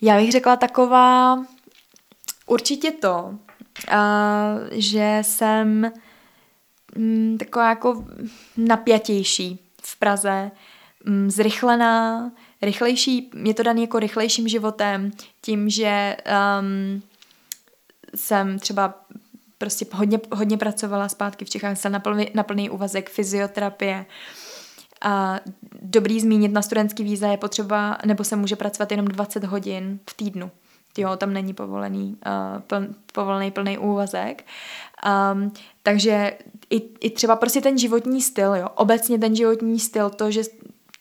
já 0.00 0.16
bych 0.16 0.32
řekla 0.32 0.56
taková, 0.56 1.38
určitě 2.46 2.90
to, 2.90 3.34
uh, 3.92 4.68
že 4.70 5.18
jsem 5.22 5.92
mm, 6.96 7.38
taková 7.38 7.68
jako 7.68 8.04
napjatější 8.56 9.58
v 9.82 9.98
Praze, 9.98 10.50
mm, 11.04 11.30
zrychlená, 11.30 12.30
rychlejší, 12.62 13.30
je 13.44 13.54
to 13.54 13.62
daný 13.62 13.82
jako 13.82 13.98
rychlejším 13.98 14.48
životem, 14.48 15.10
tím, 15.42 15.70
že 15.70 16.16
um, 16.60 17.02
jsem 18.14 18.58
třeba 18.58 18.94
prostě 19.58 19.86
hodně, 19.92 20.20
hodně 20.32 20.56
pracovala 20.56 21.08
zpátky 21.08 21.44
v 21.44 21.50
Čechách, 21.50 21.78
jsem 21.78 21.92
na 21.92 22.00
plný, 22.00 22.30
na 22.34 22.42
plný 22.42 22.70
úvazek 22.70 23.10
fyzioterapie. 23.10 24.06
A 25.02 25.40
dobrý 25.82 26.20
zmínit, 26.20 26.52
na 26.52 26.62
studentský 26.62 27.04
víza 27.04 27.28
je 27.28 27.36
potřeba, 27.36 27.98
nebo 28.06 28.24
se 28.24 28.36
může 28.36 28.56
pracovat 28.56 28.90
jenom 28.90 29.06
20 29.06 29.44
hodin 29.44 29.98
v 30.10 30.14
týdnu. 30.14 30.50
Jo, 30.98 31.16
tam 31.16 31.32
není 31.32 31.54
povolený, 31.54 32.16
uh, 32.26 32.60
pl, 32.60 32.86
povolený 33.12 33.50
plný 33.50 33.78
úvazek. 33.78 34.44
Um, 35.32 35.52
takže 35.82 36.32
i, 36.70 36.82
i 37.00 37.10
třeba 37.10 37.36
prostě 37.36 37.60
ten 37.60 37.78
životní 37.78 38.22
styl, 38.22 38.54
jo, 38.54 38.68
obecně 38.74 39.18
ten 39.18 39.36
životní 39.36 39.80
styl, 39.80 40.10
to, 40.10 40.30
že 40.30 40.42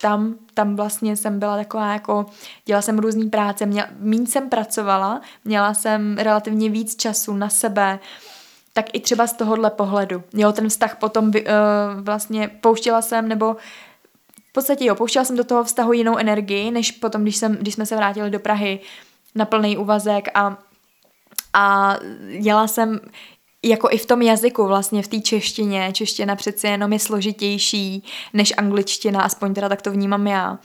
tam, 0.02 0.36
tam 0.54 0.76
vlastně 0.76 1.16
jsem 1.16 1.39
byla 1.39 1.58
taková 1.58 1.93
jako, 1.93 2.26
dělala 2.66 2.82
jsem 2.82 3.00
různý 3.00 3.30
práce, 3.30 3.66
měla, 3.66 3.88
míň 4.00 4.26
jsem 4.26 4.50
pracovala, 4.50 5.22
měla 5.45 5.74
jsem 5.74 6.18
relativně 6.18 6.70
víc 6.70 6.95
času 6.95 7.34
na 7.34 7.50
sebe, 7.50 8.00
tak 8.74 8.86
i 8.93 9.00
třeba 9.00 9.28
z 9.28 9.34
tohohle 9.34 9.70
pohledu. 9.70 10.24
Jo, 10.34 10.52
ten 10.52 10.70
vztah 10.70 10.95
potom 10.95 11.26
uh, 11.28 11.34
vlastně 12.02 12.48
pouštěla 12.48 13.02
jsem, 13.02 13.28
nebo 13.28 13.56
v 14.50 14.54
podstatě 14.54 14.86
jo, 14.86 14.95
pouštěla 14.95 15.26
jsem 15.26 15.38
do 15.38 15.43
toho 15.43 15.64
vztahu 15.64 15.93
jinou 15.93 16.18
energii, 16.18 16.72
než 16.72 16.91
potom, 16.91 17.22
když, 17.22 17.36
jsem, 17.36 17.56
když 17.56 17.74
jsme 17.74 17.86
se 17.86 17.95
vrátili 17.95 18.30
do 18.30 18.39
Prahy 18.39 18.80
na 19.36 19.45
plný 19.45 19.78
úvazek 19.78 20.28
a, 20.34 20.58
a 21.54 21.95
jela 22.28 22.68
jsem 22.68 23.00
jako 23.66 23.89
i 23.91 23.97
v 23.97 24.05
tom 24.05 24.22
jazyku, 24.22 24.68
vlastně 24.68 25.03
v 25.03 25.08
té 25.08 25.20
češtině, 25.20 25.91
čeština 25.93 26.36
přece 26.36 26.68
jenom 26.68 26.93
je 26.93 26.99
složitější 26.99 28.03
než 28.34 28.53
angličtina, 28.58 29.22
aspoň 29.22 29.53
teda 29.53 29.70
tak 29.70 29.82
to 29.82 29.91
vnímám 29.91 30.28
já. 30.28 30.60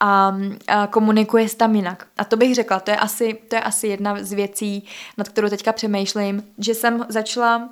A, 0.00 0.36
a 0.66 0.86
komunikuje 0.86 1.48
s 1.48 1.54
tam 1.54 1.74
jinak. 1.74 2.06
A 2.16 2.24
to 2.24 2.36
bych 2.36 2.54
řekla, 2.54 2.80
to 2.80 2.90
je, 2.90 2.96
asi, 2.96 3.38
to 3.48 3.56
je 3.56 3.60
asi 3.60 3.86
jedna 3.86 4.24
z 4.24 4.32
věcí, 4.32 4.86
nad 5.18 5.28
kterou 5.28 5.48
teďka 5.48 5.72
přemýšlím, 5.72 6.42
že 6.58 6.74
jsem 6.74 7.06
začala, 7.08 7.70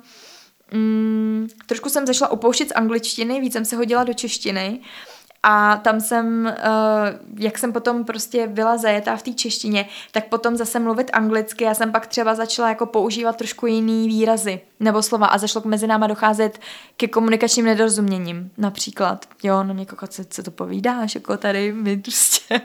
mm, 0.73 1.47
trošku 1.65 1.89
jsem 1.89 2.07
začala 2.07 2.31
opouštět 2.31 2.69
z 2.69 2.75
angličtiny, 2.75 3.41
víc 3.41 3.53
jsem 3.53 3.65
se 3.65 3.75
hodila 3.75 4.03
do 4.03 4.13
češtiny 4.13 4.79
a 5.43 5.77
tam 5.77 6.01
jsem, 6.01 6.53
uh, 6.65 7.39
jak 7.39 7.57
jsem 7.57 7.73
potom 7.73 8.03
prostě 8.03 8.47
byla 8.47 8.77
zajetá 8.77 9.15
v 9.15 9.23
té 9.23 9.33
češtině, 9.33 9.87
tak 10.11 10.25
potom 10.27 10.57
zase 10.57 10.79
mluvit 10.79 11.09
anglicky. 11.13 11.63
Já 11.63 11.73
jsem 11.73 11.91
pak 11.91 12.07
třeba 12.07 12.35
začala 12.35 12.69
jako 12.69 12.85
používat 12.85 13.35
trošku 13.35 13.67
jiný 13.67 14.07
výrazy 14.07 14.61
nebo 14.79 15.03
slova 15.03 15.27
a 15.27 15.37
zašlo 15.37 15.61
k 15.61 15.65
mezi 15.65 15.87
náma 15.87 16.07
docházet 16.07 16.59
ke 16.97 17.07
komunikačním 17.07 17.65
nedorozuměním. 17.65 18.51
Například, 18.57 19.25
jo, 19.43 19.63
no 19.63 19.85
koukat, 19.85 20.13
co, 20.13 20.23
co 20.25 20.43
to 20.43 20.51
povídáš, 20.51 21.15
jako 21.15 21.37
tady 21.37 21.73
my 21.73 21.97
prostě. 21.97 22.61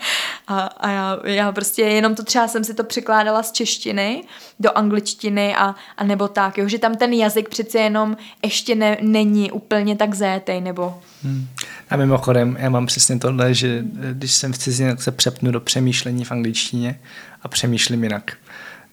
A, 0.49 0.61
a 0.61 0.89
já, 0.91 1.19
já 1.25 1.53
prostě 1.53 1.83
jenom 1.83 2.15
to 2.15 2.23
třeba 2.23 2.49
jsem 2.49 2.65
si 2.65 2.75
to 2.75 2.85
překládala 2.85 3.43
z 3.43 3.53
češtiny 3.53 4.25
do 4.61 4.79
angličtiny 4.79 5.57
a, 5.57 5.75
a 5.97 6.05
nebo 6.05 6.29
tak, 6.29 6.59
jo, 6.59 6.69
že 6.69 6.79
tam 6.79 6.97
ten 6.97 7.13
jazyk 7.13 7.49
přece 7.49 7.79
jenom 7.79 8.17
ještě 8.45 8.75
ne, 8.75 8.99
není 9.01 9.53
úplně 9.53 9.97
tak 9.97 10.15
zétej, 10.15 10.61
nebo... 10.61 11.01
Hmm. 11.27 11.47
A 11.91 11.97
mimochodem, 11.97 12.57
já 12.61 12.71
mám 12.71 12.87
přesně 12.87 13.19
tohle, 13.19 13.55
že 13.55 13.85
když 14.13 14.33
jsem 14.33 14.53
v 14.53 14.59
cizině, 14.59 14.91
tak 14.91 15.03
se 15.03 15.11
přepnu 15.11 15.51
do 15.51 15.61
přemýšlení 15.61 16.25
v 16.25 16.33
angličtině 16.33 17.01
a 17.43 17.49
přemýšlím 17.49 18.03
jinak. 18.03 18.37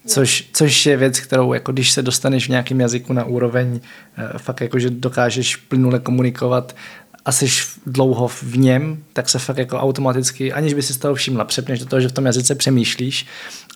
Což, 0.06 0.48
což 0.52 0.86
je 0.86 0.96
věc, 0.96 1.20
kterou 1.20 1.52
jako 1.52 1.72
když 1.72 1.92
se 1.92 2.02
dostaneš 2.02 2.46
v 2.46 2.50
nějakém 2.50 2.80
jazyku 2.80 3.12
na 3.12 3.24
úroveň, 3.24 3.80
eh, 4.16 4.38
fakt 4.38 4.60
jako, 4.60 4.78
že 4.78 4.90
dokážeš 4.90 5.56
plynule 5.56 5.98
komunikovat 5.98 6.76
a 7.24 7.32
jsi 7.32 7.46
dlouho 7.86 8.28
v 8.28 8.56
něm, 8.56 9.04
tak 9.12 9.28
se 9.28 9.38
fakt 9.38 9.58
jako 9.58 9.78
automaticky, 9.78 10.52
aniž 10.52 10.74
by 10.74 10.82
si 10.82 10.94
z 10.94 10.96
toho 10.96 11.14
všimla, 11.14 11.44
přepneš 11.44 11.80
do 11.80 11.86
toho, 11.86 12.00
že 12.00 12.08
v 12.08 12.12
tom 12.12 12.26
jazyce 12.26 12.54
přemýšlíš. 12.54 13.26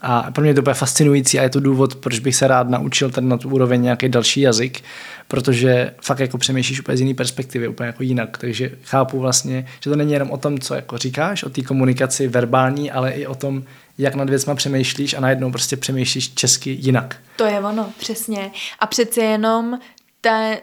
A 0.03 0.31
pro 0.31 0.45
mě 0.45 0.55
to 0.55 0.63
bude 0.63 0.75
fascinující 0.75 1.39
a 1.39 1.43
je 1.43 1.51
to 1.51 1.61
důvod, 1.61 1.95
proč 1.95 2.19
bych 2.19 2.37
se 2.37 2.49
rád 2.49 2.69
naučil 2.69 3.11
ten 3.11 3.29
na 3.29 3.37
tu 3.37 3.49
úroveň 3.49 3.83
nějaký 3.83 4.09
další 4.09 4.41
jazyk, 4.41 4.81
protože 5.29 5.95
fakt 6.03 6.21
jako 6.21 6.39
přemýšlíš 6.39 6.81
úplně 6.81 6.97
z 6.97 7.01
jiné 7.01 7.15
perspektivy, 7.15 7.69
úplně 7.69 7.87
jako 7.87 8.03
jinak. 8.03 8.39
Takže 8.39 8.71
chápu 8.85 9.21
vlastně, 9.21 9.67
že 9.81 9.91
to 9.91 9.97
není 9.97 10.13
jenom 10.13 10.31
o 10.31 10.37
tom, 10.37 10.59
co 10.59 10.75
jako 10.75 10.99
říkáš, 10.99 11.43
o 11.43 11.51
té 11.51 11.63
komunikaci 11.63 12.29
verbální, 12.29 12.91
ale 12.91 13.11
i 13.11 13.27
o 13.27 13.35
tom, 13.35 13.63
jak 13.99 14.15
nad 14.15 14.31
věcma 14.31 14.55
přemýšlíš 14.55 15.15
a 15.15 15.21
najednou 15.21 15.51
prostě 15.51 15.77
přemýšlíš 15.77 16.35
česky 16.35 16.71
jinak. 16.71 17.17
To 17.37 17.45
je 17.45 17.61
ono, 17.61 17.93
přesně. 17.99 18.51
A 18.79 18.87
přeci 18.87 19.21
jenom 19.21 19.79
ta, 20.21 20.57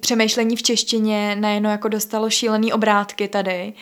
přemýšlení 0.00 0.56
v 0.56 0.62
češtině 0.62 1.36
najednou 1.40 1.70
jako 1.70 1.88
dostalo 1.88 2.30
šílený 2.30 2.72
obrátky 2.72 3.28
tady 3.28 3.72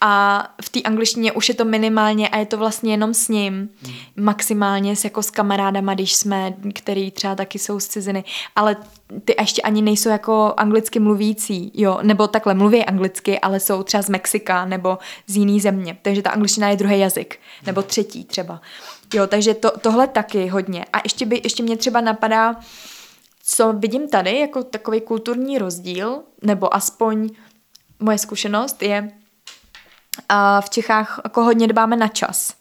a 0.00 0.44
v 0.62 0.68
té 0.68 0.82
angličtině 0.82 1.32
už 1.32 1.48
je 1.48 1.54
to 1.54 1.64
minimálně 1.64 2.28
a 2.28 2.38
je 2.38 2.46
to 2.46 2.56
vlastně 2.56 2.92
jenom 2.92 3.14
s 3.14 3.28
ním. 3.28 3.68
Hmm. 3.82 3.94
Maximálně 4.16 4.96
s 4.96 5.04
jako 5.04 5.22
s 5.22 5.30
kamarádama, 5.30 5.94
když 5.94 6.14
jsme, 6.14 6.54
který 6.74 7.10
třeba 7.10 7.34
taky 7.34 7.58
jsou 7.58 7.80
z 7.80 7.86
ciziny, 7.86 8.24
ale 8.56 8.76
ty 9.24 9.34
ještě 9.40 9.62
ani 9.62 9.82
nejsou 9.82 10.08
jako 10.08 10.54
anglicky 10.56 11.00
mluvící, 11.00 11.72
jo, 11.74 11.98
nebo 12.02 12.28
takhle 12.28 12.54
mluví 12.54 12.84
anglicky, 12.84 13.40
ale 13.40 13.60
jsou 13.60 13.82
třeba 13.82 14.02
z 14.02 14.08
Mexika 14.08 14.64
nebo 14.64 14.98
z 15.26 15.36
jiný 15.36 15.60
země, 15.60 15.98
takže 16.02 16.22
ta 16.22 16.30
angličtina 16.30 16.68
je 16.68 16.76
druhý 16.76 16.98
jazyk, 16.98 17.38
nebo 17.66 17.82
třetí 17.82 18.24
třeba. 18.24 18.60
Jo, 19.14 19.26
takže 19.26 19.54
to, 19.54 19.70
tohle 19.78 20.06
taky 20.06 20.46
hodně. 20.46 20.84
A 20.92 20.98
ještě, 21.04 21.26
by, 21.26 21.40
ještě 21.44 21.62
mě 21.62 21.76
třeba 21.76 22.00
napadá, 22.00 22.56
co 23.50 23.72
vidím 23.72 24.08
tady 24.08 24.38
jako 24.38 24.62
takový 24.62 25.00
kulturní 25.00 25.58
rozdíl, 25.58 26.22
nebo 26.42 26.74
aspoň 26.74 27.30
moje 28.00 28.18
zkušenost 28.18 28.82
je, 28.82 29.10
a 30.28 30.60
v 30.60 30.70
Čechách 30.70 31.20
jako 31.24 31.44
hodně 31.44 31.66
dbáme 31.66 31.96
na 31.96 32.08
čas. 32.08 32.54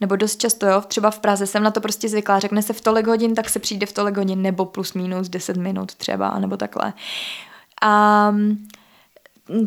Nebo 0.00 0.16
dost 0.16 0.36
často, 0.40 0.66
jo, 0.66 0.80
třeba 0.80 1.10
v 1.10 1.18
Praze 1.18 1.46
jsem 1.46 1.62
na 1.62 1.70
to 1.70 1.80
prostě 1.80 2.08
zvyklá, 2.08 2.38
řekne 2.38 2.62
se 2.62 2.72
v 2.72 2.80
tolik 2.80 3.06
hodin, 3.06 3.34
tak 3.34 3.48
se 3.48 3.58
přijde 3.58 3.86
v 3.86 3.92
tolik 3.92 4.16
hodin, 4.16 4.42
nebo 4.42 4.64
plus 4.64 4.94
minus 4.94 5.28
10 5.28 5.56
minut 5.56 5.94
třeba, 5.94 6.38
nebo 6.38 6.56
takhle. 6.56 6.92
A 7.82 8.34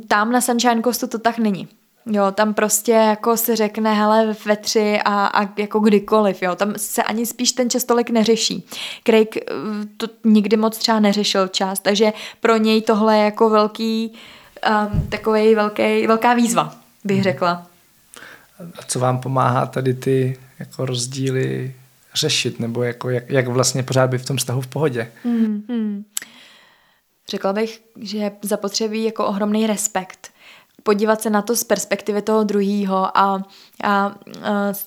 tam 0.07 0.31
na 0.31 0.41
Sunshine 0.41 0.83
Coastu 0.83 1.07
to 1.07 1.19
tak 1.19 1.37
není. 1.37 1.67
Jo, 2.05 2.31
tam 2.31 2.53
prostě 2.53 2.91
jako 2.91 3.37
se 3.37 3.55
řekne, 3.55 3.93
hele, 3.93 4.35
ve 4.45 4.57
tři 4.57 4.99
a, 5.05 5.27
a 5.27 5.59
jako 5.61 5.79
kdykoliv, 5.79 6.41
jo, 6.41 6.55
tam 6.55 6.73
se 6.77 7.03
ani 7.03 7.25
spíš 7.25 7.51
ten 7.51 7.69
čas 7.69 7.83
tolik 7.83 8.09
neřeší. 8.09 8.67
Craig 9.03 9.37
eh, 9.37 9.41
to 9.97 10.07
nikdy 10.23 10.57
moc 10.57 10.77
třeba 10.77 10.99
neřešil 10.99 11.47
čas, 11.47 11.79
takže 11.79 12.13
pro 12.39 12.57
něj 12.57 12.81
tohle 12.81 13.17
je 13.17 13.23
jako 13.23 13.49
velký, 13.49 14.13
um, 14.91 15.07
takový 15.07 15.55
velký, 15.55 16.07
velká 16.07 16.33
výzva, 16.33 16.75
bych 17.03 17.17
mhm. 17.17 17.23
řekla. 17.23 17.67
A 18.59 18.83
co 18.87 18.99
vám 18.99 19.19
pomáhá 19.19 19.65
tady 19.65 19.93
ty 19.93 20.37
jako 20.59 20.85
rozdíly 20.85 21.75
řešit, 22.15 22.59
nebo 22.59 22.83
jako 22.83 23.09
jak, 23.09 23.29
jak 23.29 23.47
vlastně 23.47 23.83
pořád 23.83 24.09
být 24.09 24.21
v 24.21 24.25
tom 24.25 24.37
vztahu 24.37 24.61
v 24.61 24.67
pohodě? 24.67 25.11
Hmm, 25.23 25.63
hmm. 25.69 26.03
Řekla 27.29 27.53
bych, 27.53 27.81
že 28.01 28.31
zapotřebí 28.41 29.03
jako 29.03 29.25
ohromný 29.25 29.67
respekt 29.67 30.31
podívat 30.83 31.21
se 31.21 31.29
na 31.29 31.41
to 31.41 31.55
z 31.55 31.63
perspektivy 31.63 32.21
toho 32.21 32.43
druhého 32.43 32.97
a, 32.97 33.11
a, 33.17 33.43
a 33.83 34.15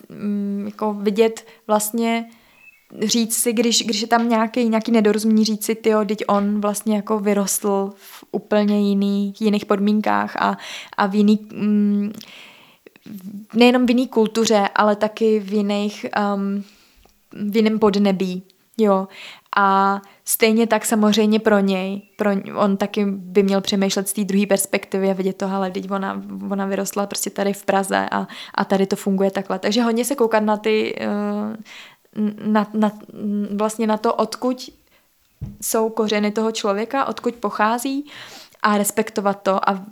mm, 0.09 0.63
jako 0.67 0.95
vidět 0.95 1.47
vlastně 1.67 2.31
říct 3.03 3.37
si, 3.37 3.53
když, 3.53 3.83
když 3.83 4.01
je 4.01 4.07
tam 4.07 4.29
nějaký, 4.29 4.69
nějaký 4.69 4.93
nedorozumění, 4.93 5.45
říct 5.45 5.65
si, 5.65 5.75
tyjo, 5.75 6.05
teď 6.05 6.25
on 6.29 6.61
vlastně 6.61 6.97
jako 6.97 7.19
vyrostl 7.19 7.93
v 7.97 8.25
úplně 8.33 8.89
jiný, 8.89 9.35
jiných 9.41 9.67
podmínkách 9.67 10.37
a, 10.37 10.59
a 10.97 11.07
v 11.07 11.15
jiný, 11.15 11.47
mm, 11.53 12.13
nejenom 13.55 13.87
v 13.87 13.91
jiný 13.91 14.09
kultuře, 14.09 14.69
ale 14.75 14.97
taky 14.97 15.41
v 15.41 15.53
jiných, 15.53 16.07
um, 16.35 16.65
v 17.51 17.57
jiném 17.57 17.79
podnebí, 17.79 18.43
jo. 18.79 19.09
A 19.57 20.01
stejně 20.25 20.67
tak 20.67 20.85
samozřejmě 20.85 21.41
pro 21.41 21.59
něj, 21.59 22.03
pro, 22.17 22.31
on 22.55 22.77
taky 22.77 23.05
by 23.07 23.43
měl 23.43 23.61
přemýšlet 23.61 24.09
z 24.09 24.13
té 24.13 24.25
druhé 24.25 24.47
perspektivy 24.47 25.11
a 25.11 25.13
vidět 25.13 25.37
to, 25.37 25.47
ale 25.47 25.71
teď 25.71 25.91
ona, 25.91 26.23
ona 26.51 26.67
vyrostla 26.67 27.07
prostě 27.07 27.31
tady 27.31 27.53
v 27.53 27.65
Praze 27.65 28.09
a, 28.11 28.27
a 28.55 28.65
tady 28.65 28.87
to 28.87 28.97
funguje 28.97 29.31
takhle. 29.31 29.59
Takže 29.59 29.83
hodně 29.83 30.05
se 30.05 30.15
koukat 30.15 30.43
na 30.43 30.57
ty, 30.57 30.95
eh, 31.01 31.07
na, 32.45 32.67
na, 32.75 32.93
vlastně 33.57 33.87
na 33.87 33.97
to, 33.97 34.15
odkud 34.15 34.71
jsou 35.61 35.89
kořeny 35.89 36.31
toho 36.31 36.53
člověka, 36.53 37.05
odkud 37.05 37.35
pochází 37.35 38.11
a 38.63 38.79
respektovat 38.79 39.43
to 39.43 39.69
a 39.69 39.85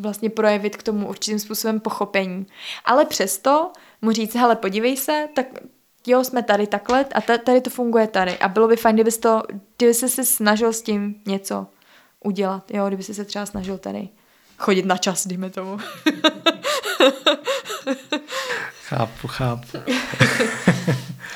vlastně 0.00 0.30
projevit 0.30 0.76
k 0.76 0.82
tomu 0.82 1.08
určitým 1.08 1.38
způsobem 1.38 1.80
pochopení. 1.80 2.46
Ale 2.84 3.04
přesto 3.04 3.72
mu 4.02 4.12
říct, 4.12 4.34
hele, 4.34 4.56
podívej 4.56 4.96
se, 4.96 5.28
tak 5.34 5.46
jo, 6.06 6.24
jsme 6.24 6.42
tady 6.42 6.66
takhle 6.66 7.04
a 7.14 7.20
tady 7.20 7.60
to 7.60 7.70
funguje 7.70 8.06
tady. 8.06 8.38
A 8.38 8.48
bylo 8.48 8.68
by 8.68 8.76
fajn, 8.76 8.96
kdyby 8.96 9.12
to, 9.12 9.42
kdyby 9.76 9.94
se 9.94 10.08
se 10.08 10.24
snažil 10.24 10.72
s 10.72 10.82
tím 10.82 11.14
něco 11.26 11.66
udělat, 12.24 12.70
jo, 12.70 12.86
kdyby 12.88 13.02
se 13.02 13.24
třeba 13.24 13.46
snažil 13.46 13.78
tady 13.78 14.08
chodit 14.58 14.86
na 14.86 14.96
čas, 14.96 15.26
dejme 15.26 15.50
tomu. 15.50 15.78
chápu, 18.82 19.28
chápu. 19.28 19.78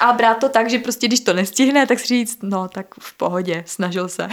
a 0.00 0.12
brát 0.12 0.34
to 0.34 0.48
tak, 0.48 0.70
že 0.70 0.78
prostě 0.78 1.06
když 1.06 1.20
to 1.20 1.32
nestihne, 1.32 1.86
tak 1.86 2.00
si 2.00 2.06
říct, 2.06 2.38
no 2.42 2.68
tak 2.68 2.86
v 3.00 3.16
pohodě, 3.16 3.64
snažil 3.66 4.08
se. 4.08 4.28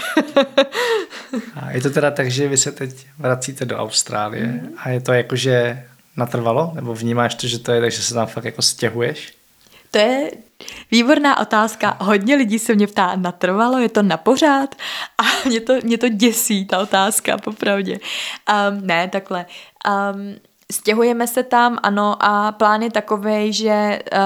a 1.55 1.71
je 1.71 1.81
to 1.81 1.89
teda 1.89 2.11
tak, 2.11 2.31
že 2.31 2.47
vy 2.47 2.57
se 2.57 2.71
teď 2.71 3.07
vracíte 3.17 3.65
do 3.65 3.77
Austrálie 3.77 4.47
mm. 4.47 4.69
a 4.77 4.89
je 4.89 5.01
to 5.01 5.13
jako, 5.13 5.35
že 5.35 5.85
natrvalo? 6.17 6.71
Nebo 6.75 6.95
vnímáš 6.95 7.35
to, 7.35 7.47
že 7.47 7.59
to 7.59 7.71
je 7.71 7.81
tak, 7.81 7.91
že 7.91 8.01
se 8.01 8.13
tam 8.13 8.27
fakt 8.27 8.45
jako 8.45 8.61
stěhuješ? 8.61 9.38
To 9.91 9.97
je 9.97 10.31
výborná 10.91 11.39
otázka. 11.39 11.97
Hodně 11.99 12.35
lidí 12.35 12.59
se 12.59 12.75
mě 12.75 12.87
ptá, 12.87 13.15
natrvalo, 13.15 13.77
je 13.77 13.89
to 13.89 14.03
na 14.03 14.17
pořád? 14.17 14.75
A 15.17 15.23
mě 15.45 15.61
to, 15.61 15.73
mě 15.83 15.97
to 15.97 16.09
děsí, 16.09 16.65
ta 16.65 16.79
otázka, 16.79 17.37
popravdě. 17.37 17.93
Um, 17.93 18.87
ne, 18.87 19.07
takhle. 19.07 19.45
Um, 19.87 20.35
stěhujeme 20.71 21.27
se 21.27 21.43
tam, 21.43 21.77
ano, 21.83 22.15
a 22.19 22.51
plán 22.51 22.81
je 22.81 22.91
takový, 22.91 23.53
že 23.53 23.99
uh, 24.13 24.19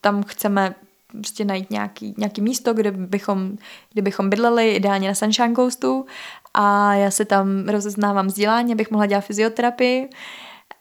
tam 0.00 0.22
chceme 0.22 0.74
prostě 1.12 1.44
najít 1.44 1.70
nějaký, 1.70 2.14
nějaký 2.16 2.40
místo, 2.40 2.74
kde 2.74 2.90
bychom, 2.90 3.52
kde 3.92 4.02
bychom 4.02 4.30
bydleli, 4.30 4.74
ideálně 4.74 5.08
na 5.08 5.14
Sunshine 5.14 5.54
Coastu 5.54 6.06
a 6.54 6.94
já 6.94 7.10
se 7.10 7.24
tam 7.24 7.68
rozeznávám 7.68 8.26
vzdělání, 8.26 8.72
abych 8.72 8.90
mohla 8.90 9.06
dělat 9.06 9.20
fyzioterapii. 9.20 10.10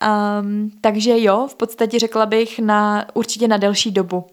Um, 0.01 0.71
takže 0.81 1.21
jo, 1.21 1.47
v 1.51 1.55
podstatě 1.55 1.99
řekla 1.99 2.25
bych 2.25 2.59
na, 2.59 3.05
určitě 3.13 3.47
na 3.47 3.57
delší 3.57 3.91
dobu. 3.91 4.27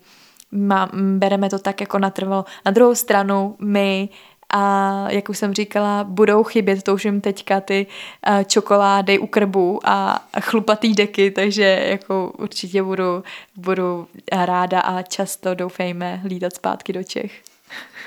Má, 0.53 0.91
bereme 0.93 1.51
to 1.51 1.59
tak 1.59 1.81
jako 1.81 1.99
natrvalo. 1.99 2.45
Na 2.65 2.71
druhou 2.71 2.95
stranu 2.95 3.57
my 3.59 4.09
a 4.51 5.07
jak 5.11 5.29
už 5.29 5.39
jsem 5.39 5.55
říkala, 5.55 6.05
budou 6.05 6.45
chybět, 6.45 6.83
to 6.83 6.95
už 6.95 7.05
jim 7.05 7.21
teďka 7.21 7.61
ty 7.61 7.87
uh, 8.29 8.43
čokolády 8.43 9.19
u 9.19 9.27
krbu 9.27 9.81
a 9.85 10.27
chlupatý 10.41 10.95
deky, 10.95 11.31
takže 11.31 11.87
jako 11.89 12.33
určitě 12.39 12.83
budu, 12.83 13.23
budu 13.57 14.09
ráda 14.33 14.81
a 14.81 15.03
často 15.03 15.55
doufejme 15.55 16.21
lítat 16.25 16.55
zpátky 16.55 16.93
do 16.93 17.03
Čech. 17.03 17.43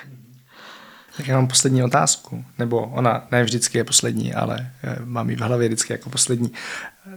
Tak 1.22 1.28
já 1.28 1.36
mám 1.36 1.48
poslední 1.48 1.84
otázku, 1.84 2.46
nebo 2.58 2.78
ona 2.80 3.28
ne 3.32 3.44
vždycky 3.44 3.78
je 3.78 3.84
poslední, 3.84 4.34
ale 4.34 4.72
eh, 4.84 4.98
mám 5.06 5.30
ji 5.30 5.36
v 5.36 5.40
hlavě 5.40 5.68
vždycky 5.68 5.94
jako 5.94 6.10
poslední. 6.10 6.52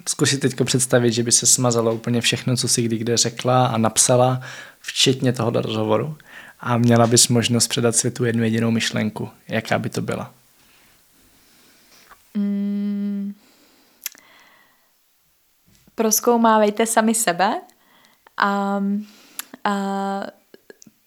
Zkus 0.09 0.31
si 0.31 0.39
teď 0.39 0.55
představit, 0.65 1.13
že 1.13 1.23
by 1.23 1.33
se 1.33 1.47
smazalo 1.47 1.95
úplně 1.95 2.21
všechno, 2.21 2.57
co 2.57 2.69
si 2.69 2.83
kdy 2.83 2.99
kde 2.99 3.17
řekla 3.17 3.67
a 3.67 3.77
napsala, 3.77 4.41
včetně 4.81 5.33
tohoto 5.33 5.61
rozhovoru 5.63 6.17
a 6.61 6.79
měla 6.79 7.07
bys 7.07 7.29
možnost 7.29 7.69
předat 7.69 7.97
světu 7.97 8.25
jednu 8.25 8.45
jedinou 8.45 8.71
myšlenku. 8.71 9.29
Jaká 9.49 9.79
by 9.79 9.91
to 9.91 10.03
byla? 10.03 10.33
Mm, 12.35 13.35
proskoumávejte 15.95 16.87
sami 16.87 17.15
sebe 17.15 17.61
a, 18.37 18.81
a 19.65 20.23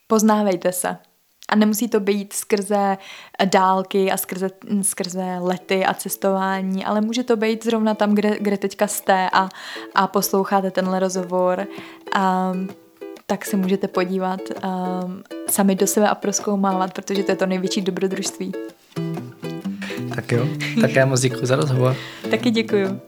poznávejte 0.08 0.72
se. 0.72 0.98
A 1.48 1.56
nemusí 1.56 1.88
to 1.88 2.00
být 2.00 2.34
skrze 2.34 2.98
dálky 3.46 4.12
a 4.12 4.18
skrze, 4.18 4.50
skrze 4.82 5.38
lety 5.40 5.86
a 5.86 5.94
cestování, 5.94 6.86
ale 6.86 7.02
může 7.02 7.24
to 7.24 7.36
být 7.36 7.64
zrovna 7.64 7.96
tam, 7.96 8.16
kde, 8.16 8.38
kde 8.40 8.58
teďka 8.58 8.88
jste 8.88 9.30
a, 9.34 9.50
a 9.96 10.08
posloucháte 10.08 10.72
tenhle 10.72 11.00
rozhovor. 11.00 11.68
A, 12.16 12.54
tak 13.26 13.46
se 13.46 13.58
můžete 13.58 13.88
podívat 13.88 14.40
um, 14.50 15.24
sami 15.50 15.76
do 15.76 15.88
sebe 15.88 16.10
a 16.10 16.16
proskoumávat, 16.16 16.94
protože 16.94 17.24
to 17.24 17.32
je 17.32 17.36
to 17.36 17.46
největší 17.46 17.82
dobrodružství. 17.82 18.52
Tak 20.16 20.32
jo, 20.32 20.48
tak 20.82 20.96
já 20.96 21.06
moc 21.06 21.22
děkuji 21.22 21.46
za 21.46 21.56
rozhovor. 21.56 21.96
Taky 22.30 22.52
děkuji. 22.52 23.02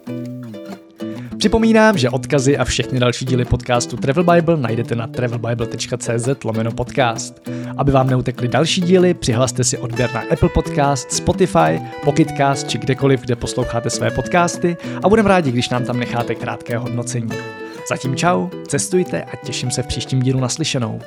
Připomínám, 1.40 1.98
že 1.98 2.10
odkazy 2.10 2.58
a 2.58 2.66
všechny 2.66 3.00
další 3.00 3.26
díly 3.26 3.46
podcastu 3.46 3.98
Travel 3.98 4.24
Bible 4.24 4.58
najdete 4.58 4.96
na 4.96 5.08
travelbible.cz 5.08 6.44
lomeno 6.44 6.72
podcast. 6.72 7.50
Aby 7.78 7.92
vám 7.92 8.10
neutekly 8.10 8.48
další 8.48 8.82
díly, 8.82 9.14
přihlaste 9.14 9.64
si 9.64 9.78
odběr 9.78 10.14
na 10.14 10.22
Apple 10.32 10.50
Podcast, 10.50 11.12
Spotify, 11.12 11.82
Pocketcast 12.06 12.70
či 12.70 12.78
kdekoliv, 12.78 13.22
kde 13.22 13.36
posloucháte 13.36 13.90
své 13.90 14.12
podcasty 14.12 14.78
a 15.04 15.10
budeme 15.10 15.30
rádi, 15.30 15.52
když 15.52 15.70
nám 15.70 15.86
tam 15.86 16.00
necháte 16.00 16.36
krátké 16.36 16.78
hodnocení. 16.78 17.32
Zatím 17.90 18.16
čau, 18.16 18.48
cestujte 18.68 19.24
a 19.24 19.36
těším 19.36 19.72
se 19.72 19.84
v 19.84 19.88
příštím 19.88 20.22
dílu 20.22 20.40
naslyšenou. 20.40 21.00